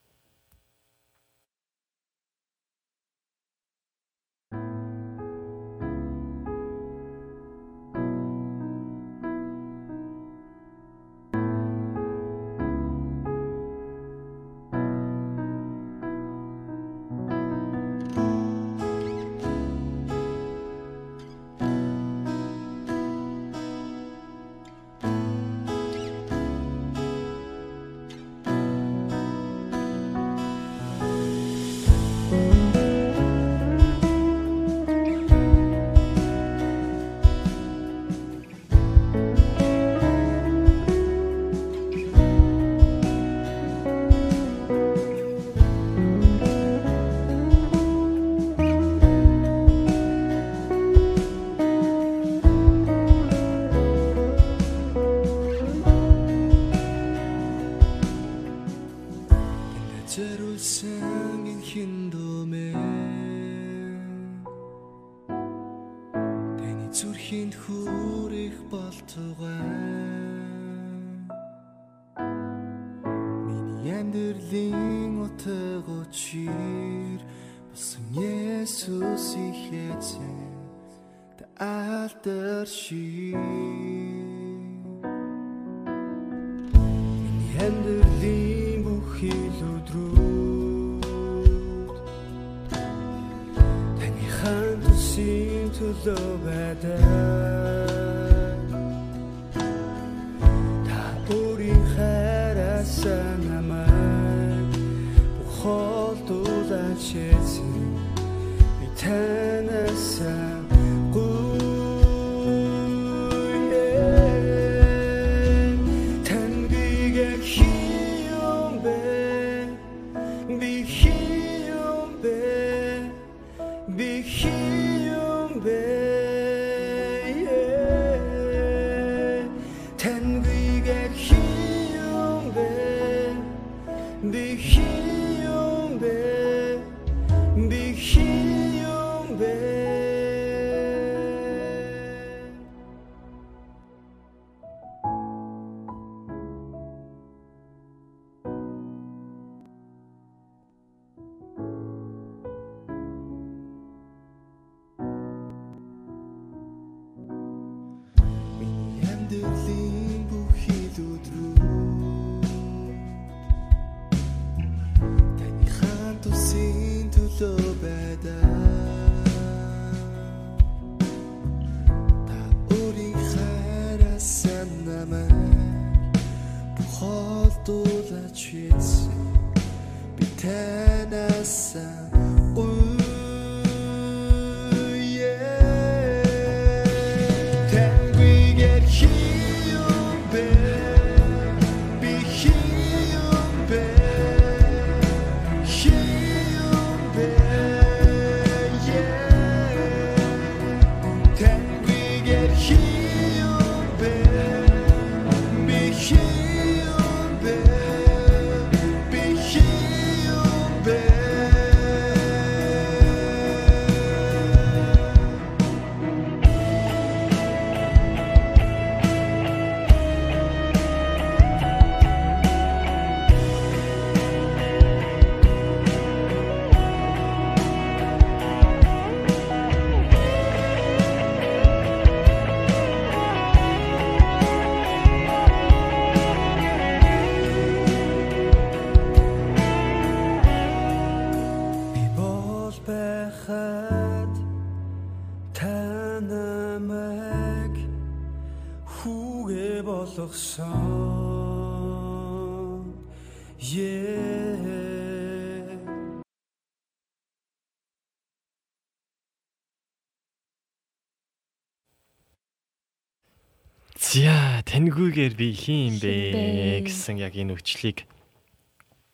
За 264.11 264.59
таньгүйгээр 264.67 265.39
би 265.39 265.55
хин 265.55 265.95
юм 265.95 265.95
бэ 266.03 266.83
гэсэн 266.83 267.15
яг 267.23 267.31
энэ 267.31 267.55
өвчлийг 267.55 268.03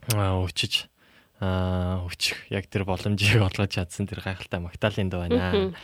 өчөж 0.09 0.89
аа 1.37 2.01
өчих 2.09 2.41
яг 2.49 2.65
тэр 2.65 2.81
боломжийг 2.81 3.45
олгож 3.45 3.77
чадсан 3.77 4.09
тэр 4.09 4.25
гайхалтай 4.25 4.57
Магдалины 4.57 5.13
дуу 5.13 5.21
байна. 5.21 5.77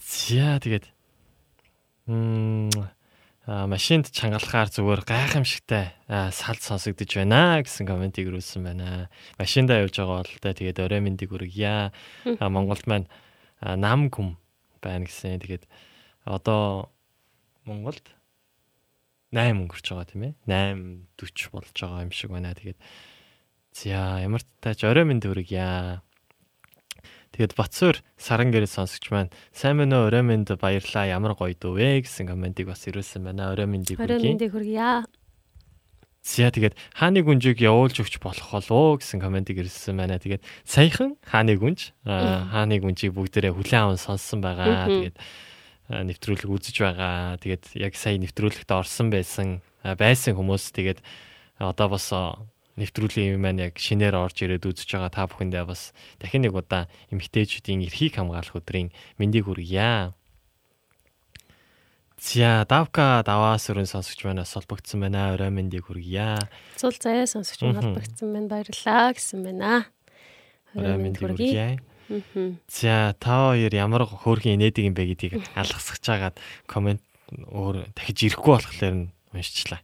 За 0.00 0.56
тэгээд 0.64 0.88
м 2.08 2.72
а 3.44 3.68
машинд 3.68 4.08
чангалахаар 4.08 4.72
зүгээр 4.72 5.04
гайхамшигтай 5.04 5.92
аа, 6.08 6.32
салд 6.32 6.64
сонсогдож 6.64 7.20
байна 7.20 7.60
гэсэн 7.60 7.84
комментиг 7.84 8.32
өрүүлсэн 8.32 8.64
байна. 8.64 9.12
Машиндаа 9.36 9.84
явж 9.84 10.00
байгаа 10.00 10.24
бол 10.24 10.36
тэ 10.40 10.56
тэгээд 10.56 10.80
орой 10.80 11.04
мэндийг 11.04 11.36
хүргье. 11.36 11.92
Монголд 12.24 12.88
маань 12.88 13.12
нам 13.60 14.08
гүм 14.08 14.40
байна 14.80 15.04
гэсэн. 15.04 15.36
Тэгээд 15.36 15.68
одоо 16.24 16.88
Монголд 17.64 18.04
8 19.30 19.54
өнгөрч 19.62 19.86
байгаа 19.94 20.08
тийм 20.10 20.22
ээ. 20.26 20.34
8:40 20.46 21.54
болж 21.54 21.76
байгаа 21.76 22.02
юм 22.02 22.10
шиг 22.10 22.30
байна. 22.34 22.54
Тэгээд 22.54 22.78
за 23.72 24.18
ямар 24.26 24.42
ч 24.42 24.46
тач 24.58 24.82
орой 24.82 25.06
минь 25.06 25.22
төргийа. 25.22 26.02
Тэгээд 27.30 27.54
Батсуур 27.54 28.02
саран 28.18 28.50
гэрэл 28.50 28.66
сонсогч 28.66 29.06
маань 29.14 29.30
сайн 29.54 29.78
мэнэ 29.78 30.10
орой 30.10 30.26
минь 30.26 30.42
баярлаа. 30.44 31.06
Ямар 31.06 31.38
гоё 31.38 31.54
дөө 31.54 32.02
гэсэн 32.02 32.26
комментиг 32.26 32.66
бас 32.66 32.82
ирүүлсэн 32.90 33.22
байна. 33.22 33.54
Орой 33.54 33.70
минь 33.70 33.86
Орой 33.86 34.18
хүргэе. 34.18 34.34
мэндийг 34.34 34.50
хүргье. 34.50 35.06
За 36.20 36.50
тэгээд 36.52 36.76
хааны 36.92 37.24
гүнжийг 37.24 37.64
явуулж 37.64 37.96
өгч 37.96 38.20
болох 38.20 38.50
болоо 38.52 39.00
гэсэн 39.00 39.22
комментиг 39.24 39.56
ирсэн 39.56 39.96
байна. 39.96 40.20
Тэгээд 40.20 40.44
саяхан 40.68 41.16
хааны 41.24 41.56
гүнж 41.56 41.96
аа, 42.04 42.44
хааны 42.50 42.76
гүнжийг 42.76 43.16
бүгдээрээ 43.16 43.56
хүлээн 43.56 43.82
аван 43.88 43.96
сонссон 43.96 44.44
байгаа. 44.44 44.84
Тэгээд 44.84 45.16
аа, 45.16 45.24
нэвтрүүлэг 45.90 46.46
үзэж 46.46 46.76
байгаа. 46.78 47.36
Тэгээд 47.42 47.64
яг 47.74 47.94
сая 47.98 48.16
нэвтрүүлэгт 48.22 48.70
орсон 48.70 49.10
байсан 49.10 49.60
байсан 49.82 50.38
хүмүүс 50.38 50.70
тэгээд 50.70 51.02
одоо 51.58 51.88
бас 51.90 52.06
нэвтрүүлгийн 52.78 53.36
юм 53.36 53.42
маань 53.42 53.60
яг 53.60 53.74
шинээр 53.76 54.14
орж 54.16 54.40
ирээд 54.46 54.64
үзэж 54.64 54.88
байгаа 54.96 55.10
та 55.12 55.26
бүхэндээ 55.26 55.64
бас 55.66 55.92
дахин 56.22 56.46
нэг 56.46 56.54
удаа 56.54 56.86
эмгтээчүүдийн 57.12 57.84
эрхийг 57.84 58.16
хамгаалах 58.16 58.56
өдрийн 58.56 58.94
мэндийг 59.18 59.50
хүргье. 59.50 60.14
За 62.20 62.64
давка 62.68 63.24
даваас 63.24 63.64
өрн 63.72 63.88
сонсогч 63.88 64.24
манаас 64.28 64.52
холбогдсон 64.52 65.00
байна. 65.00 65.32
Орой 65.32 65.48
мэндийг 65.48 65.88
хүргье. 65.88 66.36
Цул 66.76 66.92
заяа 66.92 67.24
сонсогч 67.24 67.64
Мгм. 67.64 67.80
холбогдсон 67.80 68.28
байна. 68.32 68.48
Баярлалаа 68.48 69.08
гэсэн 69.16 69.40
байна. 69.40 69.88
Орой 70.76 70.96
мэндийг 71.00 71.24
хүргье. 71.24 71.80
За 72.66 73.14
та 73.18 73.54
хоёр 73.54 73.70
ямар 73.70 74.06
хөөрхөн 74.06 74.58
инээдэг 74.58 74.84
юм 74.90 74.94
бэ 74.98 75.14
гэдгийг 75.14 75.34
алгасгаж 75.54 76.02
хагаад 76.02 76.36
комент 76.66 77.02
өөр 77.30 77.86
дахиж 77.94 78.34
ирэхгүй 78.34 78.52
болохоор 78.58 78.94
нь 78.94 79.10
уншчлаа. 79.30 79.80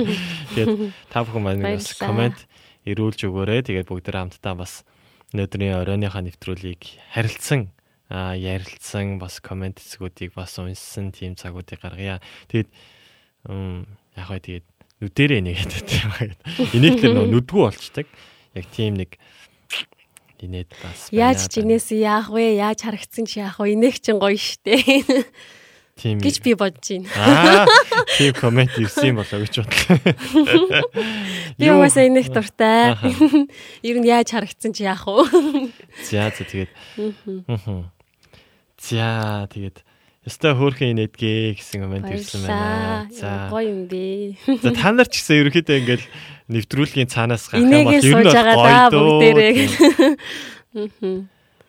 Тэгээд 0.56 0.92
та 1.12 1.20
бүхэн 1.20 1.44
маань 1.44 1.64
бас 1.76 1.92
комент 2.00 2.48
ирүүлж 2.88 3.28
өгөөрэй. 3.28 3.68
Тэгээд 3.68 3.92
бүгдээ 3.92 4.16
хамтдаа 4.16 4.56
бас 4.56 4.88
өнөөдрийн 5.36 5.76
оройныхаа 5.84 6.24
нэвтрүүлгийг 6.24 7.12
харилцсан 7.12 7.68
а 8.08 8.32
ярилцсан 8.38 9.18
бас 9.18 9.42
комент 9.44 9.82
хэсгүүдийг 9.82 10.32
бас 10.32 10.56
уншсан 10.56 11.12
тийм 11.12 11.36
цагуудыг 11.36 11.82
гаргая. 11.82 12.22
Тэгээд 12.48 12.70
яг 14.16 14.26
хөө 14.30 14.40
тэгээд 14.40 14.66
нүдэрээ 15.02 15.40
нэгээд 15.44 15.72
байдаг. 16.16 16.38
Инээхлэр 16.76 17.12
нөө 17.12 17.26
нүдгүү 17.34 17.62
болчдаг. 17.66 18.06
Яг 18.56 18.66
тийм 18.72 18.96
нэг 18.96 19.20
инээд 20.46 20.70
бас 20.80 21.10
Яаж 21.10 21.44
байна. 21.44 21.50
ч 21.50 21.54
инээс 21.60 21.86
яах 21.92 22.30
вэ? 22.30 22.56
Яаж 22.62 22.80
харагдсан 22.86 23.26
ч 23.26 23.42
яах 23.42 23.58
вэ? 23.60 23.74
Инех 23.74 23.98
чин 24.00 24.18
гоё 24.22 24.38
штэ. 24.38 24.78
тийм 25.96 26.20
гэж 26.20 26.36
би 26.44 26.52
бодож 26.54 26.86
байна. 26.86 27.08
Аа 27.16 27.66
тийм 28.20 28.32
комент 28.36 28.74
ирсэн 28.76 29.16
болоо 29.16 29.40
гэж 29.42 29.54
бодлоо. 29.64 29.96
Би 31.56 31.66
угаасаа 31.72 32.04
инех 32.04 32.28
дуртай. 32.28 32.94
Ер 33.80 33.96
нь 34.00 34.06
яаж 34.06 34.28
харагдсан 34.34 34.76
ч 34.76 34.84
яах 34.84 35.08
вэ? 35.08 35.72
За 36.04 36.28
за 36.30 36.44
тэгээд. 36.44 36.70
За 38.76 39.48
тэгээд 39.48 39.85
Ястай 40.26 40.58
хөөрхөн 40.58 40.90
инээдгээ 40.98 41.54
гэсэн 41.54 41.86
комент 41.86 42.10
ирсэн 42.10 42.50
байна. 42.50 43.06
За 43.14 43.46
Гоё 43.46 43.70
юм 43.70 43.86
бэ. 43.86 44.34
за 44.58 44.74
та 44.74 44.90
нар 44.90 45.06
ч 45.06 45.22
гэсэн 45.22 45.46
ерөөхдөө 45.46 45.78
ингээл 45.86 46.02
нэвтрүүлгийн 46.50 47.06
цаанаас 47.06 47.46
гарах 47.46 47.62
юм 47.62 47.86
бол 47.86 47.94
ер 47.94 48.02
нь 48.02 48.26
гоё 48.26 48.90
дөө. 48.90 50.18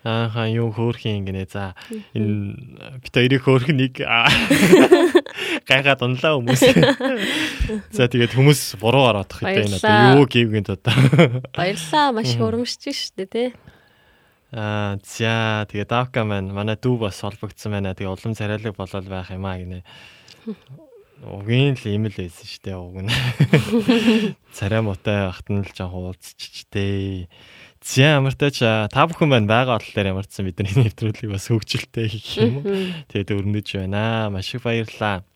Ааха 0.08 0.48
юу 0.48 0.72
хөөрхөн 0.72 1.20
ингэнэ 1.22 1.52
за 1.52 1.76
энэ 2.16 2.56
бит 3.04 3.12
хоёрыг 3.14 3.44
хөөрхнийг 3.44 4.00
аа, 4.08 4.32
гайхаад 5.68 6.00
унлаа 6.02 6.40
хүмүүс. 6.40 6.64
За 7.92 8.08
тэгээд 8.08 8.32
хүмүүс 8.32 8.80
буруу 8.80 9.04
ороод 9.12 9.28
их 9.36 9.44
энэ 9.44 9.76
Баярлалаа. 9.78 9.84
одоо 9.84 10.16
юу 10.18 10.26
гэвгэнд 10.32 10.70
одоо. 10.80 10.96
Баярлаа. 11.52 12.16
Маш 12.16 12.32
их 12.34 12.40
урамшиж 12.40 13.12
штэ 13.12 13.28
тий. 13.28 13.52
Аа 14.56 14.96
за 15.04 15.68
тэгээ 15.68 15.88
давка 15.92 16.24
маань 16.24 16.56
манай 16.56 16.80
дүү 16.80 17.04
бас 17.04 17.20
холбогдсон 17.20 17.76
байна. 17.76 17.92
Тэгээ 17.92 18.08
улам 18.08 18.32
царайлаг 18.32 18.80
болол 18.80 19.08
байх 19.12 19.28
юм 19.36 19.44
аа 19.44 19.60
гинэ. 19.60 19.84
Угийн 21.20 21.76
л 21.76 21.84
ийм 21.84 22.08
л 22.08 22.16
байсан 22.16 22.48
шүү 22.48 22.62
дээ 22.64 22.78
уг 22.80 22.98
нь. 23.04 23.12
Царай 24.56 24.80
муутай 24.80 25.28
байхад 25.28 25.50
нь 25.52 25.66
л 25.68 25.74
жоохон 25.76 26.16
уулзчихжтэй. 26.16 27.28
За 27.84 28.22
ямартайч 28.24 28.64
та 28.64 29.02
бүхэн 29.04 29.36
маань 29.36 29.52
байгаа 29.52 29.84
болохоор 29.84 30.16
ямарчсан 30.16 30.48
бидний 30.48 30.72
нэвтрүүлгийг 30.78 31.34
бас 31.34 31.52
хөгжилтэй 31.52 32.08
хийх 32.08 32.32
юм 32.40 32.64
уу. 32.64 32.72
Тэгээд 33.12 33.36
өрнөж 33.36 33.68
байна. 33.82 34.32
Маш 34.32 34.56
их 34.56 34.64
баярлалаа. 34.64 35.28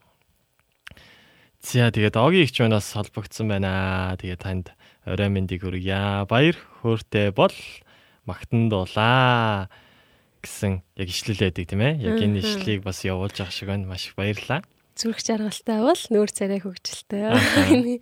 За 1.60 1.92
тэгээд 1.92 2.16
огийн 2.16 2.48
ихч 2.48 2.64
манаас 2.64 2.96
холбогдсон 2.96 3.52
байна. 3.52 4.16
Тэгээд 4.22 4.40
танд 4.40 4.72
орой 5.04 5.30
мэндийг 5.34 5.68
хүргье. 5.68 6.30
Баяр 6.32 6.56
хөөртэй 6.80 7.36
бол 7.36 7.52
магтан 8.26 8.70
дуулаа 8.70 9.70
гэсэн 10.42 10.82
яг 10.98 11.08
ишлэл 11.10 11.42
байдаг 11.42 11.66
тийм 11.70 11.82
ээ. 11.82 11.94
Яг 12.02 12.18
энэ 12.22 12.42
ишлэлийг 12.42 12.82
бас 12.86 13.06
явуулж 13.06 13.38
авах 13.42 13.54
шиг 13.54 13.70
байна. 13.70 13.86
Маш 13.90 14.10
их 14.10 14.18
баярлалаа. 14.18 14.66
Зүрх 14.98 15.24
жаргалтай 15.24 15.80
бол 15.82 16.04
нүүр 16.12 16.30
царай 16.30 16.60
хөгжилтэй. 16.60 18.02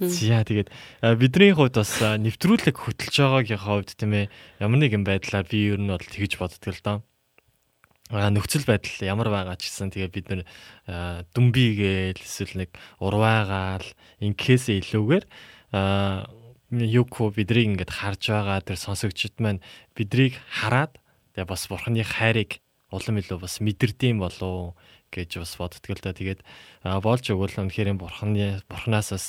За 0.00 0.40
тэгээд 0.42 0.72
бидний 1.20 1.52
хувьд 1.52 1.76
бас 1.76 1.92
нэвтрүүлэг 2.00 2.74
хөтлж 2.74 3.12
байгаагийн 3.12 3.60
хувьд 3.60 3.92
тийм 3.92 4.12
ээ 4.16 4.32
ямар 4.58 4.78
нэгэн 4.82 5.04
байдлаар 5.04 5.44
би 5.44 5.68
ер 5.68 5.78
нь 5.78 5.92
бол 5.92 6.00
тэгж 6.00 6.40
боддог 6.40 6.74
л 6.74 6.82
доо. 6.82 6.98
А 8.08 8.32
нөхцөл 8.32 8.64
байдал 8.64 9.04
ямар 9.04 9.28
байгаа 9.28 9.60
ч 9.60 9.68
гэсэн 9.68 9.92
тэгээ 9.92 10.08
бид 10.08 10.26
нэр 10.32 10.42
дүмбигээл 11.36 12.24
эсвэл 12.24 12.64
нэг 12.64 12.72
урваагаал 13.04 13.84
инкээсээ 14.24 14.80
илүүгээр 14.80 15.24
а 16.68 16.84
юуко 16.84 17.32
бидрийг 17.32 17.72
ингээд 17.76 17.92
харж 17.92 18.22
байгаа 18.28 18.60
тэр 18.60 18.76
сонсогчд 18.76 19.40
маань 19.40 19.64
бидрийг 19.96 20.36
хараад 20.52 21.00
тэгээ 21.32 21.48
бас 21.48 21.64
бурхны 21.68 22.04
хайрыг 22.04 22.60
улам 22.92 23.20
илүү 23.20 23.38
бас 23.40 23.60
мэдэрдэм 23.60 24.20
болов 24.20 24.76
гэж 25.12 25.40
бас 25.40 25.52
боддог 25.56 25.96
л 25.96 26.02
да. 26.04 26.12
Тэгээд 26.12 26.40
болж 26.84 27.24
өгвөл 27.32 27.56
үнэхээр 27.56 27.96
бурхны 27.96 28.60
бурхнаас 28.68 29.12
бас 29.12 29.26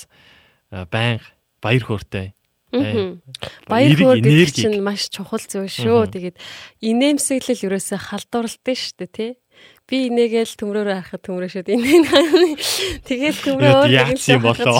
байнга 0.70 1.24
баяр 1.60 1.84
хөөртэй. 1.84 2.32
Баяр 2.72 3.96
хөөр 3.96 4.20
гэдэг 4.20 4.52
чинь 4.52 4.80
маш 4.84 5.08
чухал 5.08 5.40
зүйл 5.40 5.68
шүү. 5.68 6.12
Тэгээд 6.12 6.36
инээмсэглэл 6.84 7.66
ерөөсөө 7.68 7.98
халдварлалтай 8.00 8.76
шүү 8.76 8.96
дээ 9.00 9.10
тий. 9.12 9.32
Би 9.90 10.06
инээгээл 10.06 10.54
төмрөөр 10.54 10.88
харахад 10.94 11.22
төмрөөшөд 11.26 11.66
инээ. 11.66 12.54
Тэгэл 13.10 13.38
төмрөө 13.42 13.74
өөр 13.82 14.14
юм 14.14 14.42
болоо. 14.46 14.78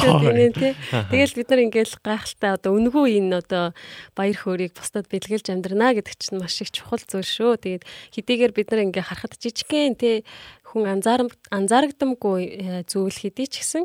Тэгэл 1.10 1.34
бид 1.34 1.48
нар 1.50 1.60
ингээл 1.66 1.94
гайхалтай 1.98 2.50
одоо 2.54 2.78
үнгүү 2.78 3.04
энэ 3.18 3.42
одоо 3.42 3.74
баяр 4.14 4.38
хөөргийг 4.38 4.78
бусдад 4.78 5.10
бэлгэлж 5.10 5.50
амьдрнаа 5.50 5.98
гэдэг 5.98 6.14
чинь 6.14 6.38
маш 6.38 6.62
их 6.62 6.70
чухал 6.70 7.02
зүйл 7.02 7.26
шүү. 7.26 7.58
Тэгээд 7.58 7.84
хэдийгээр 8.14 8.52
бид 8.54 8.70
нар 8.70 8.86
ингээ 8.86 9.10
харахад 9.10 9.34
жижигхэн 9.34 9.98
тий 9.98 10.22
хүн 10.70 10.86
анзаар 10.86 11.26
анзаарагдамгүй 11.50 12.42
э, 12.46 12.82
зүйл 12.86 13.10
хэдий 13.10 13.50
ч 13.50 13.66
гэсэн 13.66 13.84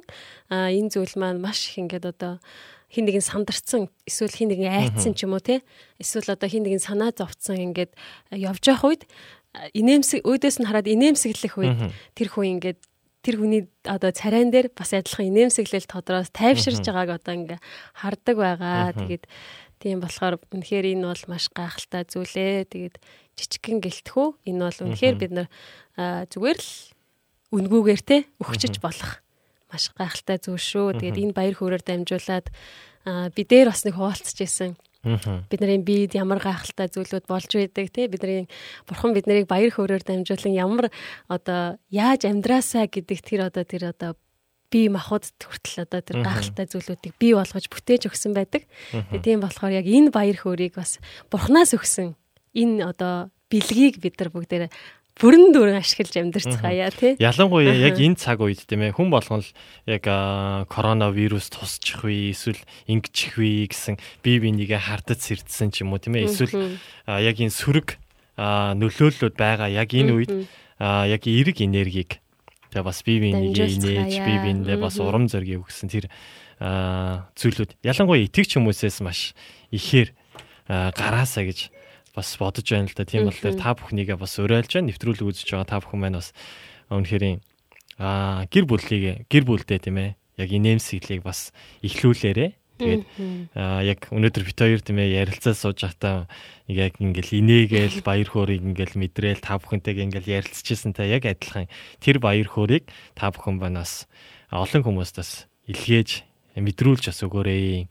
энэ 0.53 0.93
зүйл 0.93 1.17
маань 1.17 1.41
маш 1.41 1.73
их 1.73 1.81
ингээд 1.81 2.13
одоо 2.13 2.37
хин 2.93 3.09
нэгэн 3.09 3.25
сандарцсан 3.25 3.89
эсвэл 4.05 4.31
хин 4.31 4.49
нэгэн 4.53 4.71
айцсан 4.71 5.17
ч 5.17 5.25
юм 5.25 5.33
уу 5.33 5.41
те 5.41 5.65
эсвэл 5.97 6.37
одоо 6.37 6.45
хин 6.45 6.63
нэгэн 6.63 6.79
санаа 6.79 7.09
зовцсон 7.09 7.57
ингээд 7.73 7.91
э, 8.31 8.37
явж 8.37 8.63
явах 8.69 8.85
үед 8.85 9.03
инээмсэг 9.73 10.25
өөдөөс 10.25 10.57
нь 10.61 10.67
хараад 10.67 10.87
инээмсэглэх 10.89 11.55
үед 11.57 11.79
тэр 12.15 12.27
хүн 12.31 12.59
ингээд 12.59 12.79
тэр 13.25 13.41
хүний 13.41 13.65
одоо 13.89 14.13
царайн 14.13 14.53
дээр 14.53 14.69
бас 14.69 14.93
адилхан 14.93 15.33
инээмсэглэл 15.33 15.89
тодроос 15.89 16.29
тайвширж 16.29 16.85
байгааг 16.85 17.17
одоо 17.17 17.33
ингээ 17.33 17.59
хардаг 17.97 18.35
байгаа. 18.37 18.93
Тэгээд 18.93 19.25
тийм 19.81 19.97
болохоор 20.05 20.37
үнэхээр 20.53 20.93
энэ 20.93 21.09
бол 21.09 21.23
маш 21.25 21.49
гайхалтай 21.49 22.05
зүйлээ. 22.05 22.69
Тэгээд 22.69 22.95
жижигхэн 23.33 23.81
гэлтхүү. 23.81 24.27
Энэ 24.45 24.61
бол 24.61 24.79
үнэхээр 24.85 25.15
бид 25.17 25.33
нар 25.33 25.49
зүгээр 26.29 26.59
л 26.61 26.71
үнгүүгээр 27.49 28.01
те 28.05 28.17
өгчөж 28.37 28.77
болох 28.77 29.25
маш 29.73 29.89
гайхалтай 29.97 30.37
зүйл 30.37 30.61
шүү. 30.61 30.87
Тэгээд 31.01 31.21
энэ 31.25 31.33
баяр 31.33 31.57
хөөрөөр 31.57 31.81
дамжуулаад 31.81 32.47
а, 33.09 33.33
би 33.33 33.41
дээр 33.41 33.73
бас 33.73 33.81
нэг 33.89 33.97
хуваалцж 33.97 34.37
исэн 34.45 34.77
бидний 35.05 35.79
биед 35.85 36.17
ямар 36.17 36.41
гайхалтай 36.41 36.89
зүйлүүд 36.89 37.25
болж 37.29 37.49
байдаг 37.53 37.87
те? 37.93 38.09
Бидний 38.09 38.49
бурхан 38.89 39.13
бид 39.13 39.29
нарыг 39.29 39.45
баяр 39.45 39.71
хөөрөөр 39.71 40.03
дамжуулан 40.03 40.53
ямар 40.57 40.85
одоо 41.29 41.77
яаж 41.93 42.25
амьдраасаа 42.25 42.89
гэдэг 42.89 43.19
тэр 43.21 43.41
одоо 43.47 43.63
тэр 43.63 43.93
одоо 43.93 44.17
бие 44.73 44.89
махбод 44.89 45.29
хүртэл 45.39 45.85
одоо 45.85 46.01
тэр 46.01 46.25
гайхалтай 46.25 46.65
зүйлүүдийг 46.67 47.13
бий 47.21 47.33
болгож 47.37 47.69
бүтээж 47.69 48.09
өгсөн 48.09 48.33
байдаг. 48.33 48.65
Тэгээ 48.91 49.23
тийм 49.23 49.39
болохоор 49.45 49.71
яг 49.71 49.85
энэ 49.85 50.09
баяр 50.09 50.35
хөөргийг 50.35 50.75
бас 50.75 50.97
бурханаас 51.29 51.77
өгсөн 51.77 52.17
энэ 52.57 52.83
одоо 52.83 53.29
бэлгийг 53.51 54.01
бид 54.01 54.17
нар 54.17 54.33
бүгдээрээ 54.33 54.71
бүрэн 55.15 55.55
дүүрэн 55.55 55.79
ашиглаж 55.79 56.11
амьдарцгаая 56.19 56.91
тий. 56.91 57.15
Ялангуяа 57.23 57.71
яг 57.71 57.95
энэ 57.95 58.19
цаг 58.19 58.43
үед 58.43 58.67
тийм 58.67 58.83
ээ 58.83 58.99
хүн 58.99 59.07
болгон 59.07 59.39
л 59.39 59.51
яг 59.87 60.03
коронавирус 60.67 61.47
тусчих 61.47 62.03
вэ 62.03 62.35
эсвэл 62.35 62.59
ингэчих 62.91 63.39
вэ 63.39 63.71
гэсэн 63.71 63.95
бие 64.19 64.43
бинийгээ 64.43 64.91
хардаж 64.91 65.23
сэрдсэн 65.23 65.71
ч 65.71 65.87
юм 65.87 65.95
уу 65.95 66.03
тийм 66.03 66.19
ээ 66.19 66.27
эсвэл 66.27 66.75
яг 67.07 67.37
энэ 67.39 67.55
сөрөг 67.55 67.95
нөлөөллүүд 68.35 69.35
байгаа 69.39 69.71
яг 69.71 69.95
энэ 69.95 70.11
үед 70.11 70.31
яг 70.83 71.23
эерэг 71.23 71.63
энергийг 71.63 72.19
тэгээ 72.75 72.83
бас 72.83 72.99
бие 73.07 73.23
биенийгээ 73.23 73.71
инээж 73.71 74.19
бие 74.19 74.39
биендээ 74.43 74.77
бас 74.83 74.99
урам 74.99 75.31
зориг 75.31 75.63
өгсөн 75.63 75.87
тэр 75.87 76.11
зүйлүүд. 76.59 77.79
Ялангуяа 77.87 78.27
итгэж 78.27 78.59
хүмүүсээс 78.59 78.99
маш 78.99 79.31
ихээр 79.71 80.11
гараасаа 80.67 81.47
гэж 81.47 81.71
бас 82.15 82.31
бодож 82.39 82.65
байна 82.65 82.87
л 82.87 82.95
да. 82.95 83.03
Тийм 83.03 83.27
болохоор 83.27 83.59
та 83.59 83.75
бүхнийгээ 83.75 84.17
бас 84.17 84.39
уриалж 84.39 84.71
байна. 84.71 84.89
Нэвтрүүлэг 84.89 85.27
үзэж 85.27 85.47
байгаа 85.51 85.67
та 85.67 85.79
бүхэн 85.83 85.99
маань 85.99 86.17
бас 86.17 86.31
үнэхээр 86.89 87.43
а 87.99 88.43
гэр 88.51 88.65
бүлийг 88.67 89.27
гэр 89.27 89.43
бүлдээ 89.43 89.79
тийм 89.83 89.97
ээ 89.99 90.09
яг 90.39 90.49
инээмсэглийг 90.51 91.23
бас 91.23 91.55
ихлүүлээрэ. 91.83 92.55
Тэгээд 92.75 93.03
аа 93.55 93.79
яг 93.87 94.11
өнөөдөр 94.11 94.43
бит 94.43 94.59
хоёр 94.59 94.83
тийм 94.83 94.99
ээ 94.99 95.23
ярилцаа 95.23 95.55
сууж 95.55 95.79
байхдаа 95.79 96.27
яг 96.67 96.99
ингээл 96.99 97.39
инээгээл 97.39 98.03
баяр 98.03 98.27
хөөргийг 98.27 98.67
ингээл 98.67 98.99
мэдрээл 98.99 99.39
та 99.39 99.55
бүхэнтэйг 99.63 100.11
ингээл 100.11 100.43
ярилцчихсан 100.43 100.91
та 100.91 101.07
яг 101.07 101.23
адилхан 101.23 101.71
тэр 102.03 102.19
баяр 102.19 102.51
хөөргийг 102.51 102.91
та 103.15 103.31
бүхэн 103.31 103.63
банаас 103.63 104.11
олон 104.51 104.83
хүмүүст 104.83 105.15
бас 105.15 105.31
илгээж 105.71 106.27
мэдрүүлж 106.59 107.15
бас 107.15 107.19
өгөөрэй. 107.23 107.87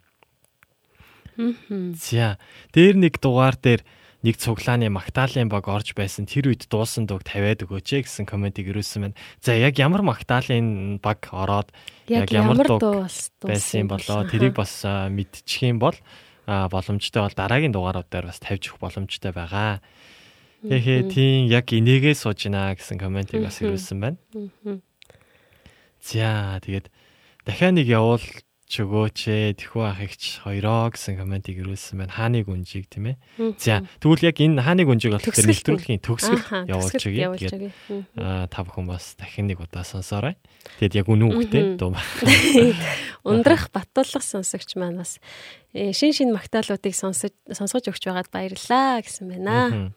За 1.97 2.37
дээр 2.77 3.01
нэг 3.01 3.25
дугаар 3.25 3.57
дээр 3.57 3.89
нэг 4.25 4.41
цуглааны 4.41 4.89
Магдалины 4.89 5.53
баг 5.53 5.69
орж 5.69 5.93
байсан 5.93 6.25
тэр 6.25 6.49
үед 6.49 6.65
дуусан 6.73 7.05
дуг 7.05 7.21
тавиад 7.29 7.61
өгөөч 7.61 7.89
ээ 7.93 8.03
гэсэн 8.09 8.25
комментиг 8.25 8.73
ирүүлсэн 8.73 9.13
байна. 9.13 9.19
За 9.45 9.53
яг 9.53 9.77
ямар 9.77 10.01
Магдалины 10.01 10.97
баг 11.05 11.29
ороод 11.29 11.69
Яг 12.09 12.33
ямар 12.33 12.65
дуу 12.65 13.05
байсан 13.45 13.85
юм 13.85 13.89
болоо 13.93 14.25
тэрийг 14.25 14.57
бас 14.57 14.81
мэдчих 15.13 15.69
юм 15.69 15.79
бол 15.79 15.97
боломжтой 16.49 17.21
бол 17.21 17.37
дараагийн 17.37 17.77
дугааруудаар 17.77 18.33
бас 18.33 18.41
тавьж 18.41 18.73
өгөх 18.73 18.81
боломжтой 18.81 19.37
байгаа. 19.37 19.85
Тэгэхээр 20.65 21.05
тийм 21.13 21.53
яг 21.53 21.69
инээгээ 21.69 22.17
сууж 22.17 22.49
гинэ 22.49 22.81
гэсэн 22.81 22.97
комментиг 22.97 23.45
бас 23.45 23.61
ирүүлсэн 23.61 24.01
байна. 24.01 24.17
За 26.01 26.57
тэгээд 26.65 26.89
дахиад 27.45 27.77
нэг 27.77 27.89
явуул 27.93 28.25
ч 28.75 28.83
өгөөч 28.83 29.19
ээ 29.31 29.55
тэхүү 29.63 29.83
ах 29.87 30.03
ихч 30.03 30.43
хоёроо 30.43 30.91
гэсэн 30.91 31.15
комментиг 31.15 31.63
ирүүлсэн 31.63 32.03
байна. 32.03 32.11
Хааны 32.11 32.43
гүнжийг 32.43 32.91
тийм 32.91 33.15
ээ. 33.15 33.55
За 33.63 33.87
тэгвэл 34.03 34.27
яг 34.27 34.43
энэ 34.43 34.59
хааны 34.67 34.83
гүнжийг 34.83 35.15
бол 35.15 35.23
тэгэхээр 35.23 35.47
Төгсгөлт 35.47 35.55
нэвтрүүлгийн 35.55 36.03
төгсгөл 36.03 36.45
явуулж 36.67 37.03
өгье. 37.07 37.31
Тэгээд 37.39 38.19
аа, 38.19 38.51
та 38.51 38.67
бүхэн 38.67 38.91
бас 38.91 39.15
дахин 39.15 39.47
нэг 39.47 39.63
удаа 39.63 39.87
сонсоорой. 39.87 40.35
Тэгээд 40.83 40.99
яг 40.99 41.07
үнэн 41.07 41.31
үгтэй 41.31 41.63
дуу. 41.79 41.95
Ундрах 43.23 43.71
Баттуулах 43.75 44.27
сонсогч 44.27 44.75
маань 44.75 44.99
бас 44.99 45.23
шин 45.75 46.13
шин 46.15 46.31
магтаалуудыг 46.31 46.95
сонсож 46.95 47.35
сонсгож 47.51 47.91
өгч 47.91 48.07
байгаад 48.07 48.31
баярлалаа 48.31 49.03
гэсэн 49.03 49.27
байна. 49.27 49.91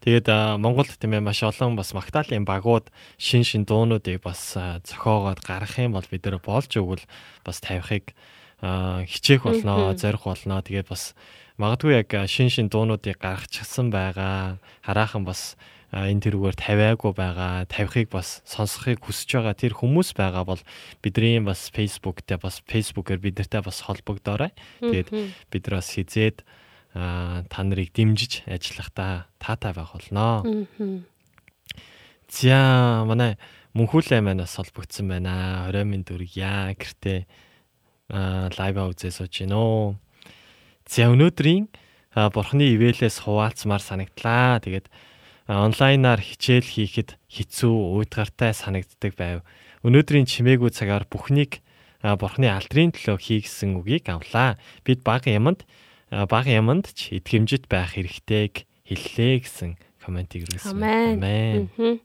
Тэгээд 0.00 0.26
аа, 0.32 0.56
Монголд 0.56 0.96
тийм 0.96 1.12
ээ 1.12 1.20
маш 1.20 1.44
олон 1.44 1.76
бас 1.76 1.92
магтаалын 1.92 2.48
багууд 2.48 2.88
шин 3.20 3.44
шин 3.44 3.68
дуунуудыг 3.68 4.24
бас 4.24 4.56
зохиогоод 4.56 5.44
гаргах 5.44 5.76
юм 5.76 5.92
бол 5.92 6.08
бид 6.08 6.24
нэр 6.24 6.40
болж 6.40 6.72
өгвөл 6.72 7.04
бас 7.44 7.60
тавихыг 7.60 8.16
хичээх 8.62 9.42
болноо, 9.44 9.92
Мгм. 9.92 9.98
зорих 10.00 10.22
болноо. 10.24 10.62
Тэгээд 10.64 10.88
бас 10.88 11.12
магадгүй 11.60 11.92
яг 11.92 12.08
шин 12.30 12.48
шин 12.48 12.72
дуунуудыг 12.72 13.18
гаргачихсан 13.20 13.90
байгаа. 13.92 14.56
Хараахан 14.80 15.28
бас 15.28 15.60
энэ 15.92 16.24
тэрүүгээр 16.24 16.56
тавиагүй 16.56 17.12
байгаа, 17.12 17.68
тавихыг 17.68 18.08
бас 18.08 18.40
сонсохыг 18.48 19.04
хүсэж 19.04 19.36
байгаа 19.36 19.52
тэр 19.52 19.76
хүмүүс 19.76 20.16
байгаа 20.16 20.48
бол 20.48 20.62
бидний 21.04 21.36
бас 21.44 21.68
Facebook 21.68 22.24
дээр 22.24 22.40
бас 22.40 22.64
Facebook-ээр 22.64 23.20
бид 23.20 23.36
нартай 23.36 23.60
бас 23.60 23.84
холбогдоорой. 23.84 24.56
Тэгээд 24.80 25.08
бид 25.52 25.62
нар 25.68 25.76
бас 25.84 25.92
хизээд 25.92 26.48
та 26.96 27.60
нарыг 27.60 27.92
дэмжиж 27.92 28.48
ажиллахдаа 28.48 29.28
таатай 29.36 29.72
байх 29.76 29.92
болноо. 29.92 30.40
За 32.32 33.04
манай 33.04 33.36
мөнхүүлээ 33.76 34.24
маань 34.24 34.48
бас 34.48 34.56
холбогдсон 34.56 35.12
байна. 35.12 35.68
20 35.68 35.84
минут 35.84 36.08
үргийа 36.08 36.72
гэртээ 36.72 37.28
аа 38.16 38.48
лайва 38.56 38.88
үзээ 38.88 39.12
сууж 39.12 39.44
гинөө. 39.44 39.96
За 40.88 41.12
өнөөдрийн 41.12 41.68
бурхны 42.12 42.64
ивэлээс 42.76 43.24
хуваалцмаар 43.24 43.80
санагдлаа. 43.84 44.60
Тэгээд 44.60 44.88
онлайнаар 45.48 46.20
хичээл 46.22 46.66
хийхэд 46.66 47.18
хэцүү, 47.26 47.74
уйдгартай 47.98 48.54
санагддаг 48.54 49.12
байв. 49.18 49.38
Өнөөдрийн 49.82 50.26
чимээгүй 50.26 50.70
цагаар 50.70 51.06
бүхнийг 51.10 51.62
бурхны 52.02 52.50
алдрын 52.50 52.94
төлөө 52.94 53.18
хий 53.18 53.40
гэсэн 53.42 53.78
үгийг 53.78 54.10
авлаа. 54.10 54.58
Бид 54.86 55.02
баг 55.06 55.26
яманд 55.26 55.66
баг 56.10 56.46
яманд 56.46 56.90
ч 56.94 57.18
итгэмжит 57.18 57.66
байх 57.70 57.94
хэрэгтэйг 57.94 58.66
хэллээ 58.86 59.34
гэсэн 59.42 59.70
комментиг 60.02 60.46
ирүүлсэн. 60.46 60.78
Амен. 60.78 62.02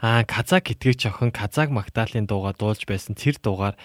Аа 0.00 0.24
казак 0.28 0.68
итгэгч 0.70 1.08
охин 1.08 1.32
казак 1.32 1.72
Магдалины 1.72 2.28
дууга 2.28 2.52
дуулж 2.52 2.84
байсан 2.84 3.16
тэр 3.16 3.40
дуугаар 3.40 3.76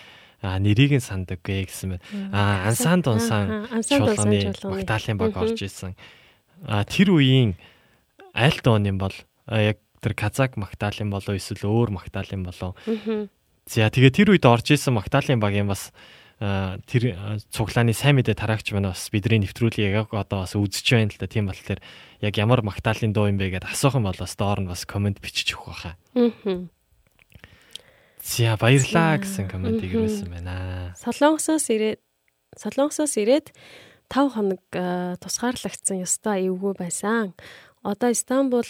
аа 0.43 0.59
нэрийг 0.59 0.99
нь 0.99 1.03
сандаггүй 1.03 1.71
гэсэн 1.71 1.95
байна. 1.95 2.03
Аа 2.35 2.67
ансан 2.67 2.99
дунсан 2.99 3.71
чуулганы. 3.87 4.51
Магдалины 4.67 5.15
баг 5.15 5.35
орж 5.39 5.63
исэн. 5.63 5.95
Аа 6.67 6.83
тэр 6.83 7.15
үеийн 7.15 7.55
аль 8.33 8.59
дуун 8.63 8.87
юм 8.87 8.97
бол 8.97 9.15
яг 9.47 9.79
тэр 10.01 10.13
казак 10.17 10.57
Магдалины 10.57 11.13
болоо 11.13 11.37
эсвэл 11.37 11.69
өөр 11.69 11.89
Магдалины 11.93 12.49
болоо. 12.49 12.75
За 13.69 13.87
тэгээ 13.87 14.11
тэр 14.11 14.29
үед 14.33 14.45
орж 14.49 14.73
исэн 14.73 14.97
Магдалины 14.97 15.37
багийн 15.37 15.69
бас 15.69 15.93
аа, 16.41 16.81
тэр 16.89 17.13
аа, 17.13 17.37
цуглааны 17.53 17.93
сайн 17.93 18.17
мэдээ 18.17 18.33
тараагч 18.33 18.73
байна 18.73 18.97
бас 18.97 19.05
бидний 19.13 19.45
нэвтрүүлгийг 19.45 19.93
яг 19.93 20.09
одоо 20.09 20.41
бас 20.41 20.57
үзэж 20.57 20.87
байна 20.97 21.13
л 21.13 21.21
да. 21.21 21.29
Тийм 21.29 21.45
болохоор 21.45 21.79
яг 22.25 22.33
ямар 22.33 22.65
Магдалины 22.65 23.13
дуу 23.13 23.29
юм 23.29 23.37
бэ 23.37 23.61
гэдээ 23.61 23.69
асуух 23.77 24.01
юм 24.01 24.09
бол 24.09 24.17
бас 24.17 24.33
доор 24.33 24.59
нь 24.65 24.69
бас 24.73 24.89
комент 24.89 25.21
бичиж 25.21 25.53
өгөх 25.53 25.69
байхаа. 25.69 25.95
За 28.25 28.57
баярлаа 28.57 29.21
гэсэн 29.21 29.45
комментиг 29.49 29.93
мгм. 29.93 30.01
ирүүлсэн 30.01 30.29
байна. 30.33 30.93
Солонгосоос 30.97 31.69
ирээд 31.69 32.01
Солонгосоос 32.57 33.17
ирээд 33.21 33.53
5 34.09 34.33
хоног 34.33 34.61
тусгаарлагдсан 35.21 36.01
ёстой 36.01 36.49
эвгүй 36.49 36.73
байсан. 36.77 37.37
Одоо 37.81 38.13
Стамбул 38.13 38.67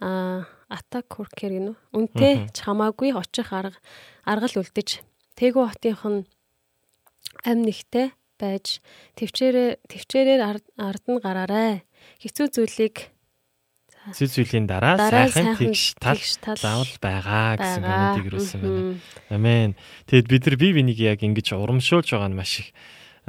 а 0.00 0.44
Атакуркер 0.72 1.52
гинөө. 1.52 1.76
Үнтэй 1.92 2.48
ч 2.52 2.64
хамаагүй 2.64 3.12
очих 3.12 3.52
арга 3.52 3.76
аргал 4.24 4.64
үлдэж 4.64 5.04
Тэгүү 5.36 5.64
хотынх 5.72 6.04
нь 6.04 6.20
амь 7.48 7.64
нэгтэй 7.64 8.12
байж 8.36 8.84
төвчээрээ 9.16 9.84
төвчээрээр 9.88 10.42
ард 10.76 11.04
нь 11.08 11.22
гараарай. 11.22 11.84
Хэцүү 12.20 12.46
зүйлийг 12.52 13.12
Зүй 14.02 14.26
зүйлийн 14.26 14.66
дараа 14.66 14.98
сайхан 14.98 15.54
тэгш 15.54 15.94
тал 16.02 16.18
заавал 16.58 16.94
байгаа 16.98 17.54
гэсэн 17.54 17.82
комментиг 17.86 18.26
ирүүлсэн 18.28 18.58
байна. 18.58 18.98
Амен. 19.30 19.78
Тэгэд 20.10 20.26
бид 20.26 20.42
нар 20.42 20.56
бие 20.58 20.74
бинийг 20.74 20.98
яг 20.98 21.22
ингэж 21.22 21.54
урамшуулж 21.54 22.10
байгаа 22.10 22.30
нь 22.30 22.38
маш 22.38 22.66
их 22.66 22.68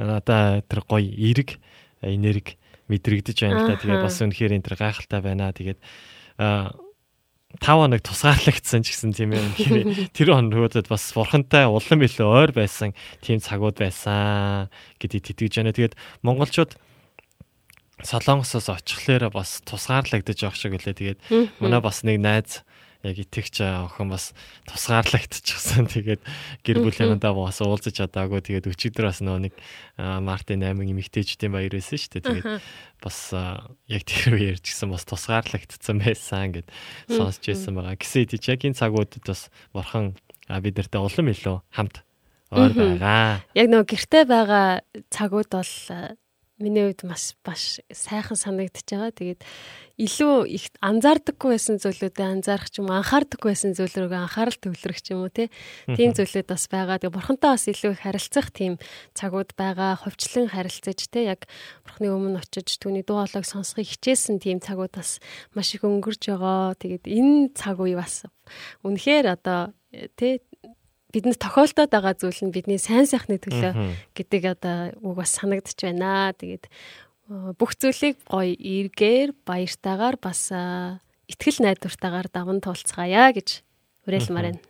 надаа 0.02 0.66
тэр 0.66 0.82
гоё 0.82 1.06
эерэг 1.06 1.62
энерги 2.02 2.58
мэдрэгдэж 2.88 3.36
байна 3.44 3.64
л 3.64 3.68
да. 3.72 3.80
Тэгээд 3.80 4.04
бас 4.04 4.18
үнэхээр 4.20 4.54
энэ 4.56 4.66
тэр 4.66 4.76
гайхалтай 4.76 5.20
байна. 5.24 5.52
Тэгээд 5.52 5.80
аа 6.38 6.74
5 7.62 7.86
хоног 7.86 8.02
тусгаарлагдсан 8.02 8.82
ч 8.82 8.90
гэсэн 8.90 9.14
тийм 9.14 9.30
ээ. 9.30 9.46
үнэхээр 9.54 10.10
Тэр 10.10 10.28
хоногудад 10.34 10.90
бас 10.90 11.06
бурхантай 11.14 11.70
улам 11.70 12.02
илүү 12.02 12.26
ойр 12.26 12.50
байсан 12.50 12.98
тийм 13.22 13.38
цагууд 13.38 13.78
байсан 13.78 14.66
гэдгийг 14.98 15.30
тэтгэж 15.30 15.62
байна. 15.62 15.70
Тэгээд 15.70 15.94
монголчууд 16.26 16.74
Солонгосоос 18.02 18.68
очихлоороо 18.74 19.30
бас 19.30 19.62
тусгаарлагдаж 19.62 20.42
явах 20.42 20.58
шиг 20.58 20.74
үлээ. 20.74 20.98
Тэгээд 20.98 21.20
манай 21.62 21.78
бас 21.78 22.02
нэг 22.02 22.18
найз 22.18 22.66
яг 23.04 23.18
итгэгч 23.20 23.60
охин 23.60 24.08
бас 24.08 24.32
тусгаарлагдчихсан. 24.64 25.86
Тэгээд 25.92 26.22
гэр 26.64 26.78
бүлийнхэнтэй 26.80 27.32
бас 27.36 27.60
уулзаж 27.60 27.94
чадаагүй. 28.00 28.40
Тэгээд 28.40 28.68
өчигдөр 28.72 29.12
бас 29.12 29.20
нөө 29.20 29.48
нэг 29.48 29.54
Мартин 30.00 30.64
8 30.64 30.80
эмэгтэйчдийн 30.80 31.52
баяр 31.52 31.76
байсан 31.76 32.00
шүү 32.00 32.10
дээ. 32.16 32.24
Тэгээд 32.24 32.48
бас 33.04 33.18
яг 33.92 34.02
тэр 34.08 34.32
үеэр 34.40 34.58
ч 34.64 34.72
гэсэн 34.72 34.88
бас 34.88 35.04
тусгаарлагдсан 35.04 35.96
байсан 36.00 36.56
гэд 36.56 36.68
сонсч 37.12 37.44
байсан 37.44 37.76
байгаа. 37.76 38.00
Гэсэн 38.00 38.32
тийч 38.32 38.48
яг 38.48 38.64
энэ 38.64 38.80
цагуудад 38.80 39.24
бас 39.28 39.52
бурхан 39.76 40.16
бид 40.48 40.74
нартай 40.80 41.00
улам 41.04 41.28
илүү 41.28 41.56
хамт 41.76 42.00
ойр 42.54 42.72
байгаа. 42.72 43.44
Яг 43.52 43.68
нөгөө 43.68 43.88
гэрте 43.92 44.24
байгаа 44.24 44.80
цагууд 45.12 45.50
бол 45.52 45.72
миний 46.58 46.86
хувьд 46.86 47.02
маш 47.02 47.34
баш 47.42 47.82
сайхан 47.90 48.38
санагдчихж 48.38 48.94
байгаа. 48.94 49.10
Тэгээд 49.10 49.40
илүү 49.98 50.34
их 50.54 50.70
анзаардаггүй 50.78 51.50
байсан 51.58 51.82
зүйлүүдэд 51.82 52.22
анзаарах 52.22 52.70
ч 52.70 52.78
юм 52.78 52.90
уу, 52.90 52.98
анхаардаггүй 53.02 53.50
байсан 53.50 53.74
зүйл 53.74 53.90
рүүгээ 53.90 54.22
анхаарал 54.22 54.58
төвлөрөх 54.62 55.00
ч 55.02 55.06
юм 55.10 55.26
уу. 55.26 55.34
Тийм 55.34 56.10
зүйлүүд 56.14 56.46
бас 56.46 56.64
байгаа. 56.70 57.02
Тэгээд 57.02 57.16
бурхантай 57.18 57.50
бас 57.58 57.66
илүү 57.66 57.92
их 57.98 58.02
харилцах 58.06 58.48
тийм 58.54 58.78
цагууд 59.18 59.50
байгаа. 59.58 59.98
Хувьчлан 59.98 60.46
харилцаж 60.54 61.00
те 61.10 61.34
яг 61.34 61.50
бурхны 61.82 62.10
өмнө 62.14 62.38
очиж 62.38 62.78
түүний 62.78 63.02
дуу 63.02 63.18
хоолойг 63.18 63.46
сонсохыг 63.46 63.90
хичээсэн 63.90 64.38
тийм 64.38 64.62
цагууд 64.62 64.94
бас 64.94 65.18
маш 65.58 65.74
их 65.74 65.82
өнгөрч 65.82 66.30
байгаа. 66.30 66.78
Тэгээд 66.78 67.04
энэ 67.10 67.54
цаг 67.58 67.82
үе 67.82 67.98
бас 67.98 68.22
үнэхээр 68.86 69.26
одоо 69.26 69.74
э, 69.90 70.06
те 70.14 70.38
бидэнд 71.14 71.38
тохиолдоод 71.38 71.90
байгаа 71.94 72.14
зүйл 72.18 72.40
нь 72.44 72.54
бидний 72.54 72.82
сайн 72.82 73.06
сайхны 73.06 73.38
төлөө 73.38 73.72
гэдэг 74.18 74.42
одоо 74.58 74.76
үг 74.98 75.14
бас 75.22 75.38
санагдчих 75.38 75.94
байна. 75.94 76.34
Тэгээд 76.34 76.66
бүх 77.56 77.72
зүйлийг 77.78 78.18
гоё 78.26 78.52
эргээр 78.58 79.30
баяртайгаар 79.46 80.18
бас 80.18 80.50
аа, 80.52 80.98
ихтгэл 81.30 81.62
найдвартайгаар 81.64 82.28
даван 82.34 82.58
туулцгаая 82.60 83.30
гэж 83.32 83.62
уриалмаар 84.10 84.58
байна. 84.58 84.60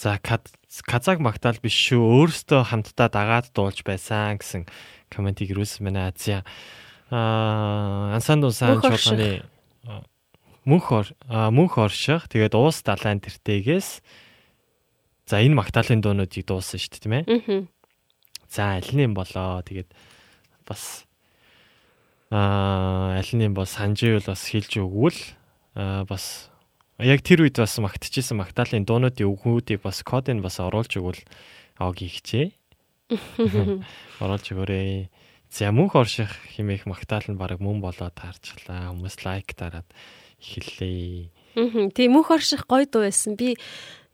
За 0.00 0.16
Каз- 0.16 0.56
Казак 0.88 1.20
Магдал 1.20 1.60
биш 1.60 1.76
шүү. 1.76 2.00
Өөрөөсөө 2.00 2.62
хамтдаа 2.72 3.12
дагаад 3.12 3.52
дуулж 3.52 3.84
байсан 3.84 4.40
гэсэн 4.40 4.64
комментиг 5.12 5.52
ирүүлсэн 5.52 5.84
байна. 5.84 6.08
За 6.16 6.40
аа 7.12 8.14
ансан 8.16 8.40
дусан 8.40 8.80
чуулганы 8.80 9.44
мөнх 10.64 10.86
ор- 10.92 11.12
мөнх 11.28 11.76
орших 11.76 12.28
тэгээд 12.32 12.54
уус 12.56 12.80
далайн 12.86 13.20
тэртегээс 13.20 14.00
за 15.30 15.38
энэ 15.38 15.54
Магдалын 15.54 16.02
дуунуудыг 16.02 16.42
дуулсан 16.42 16.82
шүү 16.82 16.90
дээ 16.90 17.02
тийм 17.06 17.14
ээ. 17.14 17.24
Аа. 17.30 17.62
За 18.50 18.62
аль 18.74 18.90
нь 18.90 19.06
юм 19.06 19.14
болоо 19.14 19.62
тэгээд 19.62 19.94
бас 20.66 21.06
аа 22.34 23.14
аль 23.14 23.32
нь 23.38 23.46
юм 23.46 23.54
бол 23.54 23.70
санживэл 23.70 24.26
бас 24.26 24.42
хэлж 24.50 24.82
өгвөл 24.82 25.20
аа 25.78 26.02
бас 26.02 26.50
яг 26.98 27.22
тэр 27.22 27.46
үед 27.46 27.62
бас 27.62 27.78
магтчихсэн 27.78 28.42
Магдалины 28.42 28.82
дуунуудын 28.82 29.30
үгүүдийг 29.30 29.86
бас 29.86 30.02
кодыг 30.02 30.42
бас 30.42 30.58
оруулж 30.58 30.98
өгвөл 30.98 31.22
ог 31.78 31.94
ихчээ. 31.94 32.50
Оруулж 34.22 34.46
өгөөрэй. 34.54 35.10
За 35.50 35.74
мөнх 35.74 35.98
орших 35.98 36.30
химээх 36.54 36.86
Магдал 36.86 37.26
нь 37.26 37.40
баг 37.40 37.58
мөн 37.58 37.82
болоод 37.82 38.14
таарчлаа. 38.14 38.94
Хүмүүс 38.94 39.26
лайк 39.26 39.54
дараад 39.58 39.88
эхэллээ. 40.38 41.30
Аа. 41.58 41.90
Тийм 41.90 42.14
мөнх 42.14 42.30
орших 42.30 42.70
гоё 42.70 42.86
дуу 42.86 43.02
байсан. 43.02 43.34
Би 43.34 43.58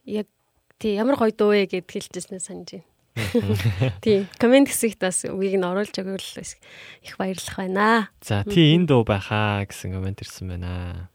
яг 0.09 0.30
тий 0.78 0.97
ямар 0.97 1.16
гоё 1.16 1.32
дуу 1.32 1.53
вэ 1.55 1.66
гэд 1.66 1.89
хэлжсэнээ 1.89 2.43
санаж 2.43 2.70
байна. 2.77 2.86
Тийм 4.05 4.28
комент 4.36 4.69
хэсэгт 4.69 5.01
бас 5.01 5.24
үгийг 5.24 5.57
нь 5.57 5.65
оруулж 5.65 5.94
өгвөл 5.97 6.20
их 6.44 7.15
баярлах 7.16 7.57
байна. 7.57 8.12
За 8.20 8.44
тий 8.44 8.77
энэ 8.77 8.86
дуу 8.86 9.09
байхаа 9.09 9.65
гэсэн 9.65 9.97
комент 9.97 10.20
ирсэн 10.20 10.53
байна. 10.53 11.09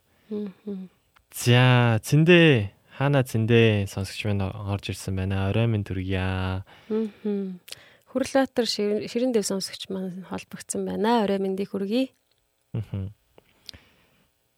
За 1.29 2.01
зэндээ 2.01 2.73
хаана 2.97 3.21
зэндээ 3.21 3.85
сонсогч 3.85 4.25
маань 4.25 4.49
орж 4.49 4.93
ирсэн 4.93 5.13
байна. 5.15 5.49
Орой 5.49 5.69
минь 5.69 5.85
төргийа. 5.85 6.65
Аа. 6.65 7.05
Хүрлэтэр 8.11 8.67
ширэн 8.67 9.31
дэв 9.31 9.47
сонсогч 9.47 9.87
маань 9.87 10.25
холбогдсон 10.27 10.83
байна. 10.83 11.23
Орой 11.23 11.39
мэндийг 11.39 11.71
хүргэе. 11.71 12.11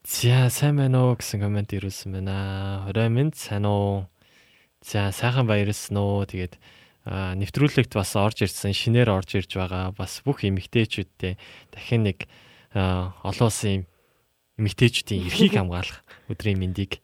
За 0.04 0.50
сайн 0.50 0.76
байна 0.82 1.06
уу 1.06 1.16
гэсэн 1.16 1.40
комент 1.40 1.70
ирүүлсэн 1.70 2.18
байна. 2.18 2.84
Орой 2.90 3.14
минь 3.14 3.32
сайн 3.32 3.70
уу? 3.70 4.10
За 4.84 5.16
сайхан 5.16 5.48
баярлсан 5.48 5.96
уу? 5.96 6.28
Тэгээд 6.28 6.60
нэвтрүүлэгт 7.08 7.96
бас 7.96 8.16
орж 8.20 8.44
ирсэн, 8.44 8.76
шинээр 8.76 9.12
орж 9.12 9.40
ирж 9.40 9.56
байгаа 9.56 9.96
бас 9.96 10.20
бүх 10.24 10.44
эмэгтэйчүүдтэй 10.44 11.40
дахин 11.72 12.08
нэг 12.08 12.28
олон 12.76 13.48
улсын 13.48 13.88
эмэгтэйчүүдийн 14.60 15.28
эрхийг 15.28 15.56
хамгаалах 15.60 16.04
өдрийн 16.28 16.60
мэндийг 16.60 17.00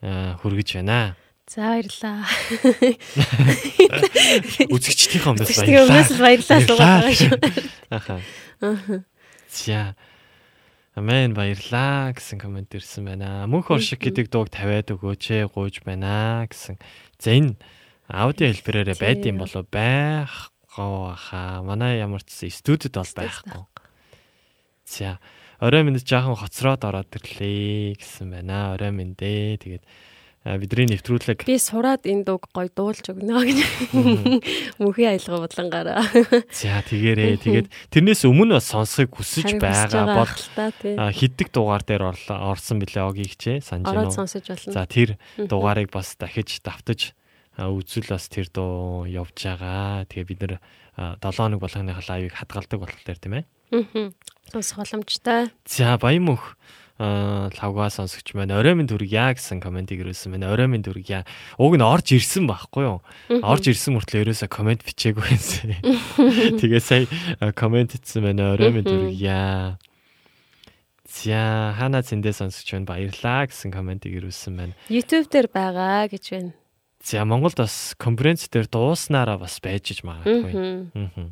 хүргэж 0.00 0.80
байна. 0.80 1.16
За 1.48 1.80
баярлаа. 1.80 2.28
Үзэгчдийн 4.68 5.40
Тэгтээ 5.40 5.80
өмнөөс 5.80 6.12
л 6.12 6.20
баярлалаа 6.20 6.60
суугаад 6.60 6.76
байгаа 6.76 7.16
шүү. 7.16 7.40
Аха. 7.96 8.20
За. 9.48 9.96
Амен 10.92 11.32
баярлаа 11.32 12.12
гэсэн 12.12 12.36
комент 12.36 12.76
ирсэн 12.76 13.08
байна. 13.08 13.48
Мөнх 13.48 13.72
оршиг 13.72 13.96
гэдэг 13.96 14.28
дууг 14.28 14.52
тавиад 14.52 14.92
өгөөч 14.92 15.40
ээ 15.40 15.48
гуйж 15.48 15.80
байна 15.88 16.44
гэсэн. 16.44 16.76
За 17.18 17.34
энэ 17.34 17.58
аудио 18.06 18.46
хэлбэрээрээ 18.54 18.98
байд 19.02 19.26
юм 19.26 19.42
болов 19.42 19.66
байхгүй 19.74 21.18
хаа. 21.18 21.66
Манай 21.66 21.98
ямар 21.98 22.22
ч 22.22 22.46
студид 22.46 22.94
бол 22.94 23.10
байхгүй. 23.10 23.66
За. 24.86 25.18
Орой 25.58 25.82
минь 25.82 25.98
жаахан 25.98 26.38
хоцроод 26.38 26.86
ороод 26.86 27.10
ирлээ 27.10 27.98
гэсэн 27.98 28.30
байна. 28.30 28.78
Орой 28.78 28.94
минь 28.94 29.18
дээ. 29.18 29.58
Тэгээд 29.58 29.84
бидний 30.44 30.86
нэвтрүүлэг. 30.94 31.44
Би 31.44 31.58
сураад 31.58 32.06
энэ 32.06 32.24
дууг 32.24 32.48
гоё 32.54 32.70
дуулж 32.70 33.10
өгнө 33.10 33.42
гэж. 33.42 33.58
Мөнхийн 34.80 35.18
аялга 35.18 35.42
бодлонгаараа 35.44 36.02
за 36.54 36.78
тэгээрээ 36.86 37.42
тэгээд 37.42 37.66
тэрнээс 37.90 38.22
өмнө 38.24 38.62
сонсохыг 38.62 39.12
хүсэж 39.18 39.58
байгаа 39.58 40.24
бол 40.24 40.34
хиддэг 41.10 41.48
дугаар 41.50 41.82
дээр 41.82 42.14
орсон 42.14 42.78
билээ. 42.78 43.04
Огийг 43.04 43.34
хичээ. 43.34 43.60
Санаж 43.60 43.90
байна 43.90 44.08
уу? 44.08 44.72
За 44.72 44.86
тэр 44.86 45.18
дугаарыг 45.36 45.90
бас 45.90 46.14
дахиж 46.14 46.62
давтаж 46.62 47.12
а, 47.58 47.68
үзвэл 47.68 48.14
бас 48.14 48.30
тэр 48.30 48.46
дуу 48.48 49.04
явж 49.04 49.34
байгаа. 49.34 50.06
Тэгээ 50.06 50.28
бид 50.30 50.40
нэр 50.46 50.54
7 50.96 51.34
хоног 51.34 51.60
болгоныхаа 51.60 52.06
лайвыг 52.08 52.34
хадгалдаг 52.34 52.78
болохоор 52.78 53.18
тийм 53.18 53.34
ээ. 53.42 53.44
Аа. 53.74 54.10
Сонсох 54.48 54.80
боломжтой. 54.80 55.52
За 55.66 55.98
баян 56.00 56.24
мөнх 56.24 56.56
а, 56.98 57.48
лавгаа 57.54 57.88
сонсогч 57.94 58.34
маань 58.34 58.50
орой 58.50 58.74
минь 58.74 58.90
дүргийа 58.90 59.32
гэсэн 59.38 59.62
комментиг 59.62 60.02
ирүүлсэн 60.02 60.34
байна. 60.34 60.50
Орой 60.50 60.66
минь 60.66 60.82
дүргийа. 60.82 61.22
Уг 61.56 61.78
нь 61.78 61.86
орж 61.86 62.10
ирсэн 62.18 62.50
байхгүй 62.50 62.84
юу? 62.84 62.98
Орж 63.38 63.70
ирсэн 63.70 63.94
мөртлөө 63.94 64.26
ерөөсө 64.26 64.50
коммент 64.50 64.82
бичээгүй 64.82 65.22
байсан. 65.22 65.78
Тэгээ 66.60 66.82
сая 66.82 67.06
а, 67.38 67.54
коммент 67.54 67.94
итсэн 67.94 68.26
байна. 68.26 68.58
Орой 68.58 68.74
минь 68.74 68.86
дүргийа. 68.86 69.78
За 71.06 71.74
хана 71.78 72.02
зэндээ 72.02 72.34
сонсогч 72.34 72.74
байна. 72.74 72.90
Баярлаа 72.90 73.46
гэсэн 73.46 73.70
комментиг 73.70 74.18
ирүүлсэн 74.18 74.58
байна. 74.58 74.74
YouTube 74.90 75.30
дээр 75.30 75.48
байгаа 75.54 76.10
гэж 76.10 76.24
байна. 76.34 76.52
За 76.98 77.24
Монголд 77.24 77.56
бас 77.56 77.94
конференц 77.94 78.50
дээр 78.50 78.66
дууснараа 78.66 79.38
бас 79.38 79.62
байж 79.62 79.94
иж 79.94 80.02
магадгүй. 80.02 80.90
Аа. 80.98 81.30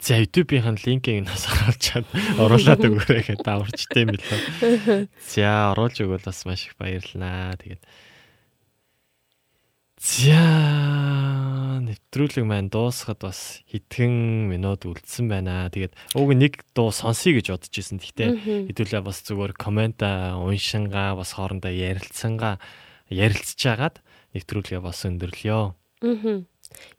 За 0.00 0.16
YouTube-ийн 0.16 0.80
линкийг 0.80 1.28
нас 1.28 1.44
оруулж 1.44 1.76
чад 1.76 2.08
оруулаад 2.40 2.80
өгөөрэй 2.80 3.22
гэдэг 3.36 3.44
даварчтай 3.44 4.08
юм 4.08 4.16
лээ. 4.16 5.06
За 5.20 5.76
оруулж 5.76 6.00
өгвөл 6.00 6.24
бас 6.24 6.48
маш 6.48 6.72
их 6.72 6.74
баярлалаа. 6.80 7.60
Тэгээд 7.60 7.84
За 10.00 10.40
нэвтрүүлэг 11.84 12.48
маань 12.48 12.72
дуусахад 12.72 13.20
бас 13.20 13.60
хэдхэн 13.68 14.48
минут 14.48 14.88
үлдсэн 14.88 15.28
байна. 15.28 15.68
Тэгээд 15.68 15.92
уг 16.16 16.32
нэг 16.32 16.64
дуу 16.72 16.88
сонсъё 16.88 17.36
гэж 17.36 17.52
бодож 17.52 17.74
исэн. 17.76 18.00
Гэхдээ 18.00 18.72
хэдүүлээ 18.72 19.04
бас 19.04 19.20
зүгээр 19.28 19.52
коммент 19.60 20.00
уншингаа 20.00 21.20
бас 21.20 21.36
хоорондоо 21.36 21.68
ярилцсангаа 21.68 22.56
ярилцж 23.12 23.60
агаад 23.68 24.00
нэвтрүүлгээ 24.32 24.80
бас 24.80 25.04
өндөрлөё. 25.04 25.76
Аа. 26.00 26.48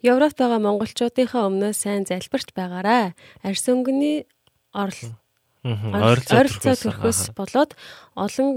Европт 0.02 0.38
байгаа 0.38 0.60
монголчуудынхаа 0.61 1.48
өмнөө 1.49 1.73
сайн 1.73 2.06
залбирч 2.06 2.52
байгаарай. 2.56 3.14
Арьс 3.43 3.65
өнгөний 3.69 4.26
орл 4.73 4.98
Ойролцоо 5.61 6.73
төрхөөс 6.73 7.38
болоод 7.38 7.77
олон 8.18 8.48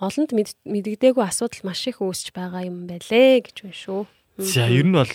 олонд 0.00 0.30
мэд- 0.32 0.58
мэдэгдээгүй 0.64 1.24
асуудал 1.24 1.60
маш 1.68 1.84
их 1.86 2.00
үүсэж 2.00 2.32
байгаа 2.32 2.64
юм 2.66 2.88
байлээ 2.88 3.44
гэж 3.44 3.56
байна 3.68 3.76
шүү. 3.76 4.02
За 4.40 4.66
ер 4.66 4.82
нь 4.88 4.96
бол 4.96 5.12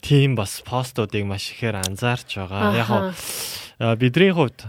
тийм 0.00 0.38
бас 0.38 0.62
постуудыг 0.64 1.26
маш 1.26 1.50
ихээр 1.52 1.82
анзаарч 1.84 2.38
байгаа. 2.38 2.72
Яг 2.78 2.88
а, 3.82 3.96
бидний 3.98 4.32
хувьд 4.32 4.64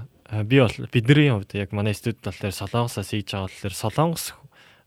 би 0.49 0.59
бол 0.59 0.75
бидний 0.91 1.31
хувьд 1.31 1.53
яг 1.55 1.71
манай 1.71 1.93
студид 1.93 2.19
болохоор 2.25 2.51
Солонгосоос 2.51 3.13
хийж 3.13 3.31
байгаа 3.31 3.47
болохоор 3.47 3.75
Солонгос 3.77 4.25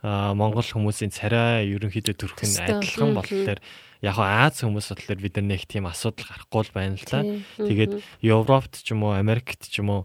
Монгол 0.03 0.65
хүмүүсийн 0.65 1.13
царай 1.13 1.69
ерөнхийдөө 1.77 2.15
төрх 2.17 2.37
нь 2.45 2.53
Төстэй. 2.53 2.77
адилхан 2.77 3.13
болохоор 3.17 3.59
яг 4.01 4.17
Аз 4.17 4.65
хүмүүс 4.65 4.93
болохоор 4.97 5.21
бид 5.21 5.37
нар 5.37 5.47
нэг 5.57 5.69
тийм 5.69 5.85
асуудал 5.85 6.29
гарахгүй 6.29 6.63
л 6.65 6.75
байна 6.75 6.97
л 6.97 7.05
та. 7.05 7.21
Тэгээд 7.61 8.01
Европт 8.25 8.81
ч 8.81 8.97
юм 8.97 9.05
уу 9.05 9.17
Америкт 9.17 9.69
ч 9.69 9.85
юм 9.85 9.93
уу 9.93 10.03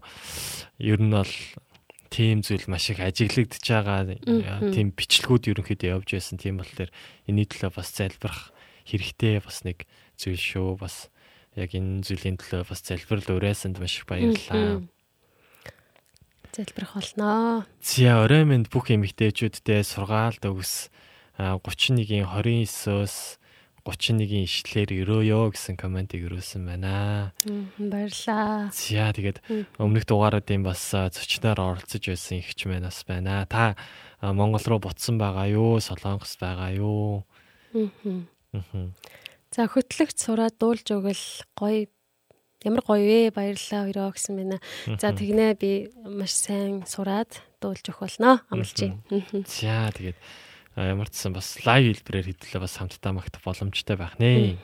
ер 0.76 1.00
нь 1.00 1.12
бол 1.12 1.32
тийм 2.12 2.44
зүйл 2.44 2.68
маш 2.68 2.92
их 2.92 3.00
ажиглагдж 3.00 3.64
байгаа 3.64 4.16
тийм 4.72 4.92
бичлэгүүд 4.92 5.48
ерөнхийдөө 5.52 5.90
явж 5.96 6.08
байсан 6.12 6.36
тийм 6.38 6.60
болохоор 6.60 6.90
энэний 7.26 7.48
төлөө 7.48 7.72
бас 7.76 7.88
залбирах 7.92 8.52
хэрэгтэй 8.86 9.40
бас 9.42 9.64
нэг 9.66 9.88
зүйл 10.16 10.40
шүү 10.40 10.76
бас 10.80 11.08
яг 11.56 11.72
энэ 11.72 12.04
зүйлийн 12.04 12.36
төлөө 12.36 12.68
бас 12.68 12.80
залбирал 12.84 13.36
урайсанд 13.36 13.80
маш 13.80 13.98
их 14.00 14.06
баярлалаа. 14.06 14.84
Залбирах 16.52 16.92
болноо. 16.96 17.64
Зя 17.84 18.22
орой 18.24 18.44
минь 18.44 18.68
бүх 18.68 18.88
эмэгтэйчүүдтэй 18.92 19.84
сургаалт 19.84 20.44
өгс 20.44 20.88
а, 21.36 21.60
31-ийн 21.60 22.24
29-өөс 22.24 23.16
31-ийн 23.86 24.50
ишлэлээр 24.50 24.90
өрөөё 25.06 25.54
гэсэн 25.54 25.78
комментиг 25.78 26.26
өрөөсөн 26.26 26.66
байна. 26.66 27.30
Баярлаа. 27.78 28.74
За 28.74 29.14
тэгээд 29.14 29.38
өмнөх 29.78 30.02
дугаараадын 30.10 30.66
бас 30.66 30.82
а, 30.90 31.06
зочноор 31.06 31.78
оролцож 31.78 32.02
байсан 32.02 32.42
ихч 32.42 32.66
маань 32.66 32.90
бас 32.90 33.06
байна. 33.06 33.46
Та 33.46 33.78
Монгол 34.18 34.66
руу 34.66 34.82
буцсан 34.82 35.22
байгаа 35.22 35.46
юу? 35.46 35.78
Солонгос 35.78 36.34
байгаа 36.42 36.74
юу? 36.74 37.22
За 39.54 39.70
хөтлөгч 39.70 40.18
сураад 40.18 40.58
дуулж 40.58 40.90
өгөл 40.90 41.24
гоё 41.54 41.86
ямар 42.66 42.82
гоё 42.82 43.06
вэ? 43.06 43.30
Баярлалаа 43.30 43.86
хоёроо 43.86 44.10
гэсэн 44.10 44.34
байна. 44.34 44.58
За 44.98 45.14
тэгнэ 45.14 45.54
би 45.54 45.94
маш 46.02 46.34
сайн 46.34 46.82
сураад 46.82 47.38
дуулж 47.62 47.86
өгөх 47.86 48.02
болноо. 48.02 48.42
Амлаж 48.50 48.74
байна. 48.74 49.46
За 49.46 49.94
тэгээд 49.94 50.18
ямар 50.76 51.08
ч 51.08 51.16
сан 51.16 51.32
бас 51.32 51.56
лайв 51.64 51.88
хэлбэрээр 51.88 52.36
хэдлээ 52.36 52.60
бас 52.60 52.76
хамтдаа 52.76 53.12
магтах 53.16 53.40
боломжтой 53.40 53.96
байх 53.96 54.20
нэ. 54.20 54.60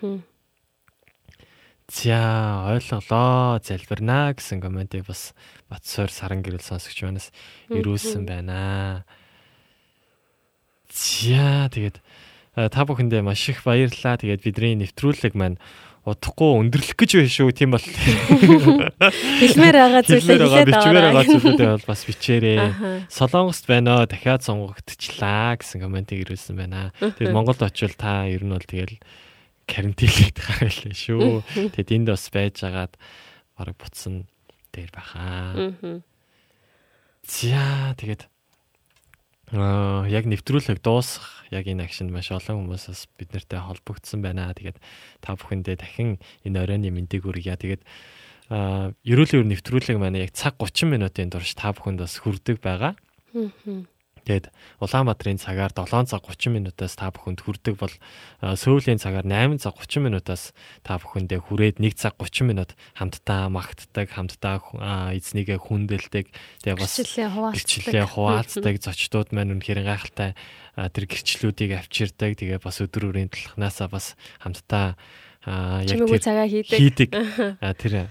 За 1.89 2.69
ойлголоо 2.69 3.61
залбирнаа 3.65 4.37
гэсэн 4.37 4.61
комментиг 4.61 5.09
бас 5.09 5.33
Батсуур 5.73 6.13
саран 6.13 6.45
гэрэл 6.45 6.61
сонсогч 6.61 7.01
манаас 7.05 7.33
ирүүлсэн 7.73 8.29
байна. 8.29 9.05
За 10.93 11.69
тэгээд 11.73 12.01
та 12.53 12.81
бүхэндээ 12.85 13.25
маш 13.25 13.49
их 13.49 13.65
баярлалаа. 13.65 14.21
Тэгээд 14.21 14.45
бидний 14.45 14.77
нэвтрүүлэг 14.77 15.33
маань 15.33 15.57
удахгүй 16.03 16.51
өндөрлөх 16.67 16.99
гэж 16.99 17.11
байна 17.15 17.31
шүү. 17.31 17.51
Тийм 17.55 17.71
бол 17.79 17.87
хэлмээр 19.39 19.77
байгаа 19.79 20.03
зүйлээ 20.03 20.39
хэлээд 20.43 20.71
бичмээр 20.75 21.07
байгаа 21.07 21.27
зүйлүүдээ 21.31 21.71
бол 21.79 21.87
бас 21.87 22.03
бичээрээ. 22.11 22.59
Солонгост 23.07 23.65
байна 23.71 24.03
оо 24.03 24.07
дахиад 24.11 24.43
сонгогдчихлаа 24.43 25.63
гэсэн 25.63 25.79
комментиг 25.79 26.27
ирүүлсэн 26.27 26.59
байна. 26.59 26.91
Тэгээд 26.99 27.31
Монголд 27.31 27.63
очивол 27.63 27.95
та 27.95 28.27
ер 28.27 28.43
нь 28.43 28.51
бол 28.51 28.67
тэгэл 28.67 28.99
карантинлээд 29.71 30.37
гараалаа 30.43 30.95
шүү. 30.99 31.47
Тэгэд 31.71 31.95
энд 31.95 32.09
бас 32.11 32.27
байж 32.35 32.57
агаад 32.67 32.99
бараг 33.55 33.77
буцсан 33.79 34.27
дээр 34.75 34.91
байхаа. 34.91 36.03
За 37.23 37.95
тэгээд 37.95 38.32
аа 39.53 40.09
яг 40.09 40.25
нэвтрүүлэг 40.25 40.81
дуусах 40.81 41.45
яг 41.53 41.69
энэ 41.69 41.85
акшнд 41.85 42.09
маш 42.09 42.33
олон 42.33 42.65
хүмүүсээс 42.73 43.13
бид 43.21 43.37
нартай 43.37 43.61
холбогдсон 43.61 44.25
байна. 44.25 44.49
Тэгээд 44.57 44.81
та 45.21 45.37
бүхэндээ 45.37 45.77
дахин 45.77 46.17
энэ 46.49 46.57
оройн 46.65 46.89
мэндийг 46.89 47.29
хүргье. 47.29 47.61
Тэгээд 47.61 47.85
аа 48.49 48.97
ерөөлийн 49.05 49.53
нэвтрүүлэг 49.53 50.01
маань 50.01 50.17
яг 50.25 50.33
цаг 50.33 50.57
30 50.57 50.89
минутын 50.89 51.29
турш 51.29 51.53
та 51.53 51.77
бүхэнд 51.77 52.01
бас 52.01 52.17
хүрдэг 52.17 52.65
байгаа. 52.65 52.97
Тэгэд 54.23 54.55
Улаанбаатарын 54.79 55.43
цагаар 55.43 55.75
7 55.75 56.07
цаг 56.07 56.23
30 56.23 56.55
минутаас 56.55 56.95
та 56.95 57.11
бүхэнд 57.11 57.43
хүрдэг 57.43 57.75
бол 57.75 57.91
Сөүлийн 58.39 59.03
цагаар 59.03 59.27
8 59.27 59.59
цаг 59.59 59.75
30 59.75 60.07
минутаас 60.07 60.55
та 60.87 61.03
бүхэндээ 61.03 61.43
хүрээд 61.43 61.77
1 61.83 61.99
цаг 61.99 62.15
30 62.23 62.47
минут 62.47 62.71
хамтдаа 62.95 63.51
магтдаг, 63.51 64.15
хамтдаа 64.15 64.63
эзнийгээ 65.19 65.59
хүндэлдэг. 65.59 66.31
Тэгээ 66.63 66.79
бас 66.79 66.95
гэрчлэлээ 67.03 68.07
хуваалцдаг 68.15 68.75
зочдууд 68.79 69.35
маань 69.35 69.59
үнэхээр 69.59 69.83
гайхалтай 69.83 70.39
тэр 70.79 71.05
гэрчлэлүүдийг 71.11 71.83
авчирдаг. 71.83 72.39
Тэгээ 72.39 72.63
бас 72.63 72.79
өдөр 72.79 73.11
бүрийн 73.11 73.27
талхнаасаа 73.27 73.91
бас 73.91 74.15
хамтдаа 74.39 74.95
яг 75.83 75.99
тэр 75.99 76.23
цагаа 76.23 76.47
хийдэг. 76.47 77.11
Тэр 77.83 78.07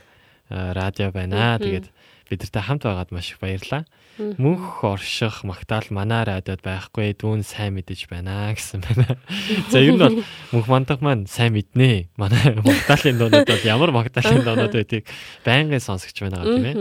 радио 0.52 1.16
байна. 1.16 1.56
Тэгээд 1.56 1.88
бидэртэй 2.28 2.64
хамт 2.64 2.84
байгаад 2.84 3.16
маш 3.16 3.32
их 3.32 3.40
баярлалаа. 3.40 3.88
Мөнх 4.20 4.84
орших 4.84 5.44
магтаал 5.48 5.88
манай 5.90 6.26
радиод 6.28 6.60
байхгүй 6.62 7.16
дүүн 7.16 7.44
сайн 7.48 7.80
мэдэж 7.80 8.12
байна 8.12 8.52
гэсэн 8.52 8.84
байна. 8.84 9.16
За 9.72 9.80
ер 9.80 9.96
нь 9.96 10.02
бол 10.02 10.20
мөнх 10.52 10.68
мандах 10.68 11.00
маань 11.00 11.28
сайн 11.32 11.56
мэднэ. 11.56 12.12
Манай 12.20 12.60
магтаалын 12.60 13.18
дуунууд 13.18 13.48
бол 13.48 13.64
ямар 13.66 13.92
магтаалын 13.96 14.44
дуунууд 14.44 14.76
байдгийг 14.76 15.08
байнгын 15.48 15.82
сонсогч 15.82 16.16
байна 16.22 16.44
гэх 16.44 16.54
тийм 16.54 16.68
ээ. 16.68 16.76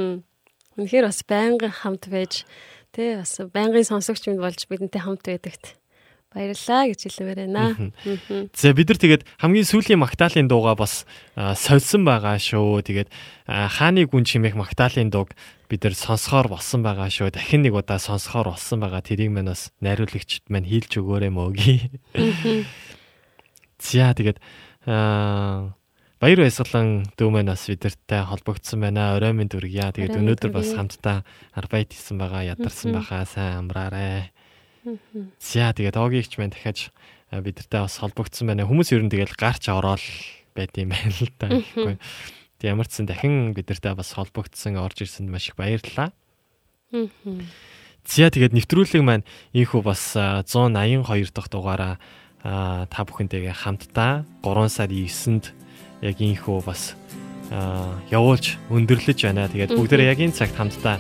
Үнэхээр 0.77 1.07
бас 1.07 1.21
байнгын 1.25 1.73
хамт 1.73 2.05
байж 2.11 2.43
тий 2.93 3.17
бас 3.17 3.39
байнгын 3.39 3.87
сонсогч 3.87 4.27
минь 4.27 4.43
болж 4.43 4.67
бидэнтэй 4.67 5.01
хамт 5.01 5.25
байдагт 5.25 5.80
баярлалаа 6.31 6.83
гэж 6.91 7.01
хэлмээр 7.11 7.41
байна. 7.51 7.91
За 8.55 8.71
бид 8.71 8.87
нар 8.87 8.99
тэгээд 9.03 9.27
хамгийн 9.43 9.67
сүүлийн 9.67 9.99
магтаалын 9.99 10.47
дууга 10.47 10.79
бас 10.79 11.05
сольсон 11.35 12.07
байгаа 12.07 12.39
шүү. 12.39 12.87
Тэгээд 12.87 13.11
хааны 13.51 14.07
гүн 14.07 14.23
чимээх 14.23 14.55
магтаалын 14.55 15.11
дууг 15.11 15.35
бид 15.67 15.83
нар 15.83 15.95
сонсохоор 15.99 16.55
болсон 16.55 16.87
байгаа 16.87 17.11
шүү. 17.11 17.35
Дахин 17.35 17.67
нэг 17.67 17.75
удаа 17.75 17.99
сонсохоор 17.99 18.55
болсон 18.55 18.79
байгаа. 18.79 19.03
Тэрийг 19.03 19.35
мань 19.35 19.51
бас 19.51 19.75
найруулагчд 19.83 20.47
маань 20.47 20.71
хийлж 20.71 21.03
өгөөрэй 21.03 21.35
мөөги. 21.35 21.91
За 23.83 24.15
тэгээд 24.15 24.39
Баяр 26.21 26.43
баясгалан 26.45 27.09
дүү 27.17 27.29
маань 27.33 27.49
бас 27.49 27.65
бидэртэй 27.65 28.29
холбогдсон 28.29 28.85
байна. 28.85 29.17
Орой 29.17 29.33
минь 29.33 29.49
дүргийа. 29.49 29.89
Тэгээд 29.89 30.21
өнөөдөр 30.21 30.53
бас 30.53 30.69
хамтдаа 30.77 31.25
арбайт 31.57 31.97
хийсэн 31.97 32.21
байгаа, 32.21 32.45
ядарсан 32.45 32.93
байхаа 32.93 33.25
сайн 33.25 33.65
амраарай. 33.65 34.29
За 35.39 35.73
тэгээд 35.77 35.97
огийгч 35.97 36.41
маань 36.41 36.53
дахиад 36.55 36.89
бидэртэй 37.31 37.81
бас 37.85 38.01
холбогдсон 38.01 38.51
байна. 38.51 38.67
Хүмүүс 38.67 38.91
ер 38.97 39.05
нь 39.05 39.13
тэгэл 39.13 39.37
гарч 39.37 39.69
ороод 39.69 40.03
байт 40.57 40.75
юм 40.81 40.91
байна 40.91 41.15
л 41.15 41.31
да. 41.39 41.49
Тэг 42.61 42.67
ямар 42.67 42.89
ч 42.89 42.99
сан 42.99 43.07
дахин 43.07 43.53
бидэртэй 43.53 43.95
бас 43.95 44.17
холбогдсон 44.17 44.81
орж 44.81 45.05
ирсэнд 45.05 45.29
маш 45.29 45.53
их 45.53 45.57
баярлалаа. 45.57 46.11
За 48.03 48.27
тэгээд 48.33 48.57
нэвтрүүлэг 48.57 49.05
маань 49.05 49.29
ийхүү 49.53 49.81
бас 49.85 50.17
182 50.17 51.31
дахь 51.31 51.51
дугаараа 51.53 52.01
та 52.43 53.01
бүхэнтэйгээ 53.05 53.53
хамтдаа 53.53 54.25
3 54.43 54.73
сарын 54.73 55.07
9-нд 55.07 55.45
яг 56.03 56.17
ийхүү 56.19 56.59
бас 56.65 56.97
явуулж 58.09 58.57
өндөрлөж 58.73 59.19
байна. 59.29 59.47
Тэгээд 59.53 59.77
бүгдээ 59.77 60.09
яг 60.09 60.19
энэ 60.19 60.35
цагт 60.35 60.57
хамтдаа 60.57 60.99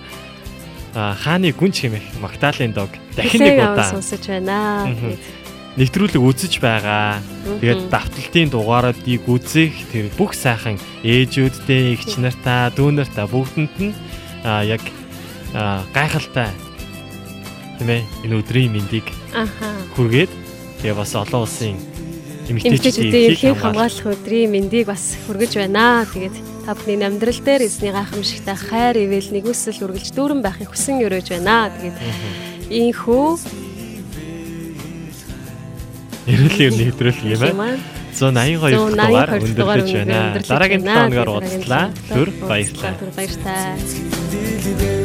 хааны 0.94 1.54
гүнж 1.54 1.76
хэмэх 1.86 2.06
Магдалины 2.18 2.74
дог 2.74 2.90
дахин 3.14 3.40
нэг 3.46 3.58
удаа 3.62 3.90
сонсож 3.94 4.26
байна. 4.26 4.90
Нэвтрүүлэг 5.78 6.18
үзэж 6.18 6.58
байгаа. 6.58 7.22
Тэгээд 7.62 7.94
давталтын 7.94 8.50
дугааруудыг 8.50 9.22
үзэх 9.22 9.70
тэр 9.94 10.10
бүх 10.18 10.34
сайхан 10.34 10.82
ээжүүдтэй, 11.06 11.94
эгч 11.94 12.18
нартаа, 12.18 12.74
дүү 12.74 12.90
нартаа 12.90 13.30
бүгдэнд 13.30 13.74
нь 13.78 13.94
яг 14.66 14.82
гайхалтай 15.94 16.50
тийм 17.78 17.88
ээ 17.90 18.02
энэ 18.26 18.34
өдрийн 18.34 18.74
мэндийг 18.74 19.06
хүргээд 19.94 20.30
тэгээ 20.82 20.98
бас 20.98 21.14
олон 21.14 21.46
улсын 21.46 21.78
эмэгтэйчүүдийн 22.50 23.30
эрхийн 23.30 23.56
хамгаалах 23.56 24.10
өдрийн 24.10 24.50
мэндийг 24.50 24.90
бас 24.90 25.14
хүргэж 25.26 25.54
байна. 25.54 26.02
Тэгээд 26.10 26.49
та 26.64 26.74
бүхний 26.76 27.00
амьдрал 27.00 27.40
дээр 27.40 27.62
эзний 27.66 27.92
гайхамшигтай 27.92 28.56
хайр 28.56 28.96
ивэл 29.04 29.30
нэгүсэл 29.32 29.84
үргэлж 29.84 30.12
дүүрэн 30.12 30.40
байхыг 30.44 30.70
хүсэн 30.70 31.00
өрөөж 31.04 31.28
байна. 31.34 31.72
Тэгээд 31.72 31.96
ийхүү 32.70 33.26
Эрүүлийн 36.30 36.74
нэвтрүүлэг 36.76 37.24
юм 37.48 37.60
аа. 37.64 37.74
182 38.14 38.92
дугаар 38.92 39.30
өндөрлөж 39.40 39.90
байна. 40.04 40.36
Дараагийн 40.44 40.84
7 40.84 41.08
хоногоор 41.08 41.30
уулзлаа. 41.40 41.84
Түр 42.12 42.28
баярлалаа. 42.44 42.94
Түр 43.00 43.10
баярлалаа. 43.16 44.99